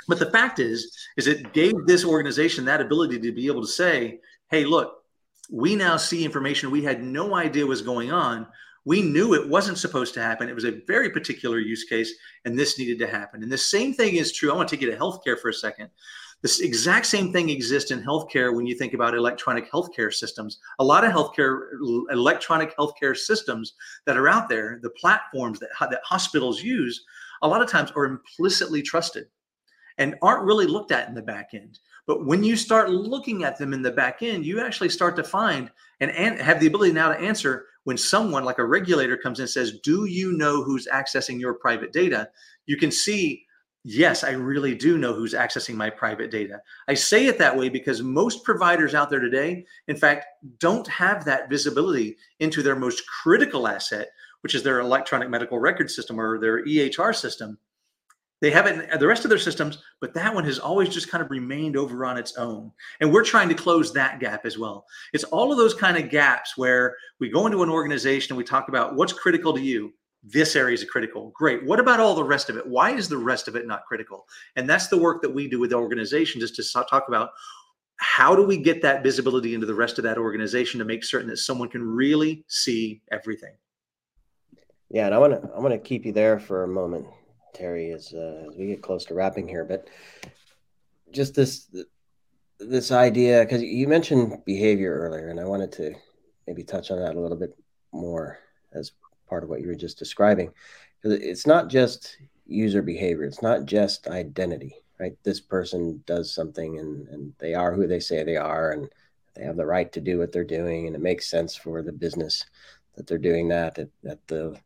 But 0.07 0.19
the 0.19 0.31
fact 0.31 0.59
is, 0.59 0.91
is 1.17 1.27
it 1.27 1.53
gave 1.53 1.73
this 1.85 2.03
organization 2.05 2.65
that 2.65 2.81
ability 2.81 3.19
to 3.19 3.31
be 3.31 3.47
able 3.47 3.61
to 3.61 3.67
say, 3.67 4.19
hey, 4.49 4.65
look, 4.65 4.96
we 5.49 5.75
now 5.75 5.97
see 5.97 6.25
information 6.25 6.71
we 6.71 6.83
had 6.83 7.03
no 7.03 7.35
idea 7.35 7.65
was 7.65 7.81
going 7.81 8.11
on. 8.11 8.47
We 8.85 9.01
knew 9.01 9.33
it 9.33 9.49
wasn't 9.49 9.77
supposed 9.77 10.13
to 10.13 10.21
happen. 10.21 10.47
It 10.47 10.55
was 10.55 10.63
a 10.63 10.81
very 10.87 11.09
particular 11.09 11.59
use 11.59 11.83
case, 11.83 12.13
and 12.45 12.57
this 12.57 12.79
needed 12.79 12.99
to 12.99 13.07
happen. 13.07 13.43
And 13.43 13.51
the 13.51 13.57
same 13.57 13.93
thing 13.93 14.15
is 14.15 14.31
true. 14.31 14.51
I 14.51 14.55
want 14.55 14.69
to 14.69 14.75
take 14.75 14.81
you 14.81 14.89
to 14.89 14.97
healthcare 14.97 15.37
for 15.37 15.49
a 15.49 15.53
second. 15.53 15.89
This 16.41 16.61
exact 16.61 17.07
same 17.07 17.33
thing 17.33 17.49
exists 17.49 17.91
in 17.91 18.01
healthcare 18.01 18.55
when 18.55 18.67
you 18.67 18.75
think 18.75 18.93
about 18.93 19.15
electronic 19.15 19.69
healthcare 19.71 20.13
systems. 20.13 20.59
A 20.79 20.83
lot 20.83 21.03
of 21.03 21.11
healthcare, 21.11 21.71
electronic 22.11 22.77
healthcare 22.77 23.17
systems 23.17 23.73
that 24.05 24.17
are 24.17 24.29
out 24.29 24.47
there, 24.47 24.79
the 24.81 24.91
platforms 24.91 25.59
that, 25.59 25.69
that 25.79 26.01
hospitals 26.05 26.61
use, 26.61 27.03
a 27.41 27.47
lot 27.47 27.61
of 27.61 27.69
times 27.69 27.91
are 27.95 28.05
implicitly 28.05 28.81
trusted 28.81 29.25
and 29.97 30.15
aren't 30.21 30.45
really 30.45 30.67
looked 30.67 30.91
at 30.91 31.09
in 31.09 31.15
the 31.15 31.21
back 31.21 31.49
end. 31.53 31.79
But 32.07 32.25
when 32.25 32.41
you 32.41 32.55
start 32.55 32.89
looking 32.89 33.43
at 33.43 33.57
them 33.57 33.73
in 33.73 33.81
the 33.81 33.91
back 33.91 34.23
end, 34.23 34.45
you 34.45 34.61
actually 34.61 34.89
start 34.89 35.17
to 35.17 35.23
find 35.23 35.69
and, 35.99 36.39
have 36.39 36.59
the 36.59 36.67
ability 36.67 36.93
now 36.93 37.09
to 37.11 37.19
answer 37.19 37.65
when 37.83 37.97
someone 37.97 38.45
like 38.45 38.59
a 38.59 38.65
regulator 38.65 39.17
comes 39.17 39.39
in 39.39 39.43
and 39.43 39.49
says, 39.49 39.79
Do 39.83 40.05
you 40.05 40.31
know 40.31 40.63
who's 40.63 40.87
accessing 40.87 41.39
your 41.39 41.53
private 41.53 41.91
data? 41.91 42.29
You 42.65 42.77
can 42.77 42.91
see, 42.91 43.45
yes, 43.83 44.23
I 44.23 44.31
really 44.31 44.73
do 44.73 44.97
know 44.97 45.13
who's 45.13 45.33
accessing 45.33 45.75
my 45.75 45.89
private 45.89 46.31
data. 46.31 46.61
I 46.87 46.93
say 46.93 47.27
it 47.27 47.37
that 47.39 47.55
way 47.55 47.67
because 47.67 48.01
most 48.01 48.43
providers 48.45 48.95
out 48.95 49.09
there 49.09 49.19
today, 49.19 49.65
in 49.89 49.97
fact, 49.97 50.27
don't 50.59 50.87
have 50.87 51.25
that 51.25 51.49
visibility 51.49 52.15
into 52.39 52.63
their 52.63 52.75
most 52.75 53.03
critical 53.07 53.67
asset, 53.67 54.09
which 54.41 54.55
is 54.55 54.63
their 54.63 54.79
electronic 54.79 55.29
medical 55.29 55.59
record 55.59 55.91
system 55.91 56.19
or 56.21 56.39
their 56.39 56.63
EHR 56.65 57.13
system 57.13 57.57
they 58.41 58.51
have 58.51 58.67
it 58.67 58.89
in 58.91 58.99
the 58.99 59.07
rest 59.07 59.25
of 59.25 59.29
their 59.29 59.39
systems, 59.39 59.79
but 59.99 60.13
that 60.13 60.33
one 60.33 60.43
has 60.43 60.59
always 60.59 60.89
just 60.89 61.09
kind 61.09 61.23
of 61.23 61.31
remained 61.31 61.75
over 61.75 62.05
on 62.05 62.17
its 62.17 62.35
own. 62.37 62.71
And 62.99 63.11
we're 63.11 63.23
trying 63.23 63.49
to 63.49 63.55
close 63.55 63.91
that 63.93 64.19
gap 64.19 64.45
as 64.45 64.57
well. 64.57 64.85
It's 65.13 65.23
all 65.25 65.51
of 65.51 65.57
those 65.57 65.73
kind 65.73 65.97
of 65.97 66.09
gaps 66.09 66.57
where 66.57 66.95
we 67.19 67.29
go 67.29 67.47
into 67.47 67.63
an 67.63 67.69
organization 67.69 68.33
and 68.33 68.37
we 68.37 68.43
talk 68.43 68.69
about 68.69 68.95
what's 68.95 69.13
critical 69.13 69.53
to 69.53 69.61
you. 69.61 69.93
This 70.23 70.55
area 70.55 70.73
is 70.73 70.83
critical. 70.83 71.31
Great. 71.35 71.65
What 71.65 71.79
about 71.79 71.99
all 71.99 72.13
the 72.13 72.23
rest 72.23 72.49
of 72.49 72.57
it? 72.57 72.67
Why 72.67 72.91
is 72.91 73.07
the 73.07 73.17
rest 73.17 73.47
of 73.47 73.55
it 73.55 73.65
not 73.65 73.85
critical? 73.85 74.25
And 74.55 74.69
that's 74.69 74.87
the 74.87 74.97
work 74.97 75.21
that 75.21 75.33
we 75.33 75.47
do 75.47 75.59
with 75.59 75.71
the 75.71 75.77
organizations 75.77 76.43
is 76.43 76.51
to 76.51 76.83
talk 76.83 77.07
about 77.07 77.29
how 77.97 78.35
do 78.35 78.43
we 78.43 78.57
get 78.57 78.81
that 78.83 79.03
visibility 79.03 79.53
into 79.55 79.65
the 79.65 79.73
rest 79.73 79.97
of 79.97 80.03
that 80.03 80.17
organization 80.17 80.79
to 80.79 80.85
make 80.85 81.03
certain 81.03 81.27
that 81.29 81.37
someone 81.37 81.69
can 81.69 81.83
really 81.83 82.45
see 82.47 83.01
everything? 83.11 83.53
Yeah, 84.89 85.07
and 85.07 85.15
I 85.15 85.17
want 85.17 85.41
to 85.41 85.49
I 85.55 85.59
want 85.59 85.73
to 85.73 85.79
keep 85.79 86.05
you 86.05 86.13
there 86.13 86.39
for 86.39 86.63
a 86.63 86.67
moment, 86.67 87.07
Terry, 87.57 87.91
as, 87.91 88.13
uh, 88.13 88.45
as 88.49 88.55
we 88.55 88.67
get 88.67 88.83
close 88.83 89.05
to 89.05 89.15
wrapping 89.15 89.47
here. 89.47 89.65
But 89.65 89.87
just 91.11 91.33
this 91.33 91.67
this 92.59 92.91
idea, 92.91 93.43
because 93.43 93.61
you 93.61 93.87
mentioned 93.87 94.43
behavior 94.45 94.93
earlier, 94.93 95.29
and 95.29 95.39
I 95.39 95.45
wanted 95.45 95.71
to 95.73 95.93
maybe 96.45 96.63
touch 96.63 96.91
on 96.91 96.99
that 96.99 97.15
a 97.15 97.19
little 97.19 97.37
bit 97.37 97.55
more 97.91 98.39
as 98.73 98.91
part 99.27 99.43
of 99.43 99.49
what 99.49 99.61
you 99.61 99.67
were 99.67 99.75
just 99.75 99.99
describing. 99.99 100.51
Because 101.01 101.19
it's 101.19 101.47
not 101.47 101.69
just 101.69 102.17
user 102.45 102.81
behavior; 102.81 103.23
it's 103.23 103.41
not 103.41 103.65
just 103.65 104.07
identity, 104.07 104.75
right? 104.99 105.17
This 105.23 105.39
person 105.39 106.03
does 106.05 106.33
something, 106.33 106.79
and 106.79 107.07
and 107.07 107.33
they 107.39 107.53
are 107.53 107.73
who 107.73 107.87
they 107.87 107.99
say 107.99 108.23
they 108.23 108.37
are, 108.37 108.71
and 108.71 108.89
they 109.35 109.43
have 109.43 109.57
the 109.57 109.65
right 109.65 109.91
to 109.93 110.01
do 110.01 110.19
what 110.19 110.31
they're 110.31 110.43
doing, 110.43 110.87
and 110.87 110.95
it 110.95 111.01
makes 111.01 111.29
sense 111.29 111.55
for 111.55 111.81
the 111.81 111.91
business 111.91 112.45
that 112.95 113.05
they're 113.05 113.19
doing 113.19 113.47
that 113.47 113.77
at, 113.77 113.89
at 114.07 114.27
the 114.27 114.59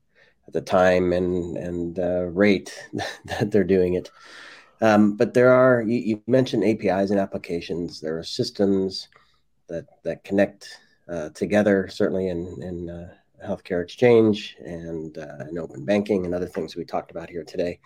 the 0.54 0.62
time 0.62 1.14
and 1.14 1.58
and 1.58 2.00
uh, 2.00 2.24
rate 2.24 2.74
that 3.26 3.52
they're 3.52 3.64
doing 3.64 3.96
it. 3.96 4.12
Um, 4.82 5.16
but 5.16 5.34
there 5.34 5.52
are 5.52 5.82
you, 5.82 6.00
you, 6.00 6.24
mentioned 6.26 6.64
APIs 6.64 7.12
and 7.12 7.20
applications. 7.20 8.02
There 8.02 8.18
are 8.18 8.24
systems 8.24 9.10
that 9.68 9.86
that 10.04 10.24
connect 10.24 10.80
uh, 11.08 11.30
together, 11.30 11.88
certainly 11.90 12.30
in 12.30 12.62
in 12.62 12.90
uh, 12.90 13.14
healthcare 13.46 13.84
exchange 13.84 14.56
and 14.60 15.18
uh, 15.18 15.46
in 15.50 15.58
open 15.58 15.86
banking 15.86 16.26
and 16.26 16.34
other 16.34 16.48
things 16.48 16.76
we 16.76 16.86
talked 16.86 17.12
about 17.12 17.30
here 17.30 17.44
today. 17.44 17.80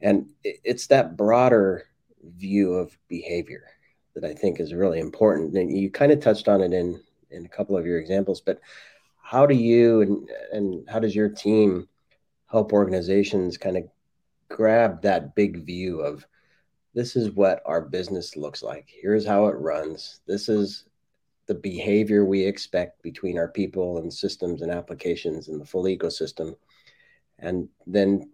And 0.00 0.26
it's 0.44 0.86
that 0.88 1.16
broader 1.16 1.84
view 2.22 2.74
of 2.74 2.96
behavior 3.08 3.64
that 4.14 4.24
I 4.24 4.34
think 4.34 4.60
is 4.60 4.74
really 4.74 5.00
important. 5.00 5.54
And 5.54 5.76
you 5.76 5.90
kind 5.90 6.12
of 6.12 6.20
touched 6.20 6.48
on 6.48 6.62
it 6.62 6.72
in 6.72 7.00
in 7.30 7.44
a 7.44 7.48
couple 7.48 7.76
of 7.76 7.86
your 7.86 7.98
examples, 7.98 8.40
but 8.40 8.60
how 9.28 9.44
do 9.44 9.54
you 9.54 10.00
and 10.00 10.30
and 10.52 10.88
how 10.88 10.98
does 10.98 11.14
your 11.14 11.28
team 11.28 11.86
help 12.46 12.72
organizations 12.72 13.58
kind 13.58 13.76
of 13.76 13.84
grab 14.48 15.02
that 15.02 15.34
big 15.34 15.66
view 15.66 16.00
of 16.00 16.26
this 16.94 17.14
is 17.14 17.30
what 17.32 17.62
our 17.66 17.82
business 17.82 18.36
looks 18.36 18.62
like. 18.62 18.88
Here's 18.88 19.26
how 19.26 19.48
it 19.48 19.56
runs. 19.56 20.20
This 20.26 20.48
is 20.48 20.86
the 21.46 21.54
behavior 21.54 22.24
we 22.24 22.42
expect 22.42 23.02
between 23.02 23.36
our 23.36 23.48
people 23.48 23.98
and 23.98 24.10
systems 24.10 24.62
and 24.62 24.72
applications 24.72 25.48
and 25.48 25.60
the 25.60 25.66
full 25.66 25.84
ecosystem. 25.84 26.56
And 27.38 27.68
then 27.86 28.30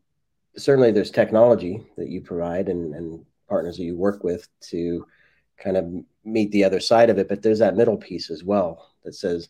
certainly 0.57 0.93
there's 0.93 1.11
technology 1.11 1.85
that 1.97 2.09
you 2.09 2.21
provide 2.21 2.69
and, 2.69 2.95
and 2.95 3.27
partners 3.49 3.79
that 3.79 3.83
you 3.85 3.97
work 3.97 4.23
with 4.23 4.47
to 4.71 5.05
kind 5.59 5.77
of 5.77 5.93
meet 6.25 6.53
the 6.53 6.63
other 6.63 6.81
side 6.81 7.11
of 7.11 7.19
it 7.19 7.29
but 7.29 7.43
there's 7.43 7.59
that 7.59 7.77
middle 7.77 7.97
piece 7.97 8.31
as 8.31 8.43
well 8.43 8.91
that 9.05 9.15
says 9.15 9.49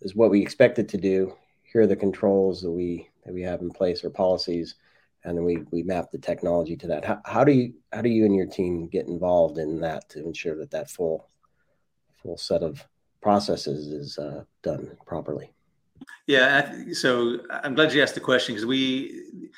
is 0.00 0.14
what 0.14 0.30
we 0.30 0.40
expect 0.40 0.78
it 0.78 0.88
to 0.90 0.96
do. 0.96 1.34
Here 1.62 1.82
are 1.82 1.86
the 1.86 1.96
controls 1.96 2.60
that 2.62 2.70
we 2.70 3.08
that 3.24 3.34
we 3.34 3.42
have 3.42 3.60
in 3.60 3.70
place 3.70 4.04
or 4.04 4.10
policies, 4.10 4.76
and 5.24 5.36
then 5.36 5.44
we 5.44 5.58
we 5.70 5.82
map 5.82 6.10
the 6.10 6.18
technology 6.18 6.76
to 6.76 6.86
that. 6.88 7.04
How, 7.04 7.20
how 7.24 7.44
do 7.44 7.52
you 7.52 7.74
how 7.92 8.02
do 8.02 8.08
you 8.08 8.24
and 8.24 8.34
your 8.34 8.46
team 8.46 8.88
get 8.88 9.08
involved 9.08 9.58
in 9.58 9.80
that 9.80 10.08
to 10.10 10.24
ensure 10.24 10.56
that 10.58 10.70
that 10.70 10.90
full 10.90 11.28
full 12.22 12.36
set 12.36 12.62
of 12.62 12.86
processes 13.20 13.88
is 13.88 14.18
uh, 14.18 14.44
done 14.62 14.96
properly? 15.06 15.52
Yeah, 16.26 16.92
so 16.92 17.40
I'm 17.50 17.74
glad 17.74 17.92
you 17.92 18.02
asked 18.02 18.14
the 18.14 18.20
question 18.20 18.54
because 18.54 18.66
we 18.66 19.50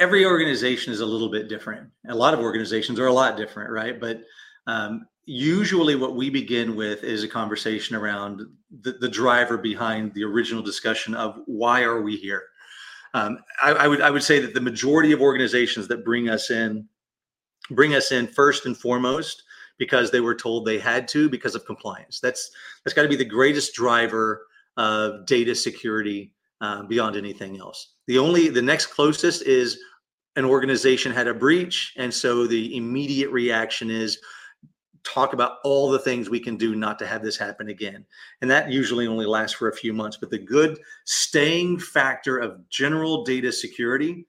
every 0.00 0.24
organization 0.24 0.92
is 0.92 1.00
a 1.00 1.06
little 1.06 1.30
bit 1.30 1.48
different. 1.48 1.90
A 2.08 2.14
lot 2.14 2.34
of 2.34 2.40
organizations 2.40 2.98
are 2.98 3.06
a 3.06 3.12
lot 3.12 3.36
different, 3.36 3.70
right? 3.70 3.98
But 3.98 4.22
um, 4.66 5.06
usually 5.26 5.96
what 5.96 6.14
we 6.14 6.30
begin 6.30 6.76
with 6.76 7.02
is 7.02 7.24
a 7.24 7.28
conversation 7.28 7.96
around 7.96 8.46
the, 8.80 8.92
the 8.92 9.08
driver 9.08 9.58
behind 9.58 10.14
the 10.14 10.22
original 10.22 10.62
discussion 10.62 11.14
of 11.14 11.40
why 11.46 11.82
are 11.82 12.00
we 12.00 12.16
here? 12.16 12.44
Um, 13.12 13.38
I, 13.62 13.72
I, 13.72 13.88
would 13.88 14.00
i 14.02 14.10
would 14.10 14.22
say 14.22 14.40
that 14.40 14.54
the 14.54 14.60
majority 14.60 15.12
of 15.12 15.20
organizations 15.20 15.88
that 15.88 16.04
bring 16.04 16.28
us 16.28 16.50
in 16.50 16.88
bring 17.70 17.94
us 17.94 18.12
in 18.12 18.26
first 18.26 18.66
and 18.66 18.76
foremost 18.76 19.42
because 19.78 20.10
they 20.10 20.20
were 20.20 20.34
told 20.34 20.64
they 20.64 20.78
had 20.78 21.08
to 21.08 21.28
because 21.28 21.54
of 21.54 21.64
compliance. 21.64 22.20
That's 22.20 22.50
that's 22.84 22.94
got 22.94 23.02
to 23.02 23.08
be 23.08 23.16
the 23.16 23.24
greatest 23.24 23.74
driver 23.74 24.46
of 24.76 25.26
data 25.26 25.54
security 25.54 26.32
uh, 26.60 26.84
beyond 26.84 27.16
anything 27.16 27.58
else. 27.58 27.94
The 28.06 28.18
only 28.18 28.48
the 28.48 28.62
next 28.62 28.86
closest 28.86 29.42
is 29.42 29.78
an 30.36 30.44
organization 30.44 31.12
had 31.12 31.26
a 31.26 31.34
breach 31.34 31.94
and 31.96 32.12
so 32.12 32.46
the 32.46 32.76
immediate 32.76 33.30
reaction 33.30 33.90
is 33.90 34.18
talk 35.06 35.32
about 35.32 35.58
all 35.64 35.90
the 35.90 35.98
things 35.98 36.28
we 36.28 36.40
can 36.40 36.56
do 36.56 36.74
not 36.74 36.98
to 36.98 37.06
have 37.06 37.22
this 37.22 37.36
happen 37.36 37.68
again. 37.68 38.04
And 38.40 38.50
that 38.50 38.70
usually 38.70 39.06
only 39.06 39.26
lasts 39.26 39.56
for 39.56 39.68
a 39.68 39.76
few 39.76 39.92
months. 39.92 40.16
But 40.16 40.30
the 40.30 40.38
good 40.38 40.78
staying 41.04 41.78
factor 41.78 42.38
of 42.38 42.68
general 42.68 43.24
data 43.24 43.52
security 43.52 44.26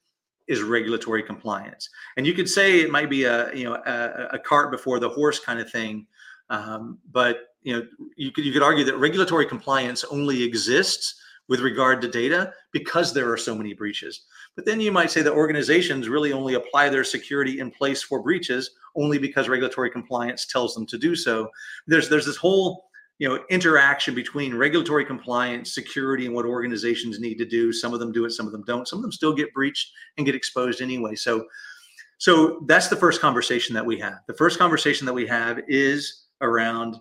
is 0.48 0.62
regulatory 0.62 1.24
compliance. 1.24 1.90
And 2.16 2.26
you 2.26 2.34
could 2.34 2.50
say 2.50 2.80
it 2.80 2.92
might 2.92 3.10
be 3.10 3.26
a 3.26 3.54
you 3.54 3.66
know 3.66 3.76
a, 3.76 4.36
a 4.36 4.40
cart 4.40 4.72
before 4.72 5.00
the 5.00 5.10
horse 5.10 5.40
kind 5.40 5.60
of 5.60 5.70
thing, 5.70 6.08
um, 6.50 7.00
but 7.12 7.50
you 7.64 7.74
know 7.74 7.86
you 8.16 8.32
could 8.32 8.46
you 8.46 8.54
could 8.54 8.64
argue 8.64 8.86
that 8.86 8.98
regulatory 8.98 9.46
compliance 9.46 10.06
only 10.06 10.44
exists 10.44 11.16
with 11.48 11.62
regard 11.62 12.02
to 12.02 12.08
data 12.08 12.54
because 12.72 13.14
there 13.14 13.32
are 13.32 13.38
so 13.38 13.56
many 13.56 13.74
breaches. 13.74 14.26
But 14.56 14.66
then 14.66 14.82
you 14.82 14.92
might 14.92 15.12
say 15.12 15.22
that 15.22 15.32
organizations 15.32 16.10
really 16.10 16.34
only 16.34 16.56
apply 16.56 16.90
their 16.90 17.04
security 17.04 17.60
in 17.60 17.72
place 17.72 18.04
for 18.04 18.22
breaches 18.22 18.72
only 18.96 19.18
because 19.18 19.48
regulatory 19.48 19.90
compliance 19.90 20.46
tells 20.46 20.74
them 20.74 20.86
to 20.88 20.98
do 20.98 21.16
so. 21.16 21.50
There's 21.88 22.10
there's 22.10 22.26
this 22.26 22.38
whole 22.38 22.90
you 23.20 23.28
know 23.28 23.44
interaction 23.50 24.14
between 24.14 24.56
regulatory 24.56 25.06
compliance, 25.06 25.74
security, 25.74 26.26
and 26.26 26.36
what 26.36 26.46
organizations 26.46 27.20
need 27.20 27.36
to 27.36 27.46
do. 27.46 27.72
Some 27.72 27.94
of 27.94 28.00
them 28.00 28.12
do 28.12 28.26
it, 28.26 28.32
some 28.32 28.46
of 28.46 28.52
them 28.52 28.64
don't. 28.66 28.88
Some 28.88 29.00
of 29.00 29.04
them 29.04 29.12
still 29.12 29.34
get 29.34 29.54
breached 29.54 29.92
and 30.18 30.26
get 30.26 30.36
exposed 30.36 30.82
anyway. 30.82 31.16
So 31.16 31.46
so 32.18 32.64
that's 32.66 32.88
the 32.88 32.96
first 32.96 33.22
conversation 33.22 33.76
that 33.76 33.86
we 33.86 34.00
have. 34.00 34.20
The 34.28 34.34
first 34.34 34.58
conversation 34.58 35.06
that 35.06 35.14
we 35.14 35.28
have 35.28 35.60
is 35.68 36.26
around 36.42 36.98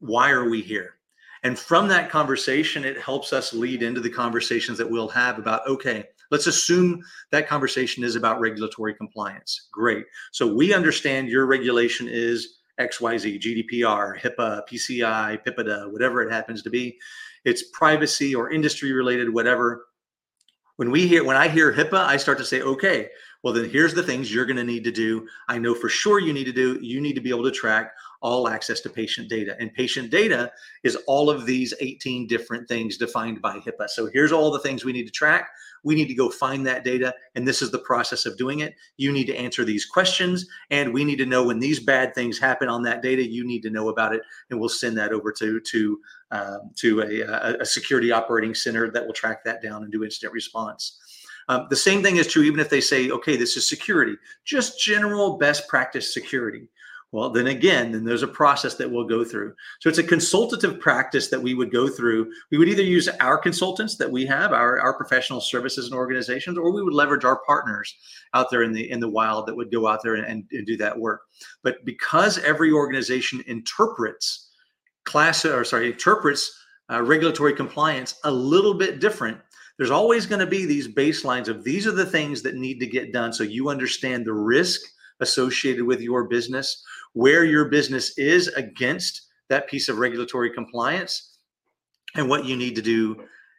why 0.00 0.30
are 0.30 0.48
we 0.48 0.60
here? 0.60 0.97
And 1.44 1.58
from 1.58 1.88
that 1.88 2.10
conversation, 2.10 2.84
it 2.84 3.00
helps 3.00 3.32
us 3.32 3.52
lead 3.52 3.82
into 3.82 4.00
the 4.00 4.10
conversations 4.10 4.78
that 4.78 4.90
we'll 4.90 5.08
have 5.08 5.38
about 5.38 5.66
okay, 5.66 6.04
Let's 6.30 6.46
assume 6.46 7.02
that 7.30 7.48
conversation 7.48 8.04
is 8.04 8.16
about 8.16 8.40
regulatory 8.40 8.94
compliance. 8.94 9.68
Great. 9.72 10.04
So 10.32 10.52
we 10.52 10.74
understand 10.74 11.28
your 11.28 11.46
regulation 11.46 12.08
is 12.08 12.58
XYZ, 12.78 13.40
GDPR, 13.40 14.20
HIPAA, 14.20 14.62
PCI, 14.70 15.44
PIPEDA, 15.44 15.90
whatever 15.90 16.22
it 16.22 16.32
happens 16.32 16.62
to 16.62 16.70
be. 16.70 16.98
It's 17.44 17.70
privacy 17.72 18.34
or 18.34 18.50
industry 18.50 18.92
related, 18.92 19.32
whatever. 19.32 19.86
When 20.76 20.90
we 20.90 21.08
hear 21.08 21.24
when 21.24 21.36
I 21.36 21.48
hear 21.48 21.72
HIPAA, 21.72 22.04
I 22.04 22.16
start 22.18 22.38
to 22.38 22.44
say, 22.44 22.60
okay, 22.60 23.08
well 23.42 23.54
then 23.54 23.68
here's 23.68 23.94
the 23.94 24.02
things 24.02 24.32
you're 24.32 24.46
going 24.46 24.56
to 24.58 24.64
need 24.64 24.84
to 24.84 24.92
do. 24.92 25.26
I 25.48 25.58
know 25.58 25.74
for 25.74 25.88
sure 25.88 26.20
you 26.20 26.32
need 26.32 26.44
to 26.44 26.52
do. 26.52 26.78
You 26.80 27.00
need 27.00 27.14
to 27.14 27.20
be 27.20 27.30
able 27.30 27.44
to 27.44 27.50
track 27.50 27.92
all 28.20 28.48
access 28.48 28.80
to 28.80 28.90
patient 28.90 29.28
data. 29.28 29.56
And 29.58 29.72
patient 29.72 30.10
data 30.10 30.50
is 30.82 30.96
all 31.06 31.30
of 31.30 31.46
these 31.46 31.74
18 31.80 32.26
different 32.26 32.68
things 32.68 32.96
defined 32.96 33.40
by 33.40 33.58
HIPAA. 33.58 33.88
So 33.88 34.08
here's 34.12 34.32
all 34.32 34.50
the 34.50 34.58
things 34.58 34.84
we 34.84 34.92
need 34.92 35.06
to 35.06 35.12
track. 35.12 35.48
We 35.84 35.94
need 35.94 36.08
to 36.08 36.14
go 36.14 36.28
find 36.28 36.66
that 36.66 36.84
data. 36.84 37.14
And 37.34 37.46
this 37.46 37.62
is 37.62 37.70
the 37.70 37.78
process 37.78 38.26
of 38.26 38.36
doing 38.36 38.60
it. 38.60 38.74
You 38.96 39.12
need 39.12 39.26
to 39.26 39.36
answer 39.36 39.64
these 39.64 39.86
questions. 39.86 40.46
And 40.70 40.92
we 40.92 41.04
need 41.04 41.18
to 41.18 41.26
know 41.26 41.44
when 41.44 41.60
these 41.60 41.80
bad 41.80 42.14
things 42.14 42.38
happen 42.38 42.68
on 42.68 42.82
that 42.82 43.02
data, 43.02 43.22
you 43.24 43.46
need 43.46 43.62
to 43.62 43.70
know 43.70 43.88
about 43.88 44.14
it. 44.14 44.22
And 44.50 44.58
we'll 44.58 44.68
send 44.68 44.98
that 44.98 45.12
over 45.12 45.30
to, 45.32 45.60
to, 45.60 46.00
um, 46.32 46.70
to 46.76 47.02
a, 47.02 47.60
a 47.60 47.64
security 47.64 48.10
operating 48.10 48.54
center 48.54 48.90
that 48.90 49.06
will 49.06 49.14
track 49.14 49.44
that 49.44 49.62
down 49.62 49.84
and 49.84 49.92
do 49.92 50.04
instant 50.04 50.32
response. 50.32 50.98
Um, 51.48 51.66
the 51.70 51.76
same 51.76 52.02
thing 52.02 52.16
is 52.16 52.26
true 52.26 52.42
even 52.42 52.60
if 52.60 52.68
they 52.68 52.80
say, 52.80 53.10
okay, 53.10 53.36
this 53.36 53.56
is 53.56 53.68
security, 53.68 54.16
just 54.44 54.78
general 54.78 55.38
best 55.38 55.66
practice 55.66 56.12
security. 56.12 56.68
Well, 57.10 57.30
then 57.30 57.46
again, 57.46 57.92
then 57.92 58.04
there's 58.04 58.22
a 58.22 58.28
process 58.28 58.74
that 58.74 58.90
we'll 58.90 59.06
go 59.06 59.24
through. 59.24 59.54
So 59.80 59.88
it's 59.88 59.98
a 59.98 60.02
consultative 60.02 60.78
practice 60.78 61.28
that 61.28 61.40
we 61.40 61.54
would 61.54 61.72
go 61.72 61.88
through. 61.88 62.30
We 62.50 62.58
would 62.58 62.68
either 62.68 62.82
use 62.82 63.08
our 63.20 63.38
consultants 63.38 63.96
that 63.96 64.10
we 64.10 64.26
have, 64.26 64.52
our, 64.52 64.78
our 64.78 64.92
professional 64.92 65.40
services 65.40 65.86
and 65.86 65.94
organizations, 65.94 66.58
or 66.58 66.70
we 66.70 66.82
would 66.82 66.92
leverage 66.92 67.24
our 67.24 67.40
partners 67.46 67.94
out 68.34 68.50
there 68.50 68.62
in 68.62 68.72
the 68.72 68.90
in 68.90 69.00
the 69.00 69.08
wild 69.08 69.46
that 69.46 69.56
would 69.56 69.72
go 69.72 69.86
out 69.86 70.02
there 70.02 70.16
and, 70.16 70.44
and 70.52 70.66
do 70.66 70.76
that 70.76 70.98
work. 70.98 71.22
But 71.62 71.82
because 71.86 72.38
every 72.40 72.72
organization 72.72 73.42
interprets 73.46 74.50
class 75.04 75.46
or 75.46 75.64
sorry, 75.64 75.92
interprets 75.92 76.54
uh, 76.90 77.02
regulatory 77.02 77.54
compliance 77.54 78.16
a 78.24 78.30
little 78.30 78.74
bit 78.74 79.00
different, 79.00 79.38
there's 79.78 79.90
always 79.90 80.26
going 80.26 80.40
to 80.40 80.46
be 80.46 80.66
these 80.66 80.88
baselines 80.88 81.48
of 81.48 81.64
these 81.64 81.86
are 81.86 81.92
the 81.92 82.04
things 82.04 82.42
that 82.42 82.56
need 82.56 82.80
to 82.80 82.86
get 82.86 83.14
done 83.14 83.32
so 83.32 83.44
you 83.44 83.70
understand 83.70 84.26
the 84.26 84.32
risk 84.32 84.82
associated 85.20 85.84
with 85.84 86.00
your 86.00 86.24
business 86.24 86.84
where 87.12 87.44
your 87.44 87.66
business 87.66 88.16
is 88.18 88.48
against 88.48 89.22
that 89.48 89.68
piece 89.68 89.88
of 89.88 89.98
regulatory 89.98 90.50
compliance 90.50 91.38
and 92.14 92.28
what 92.28 92.44
you 92.44 92.56
need 92.56 92.76
to 92.76 92.82
do 92.82 93.16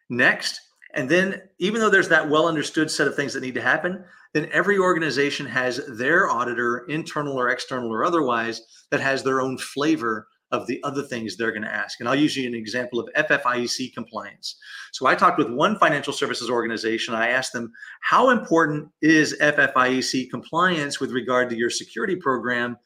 next. 0.09 0.59
And 0.95 1.09
then, 1.09 1.41
even 1.59 1.81
though 1.81 1.89
there's 1.89 2.09
that 2.09 2.29
well 2.29 2.47
understood 2.47 2.89
set 2.89 3.07
of 3.07 3.15
things 3.15 3.33
that 3.33 3.41
need 3.41 3.55
to 3.55 3.61
happen, 3.61 4.03
then 4.33 4.49
every 4.51 4.77
organization 4.77 5.45
has 5.45 5.81
their 5.87 6.29
auditor, 6.29 6.85
internal 6.89 7.39
or 7.39 7.49
external 7.49 7.91
or 7.91 8.03
otherwise, 8.03 8.61
that 8.91 8.99
has 8.99 9.23
their 9.23 9.41
own 9.41 9.57
flavor 9.57 10.27
of 10.51 10.65
the 10.65 10.81
other 10.83 11.03
things 11.03 11.37
they're 11.37 11.51
going 11.51 11.63
to 11.63 11.71
ask. 11.71 11.99
And 11.99 12.09
I'll 12.09 12.15
use 12.15 12.35
you 12.35 12.47
an 12.47 12.55
example 12.55 12.99
of 12.99 13.09
FFIEC 13.15 13.93
compliance. 13.93 14.55
So 14.91 15.05
I 15.05 15.13
talked 15.13 15.37
with 15.37 15.51
one 15.51 15.77
financial 15.77 16.13
services 16.13 16.49
organization. 16.49 17.13
I 17.13 17.29
asked 17.29 17.53
them, 17.53 17.71
how 18.01 18.31
important 18.31 18.89
is 19.01 19.37
FFIEC 19.39 20.31
compliance 20.31 20.99
with 20.99 21.11
regard 21.11 21.49
to 21.51 21.55
your 21.55 21.69
security 21.69 22.15
program? 22.15 22.77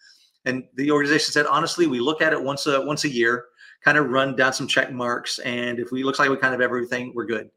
And 0.45 0.63
the 0.75 0.91
organization 0.91 1.31
said, 1.31 1.45
honestly, 1.45 1.87
we 1.87 1.99
look 1.99 2.21
at 2.21 2.33
it 2.33 2.41
once 2.41 2.67
a 2.67 2.81
once 2.81 3.03
a 3.03 3.09
year, 3.09 3.45
kind 3.83 3.97
of 3.97 4.09
run 4.09 4.35
down 4.35 4.53
some 4.53 4.67
check 4.67 4.91
marks, 4.91 5.39
and 5.39 5.79
if 5.79 5.91
we 5.91 6.03
looks 6.03 6.19
like 6.19 6.29
we 6.29 6.37
kind 6.37 6.53
of 6.53 6.61
everything, 6.61 7.11
we're 7.15 7.25
good. 7.25 7.49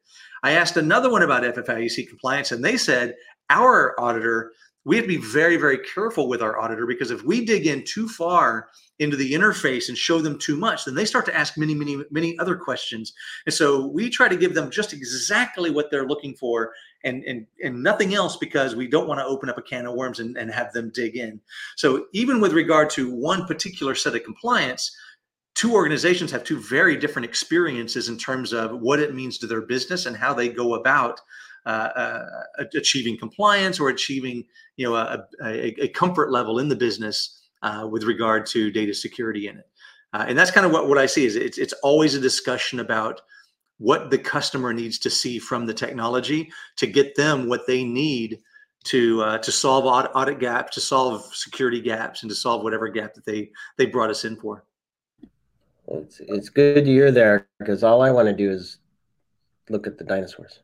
I 0.43 0.53
asked 0.53 0.77
another 0.77 1.11
one 1.11 1.23
about 1.23 1.43
FFIEC 1.43 2.09
compliance, 2.09 2.53
and 2.53 2.65
they 2.65 2.77
said 2.77 3.15
our 3.51 3.99
auditor 4.01 4.53
we 4.87 4.95
have 4.95 5.05
to 5.05 5.09
be 5.09 5.17
very, 5.17 5.57
very 5.57 5.79
careful 5.79 6.29
with 6.29 6.41
our 6.41 6.61
auditor 6.61 6.87
because 6.87 7.11
if 7.11 7.25
we 7.25 7.45
dig 7.45 7.67
in 7.67 7.83
too 7.83 8.09
far 8.09 8.69
into 9.01 9.17
the 9.17 9.33
interface 9.33 9.89
and 9.89 9.99
show 9.99 10.21
them 10.21 10.39
too 10.39 10.57
much, 10.57 10.85
then 10.85 10.95
they 10.95 11.05
start 11.05 11.27
to 11.27 11.37
ask 11.37 11.59
many, 11.59 11.75
many, 11.75 12.05
many 12.13 12.39
other 12.39 12.55
questions. 12.55 13.13
And 13.47 13.55
so 13.55 13.89
we 13.89 14.09
try 14.09 14.29
to 14.29 14.37
give 14.37 14.55
them 14.55 14.71
just 14.71 14.93
exactly 14.93 15.71
what 15.71 15.91
they're 15.91 16.07
looking 16.07 16.35
for 16.35 16.73
and 17.03 17.25
and 17.25 17.47
and 17.63 17.83
nothing 17.83 18.15
else 18.15 18.37
because 18.37 18.77
we 18.77 18.87
don't 18.87 19.09
want 19.09 19.19
to 19.19 19.27
open 19.27 19.51
up 19.51 19.59
a 19.59 19.63
can 19.63 19.87
of 19.87 19.95
worms 19.95 20.21
and, 20.21 20.37
and 20.37 20.53
have 20.53 20.73
them 20.73 20.93
dig 20.95 21.17
in. 21.17 21.41
So 21.77 22.07
even 22.13 22.41
with 22.41 22.53
regard 22.53 22.89
to 22.91 23.13
one 23.13 23.45
particular 23.47 23.97
set 23.97 24.15
of 24.15 24.23
compliance, 24.23 24.97
two 25.57 25.75
organizations 25.75 26.31
have 26.31 26.45
two 26.45 26.61
very 26.61 26.97
different 26.97 27.27
experiences 27.27 28.09
in 28.09 28.17
terms 28.17 28.53
of 28.53 28.81
what 28.81 29.01
it 29.01 29.17
means 29.17 29.39
to 29.39 29.49
their 29.49 29.63
business 29.63 30.07
and 30.07 30.17
how 30.17 30.33
they 30.33 30.49
go 30.49 30.75
about 30.75 31.21
achieving 32.75 33.19
compliance 33.19 33.81
or 33.81 33.89
achieving 33.89 34.45
you 34.77 34.87
know 34.87 34.95
a, 34.95 35.27
a, 35.43 35.85
a 35.85 35.89
comfort 35.89 36.31
level 36.31 36.59
in 36.59 36.69
the 36.69 36.77
business 36.77 37.41
uh, 37.63 37.87
with 37.91 38.05
regard 38.05 38.47
to 38.47 38.71
data 38.71 38.95
security 38.95 39.49
in 39.49 39.59
it. 39.59 39.69
Uh, 40.13 40.25
and 40.29 40.39
that's 40.39 40.51
kind 40.51 40.65
of 40.65 40.73
what, 40.73 40.89
what 40.89 40.99
I 40.99 41.07
see 41.07 41.27
is 41.27 41.37
it's, 41.37 41.59
it's 41.59 41.75
always 41.83 42.15
a 42.15 42.21
discussion 42.21 42.81
about 42.81 43.21
what 43.79 44.11
the 44.11 44.19
customer 44.19 44.73
needs 44.73 44.99
to 45.01 45.11
see 45.11 45.39
from 45.39 45.67
the 45.67 45.75
technology 45.75 46.51
to 46.77 46.87
get 46.87 47.15
them 47.15 47.49
what 47.49 47.67
they 47.67 47.85
need 47.85 48.39
to 48.85 49.21
uh, 49.23 49.39
to 49.39 49.53
solve 49.53 49.85
audit, 49.85 50.11
audit 50.15 50.39
gaps, 50.39 50.75
to 50.75 50.81
solve 50.81 51.23
security 51.35 51.81
gaps, 51.81 52.23
and 52.23 52.31
to 52.31 52.37
solve 52.37 52.63
whatever 52.63 52.89
gap 52.89 53.15
that 53.15 53.25
they 53.25 53.51
they 53.77 53.87
brought 53.87 54.11
us 54.11 54.25
in 54.25 54.37
for. 54.37 54.65
It's 55.89 56.21
it's 56.21 56.49
good 56.49 56.87
you're 56.87 57.11
there 57.11 57.49
because 57.59 57.83
all 57.83 58.01
I 58.01 58.11
want 58.11 58.29
to 58.29 58.35
do 58.35 58.51
is 58.51 58.79
look 59.69 59.87
at 59.87 59.99
the 59.99 60.05
dinosaurs. 60.05 60.61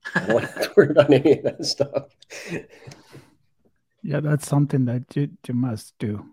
I 0.14 0.20
don't 0.20 0.34
want 0.34 0.62
to 0.62 0.72
worry 0.76 0.90
about 0.90 1.12
any 1.12 1.38
of 1.38 1.42
that 1.44 1.64
stuff. 1.64 2.06
Yeah, 4.02 4.20
that's 4.20 4.48
something 4.48 4.84
that 4.86 5.04
you, 5.14 5.30
you 5.46 5.54
must 5.54 5.98
do. 5.98 6.24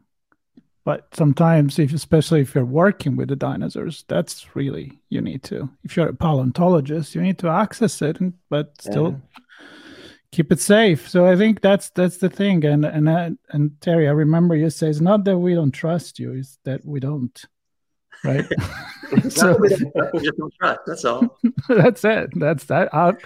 But 0.84 1.08
sometimes, 1.14 1.80
if 1.80 1.94
especially 1.94 2.42
if 2.42 2.54
you're 2.54 2.64
working 2.64 3.16
with 3.16 3.30
the 3.30 3.36
dinosaurs, 3.36 4.06
that's 4.08 4.56
really 4.56 5.00
you 5.10 5.20
need 5.20 5.42
to. 5.44 5.68
If 5.84 5.98
you're 5.98 6.10
a 6.10 6.14
paleontologist, 6.14 7.16
you 7.16 7.22
need 7.22 7.40
to 7.40 7.50
access 7.50 8.04
it, 8.04 8.22
and, 8.22 8.34
but 8.52 8.80
still 8.80 9.12
yeah. 9.12 9.42
keep 10.32 10.52
it 10.52 10.60
safe. 10.60 11.10
So 11.10 11.26
I 11.26 11.36
think 11.36 11.62
that's 11.62 11.90
that's 11.90 12.18
the 12.18 12.30
thing. 12.30 12.64
And 12.66 12.86
and 12.86 13.10
uh, 13.10 13.32
and 13.50 13.82
Terry, 13.82 14.08
I 14.08 14.12
remember 14.12 14.56
you 14.56 14.70
say 14.70 14.88
it's 14.88 15.02
not 15.02 15.24
that 15.24 15.40
we 15.40 15.56
don't 15.56 15.72
trust 15.72 16.20
you; 16.20 16.34
it's 16.34 16.60
that 16.66 16.86
we 16.86 17.00
don't 17.00 17.44
right? 18.24 18.46
so 19.30 19.58
we 19.58 19.70
just 19.70 20.38
don't 20.38 20.54
trust. 20.60 20.80
That's 20.86 21.06
all. 21.06 21.38
that's 21.68 22.04
it. 22.04 22.30
That's 22.36 22.66
that. 22.66 22.94
I'll, 22.94 23.18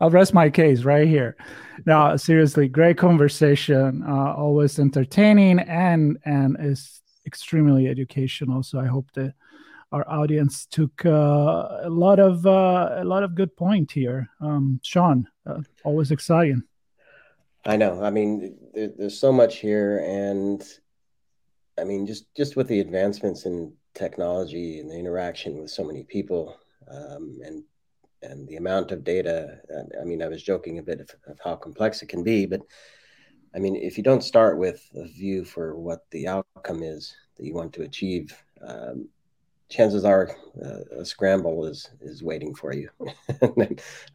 I'll 0.00 0.10
rest 0.10 0.34
my 0.34 0.50
case 0.50 0.82
right 0.82 1.08
here. 1.08 1.36
Now, 1.84 2.16
seriously, 2.16 2.68
great 2.68 2.98
conversation. 2.98 4.02
Uh, 4.06 4.34
always 4.34 4.78
entertaining 4.78 5.58
and 5.60 6.18
and 6.24 6.56
is 6.60 7.02
extremely 7.26 7.88
educational. 7.88 8.62
So 8.62 8.78
I 8.78 8.86
hope 8.86 9.10
that 9.14 9.34
our 9.92 10.08
audience 10.08 10.66
took 10.66 11.04
uh, 11.04 11.80
a 11.82 11.90
lot 11.90 12.18
of 12.18 12.46
uh, 12.46 12.96
a 12.96 13.04
lot 13.04 13.22
of 13.22 13.34
good 13.34 13.56
point 13.56 13.92
here. 13.92 14.28
Um, 14.40 14.80
Sean, 14.82 15.28
uh, 15.46 15.62
always 15.84 16.10
exciting. 16.10 16.62
I 17.64 17.76
know. 17.76 18.02
I 18.02 18.10
mean, 18.10 18.56
there, 18.74 18.92
there's 18.96 19.18
so 19.18 19.32
much 19.32 19.58
here, 19.58 19.98
and 20.06 20.62
I 21.78 21.84
mean, 21.84 22.06
just 22.06 22.34
just 22.36 22.56
with 22.56 22.68
the 22.68 22.80
advancements 22.80 23.46
in 23.46 23.72
technology 23.94 24.78
and 24.78 24.90
the 24.90 24.98
interaction 24.98 25.58
with 25.58 25.70
so 25.70 25.82
many 25.82 26.04
people 26.04 26.56
um, 26.90 27.38
and 27.44 27.64
and 28.26 28.48
the 28.48 28.56
amount 28.56 28.92
of 28.92 29.04
data. 29.04 29.58
I 30.00 30.04
mean, 30.04 30.22
I 30.22 30.28
was 30.28 30.42
joking 30.42 30.78
a 30.78 30.82
bit 30.82 31.00
of, 31.00 31.10
of, 31.26 31.38
how 31.42 31.56
complex 31.56 32.02
it 32.02 32.08
can 32.08 32.22
be, 32.22 32.46
but 32.46 32.60
I 33.54 33.58
mean, 33.58 33.76
if 33.76 33.96
you 33.96 34.02
don't 34.02 34.22
start 34.22 34.58
with 34.58 34.82
a 34.94 35.06
view 35.06 35.44
for 35.44 35.78
what 35.78 36.00
the 36.10 36.28
outcome 36.28 36.82
is 36.82 37.14
that 37.36 37.44
you 37.44 37.54
want 37.54 37.72
to 37.74 37.82
achieve, 37.82 38.36
um, 38.66 39.08
chances 39.68 40.04
are 40.04 40.30
uh, 40.64 41.00
a 41.00 41.04
scramble 41.04 41.66
is 41.66 41.88
is 42.00 42.22
waiting 42.22 42.54
for 42.54 42.74
you, 42.74 42.88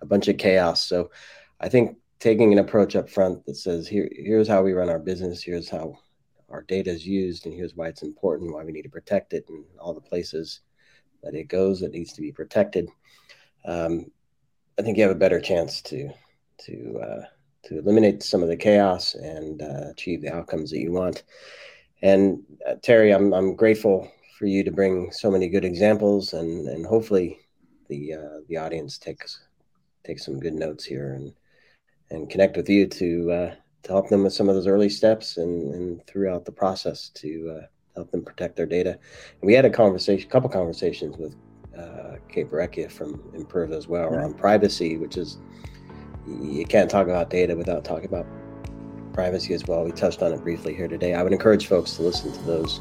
a 0.01 0.05
bunch 0.05 0.27
of 0.27 0.37
chaos. 0.37 0.87
So, 0.87 1.11
I 1.59 1.69
think 1.69 1.97
taking 2.19 2.53
an 2.53 2.59
approach 2.59 2.95
up 2.95 3.09
front 3.09 3.45
that 3.45 3.55
says, 3.55 3.87
here 3.87 4.09
here's 4.11 4.47
how 4.47 4.61
we 4.61 4.73
run 4.73 4.89
our 4.89 4.99
business, 4.99 5.41
here's 5.41 5.69
how 5.69 5.97
our 6.49 6.63
data 6.63 6.91
is 6.91 7.07
used, 7.07 7.45
and 7.45 7.55
here's 7.55 7.75
why 7.75 7.87
it's 7.87 8.03
important, 8.03 8.53
why 8.53 8.63
we 8.63 8.71
need 8.71 8.83
to 8.83 8.89
protect 8.89 9.33
it, 9.33 9.45
and 9.49 9.63
all 9.79 9.93
the 9.93 10.01
places 10.01 10.61
that 11.23 11.35
it 11.35 11.47
goes 11.47 11.79
that 11.79 11.91
needs 11.91 12.13
to 12.13 12.21
be 12.21 12.31
protected. 12.31 12.89
Um, 13.65 14.11
I 14.79 14.81
think 14.81 14.97
you 14.97 15.03
have 15.03 15.11
a 15.11 15.19
better 15.19 15.39
chance 15.39 15.81
to 15.83 16.09
to 16.65 16.99
uh, 16.99 17.23
to 17.63 17.79
eliminate 17.79 18.23
some 18.23 18.41
of 18.41 18.49
the 18.49 18.57
chaos 18.57 19.15
and 19.15 19.61
uh, 19.61 19.89
achieve 19.91 20.21
the 20.21 20.33
outcomes 20.33 20.71
that 20.71 20.79
you 20.79 20.91
want. 20.91 21.23
And 22.01 22.43
uh, 22.67 22.75
Terry, 22.81 23.11
I'm 23.11 23.33
I'm 23.33 23.55
grateful 23.55 24.11
for 24.37 24.45
you 24.45 24.63
to 24.63 24.71
bring 24.71 25.11
so 25.11 25.29
many 25.29 25.49
good 25.49 25.65
examples, 25.65 26.33
and 26.33 26.67
and 26.67 26.85
hopefully 26.85 27.39
the 27.89 28.13
uh, 28.13 28.39
the 28.47 28.57
audience 28.57 28.97
takes 28.97 29.39
takes 30.03 30.25
some 30.25 30.39
good 30.39 30.53
notes 30.53 30.83
here 30.83 31.13
and 31.13 31.33
and 32.09 32.29
connect 32.29 32.57
with 32.57 32.69
you 32.69 32.87
to 32.87 33.31
uh, 33.31 33.55
to 33.83 33.91
help 33.91 34.09
them 34.09 34.23
with 34.23 34.33
some 34.33 34.49
of 34.49 34.55
those 34.55 34.67
early 34.67 34.89
steps 34.89 35.37
and, 35.37 35.73
and 35.73 36.05
throughout 36.07 36.45
the 36.45 36.51
process 36.51 37.09
to 37.09 37.57
uh, 37.57 37.65
help 37.95 38.11
them 38.11 38.23
protect 38.23 38.55
their 38.55 38.65
data. 38.65 38.91
And 38.91 39.47
we 39.47 39.53
had 39.53 39.65
a 39.65 39.69
conversation, 39.69 40.27
a 40.27 40.31
couple 40.31 40.49
conversations 40.49 41.17
with 41.17 41.35
uh, 41.81 42.17
Kate 42.29 42.49
Barecchia 42.49 42.91
from 42.91 43.17
Imperva 43.35 43.75
as 43.75 43.87
well 43.87 44.03
around 44.03 44.37
privacy, 44.37 44.97
which 44.97 45.17
is 45.17 45.37
you 46.27 46.65
can't 46.65 46.89
talk 46.89 47.07
about 47.07 47.29
data 47.29 47.55
without 47.55 47.83
talking 47.83 48.05
about 48.05 48.25
privacy 49.13 49.53
as 49.53 49.65
well. 49.65 49.83
We 49.83 49.91
touched 49.91 50.21
on 50.21 50.31
it 50.31 50.41
briefly 50.41 50.73
here 50.75 50.87
today. 50.87 51.13
I 51.13 51.23
would 51.23 51.33
encourage 51.33 51.67
folks 51.67 51.93
to 51.97 52.03
listen 52.03 52.31
to 52.31 52.43
those 52.43 52.79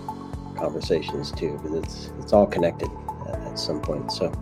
conversations 0.57 1.32
too, 1.32 1.59
because 1.62 1.78
it's 1.78 2.12
it's 2.20 2.32
all 2.32 2.46
connected 2.46 2.88
at 3.28 3.59
some 3.59 3.80
point. 3.80 4.12
So, 4.12 4.32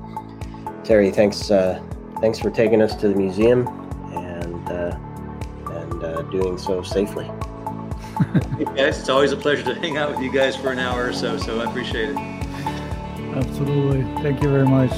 Terry, 0.85 1.11
thanks 1.11 1.51
uh, 1.51 1.83
thanks 2.21 2.39
for 2.39 2.51
taking 2.51 2.83
us 2.83 2.95
to 2.97 3.09
the 3.09 3.15
museum 3.15 3.67
and. 4.15 4.69
Uh, 4.69 4.99
and 5.99 6.05
uh, 6.05 6.23
doing 6.23 6.59
so 6.59 6.83
safely. 6.83 7.25
hey 8.57 8.65
guys, 8.65 8.99
it's 8.99 9.09
always 9.09 9.33
a 9.33 9.37
pleasure 9.37 9.63
to 9.65 9.75
hang 9.75 9.97
out 9.97 10.11
with 10.11 10.21
you 10.21 10.33
guys 10.33 10.57
for 10.57 10.73
an 10.73 10.79
hour 10.79 11.09
or 11.09 11.13
so. 11.13 11.37
So 11.37 11.61
I 11.61 11.69
appreciate 11.69 12.11
it. 12.11 12.38
Absolutely. 13.39 14.03
Thank 14.21 14.43
you 14.43 14.49
very 14.49 14.67
much. 14.67 14.91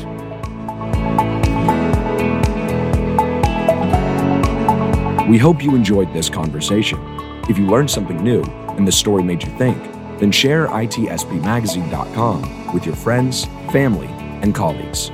We 5.29 5.37
hope 5.37 5.63
you 5.63 5.75
enjoyed 5.75 6.11
this 6.15 6.31
conversation. 6.31 6.99
If 7.51 7.59
you 7.59 7.67
learned 7.67 7.91
something 7.91 8.23
new 8.23 8.43
and 8.77 8.89
the 8.89 8.93
story 8.93 9.23
made 9.23 9.43
you 9.43 9.51
think, 9.59 9.77
then 10.19 10.33
share 10.33 10.69
itspmagazine.com 10.69 12.73
with 12.73 12.87
your 12.87 12.97
friends, 12.97 13.45
family, 13.71 14.09
and 14.43 14.55
colleagues. 14.55 15.11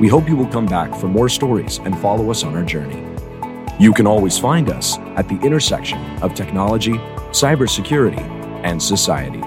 We 0.00 0.08
hope 0.08 0.26
you 0.26 0.34
will 0.34 0.46
come 0.46 0.66
back 0.66 0.94
for 0.94 1.06
more 1.06 1.28
stories 1.28 1.80
and 1.84 1.98
follow 1.98 2.30
us 2.30 2.44
on 2.44 2.56
our 2.56 2.64
journey. 2.64 3.04
You 3.78 3.92
can 3.92 4.06
always 4.06 4.38
find 4.38 4.70
us 4.70 4.96
at 5.16 5.28
the 5.28 5.38
intersection 5.42 5.98
of 6.22 6.34
technology, 6.34 6.94
cybersecurity, 7.30 8.22
and 8.64 8.82
society. 8.82 9.43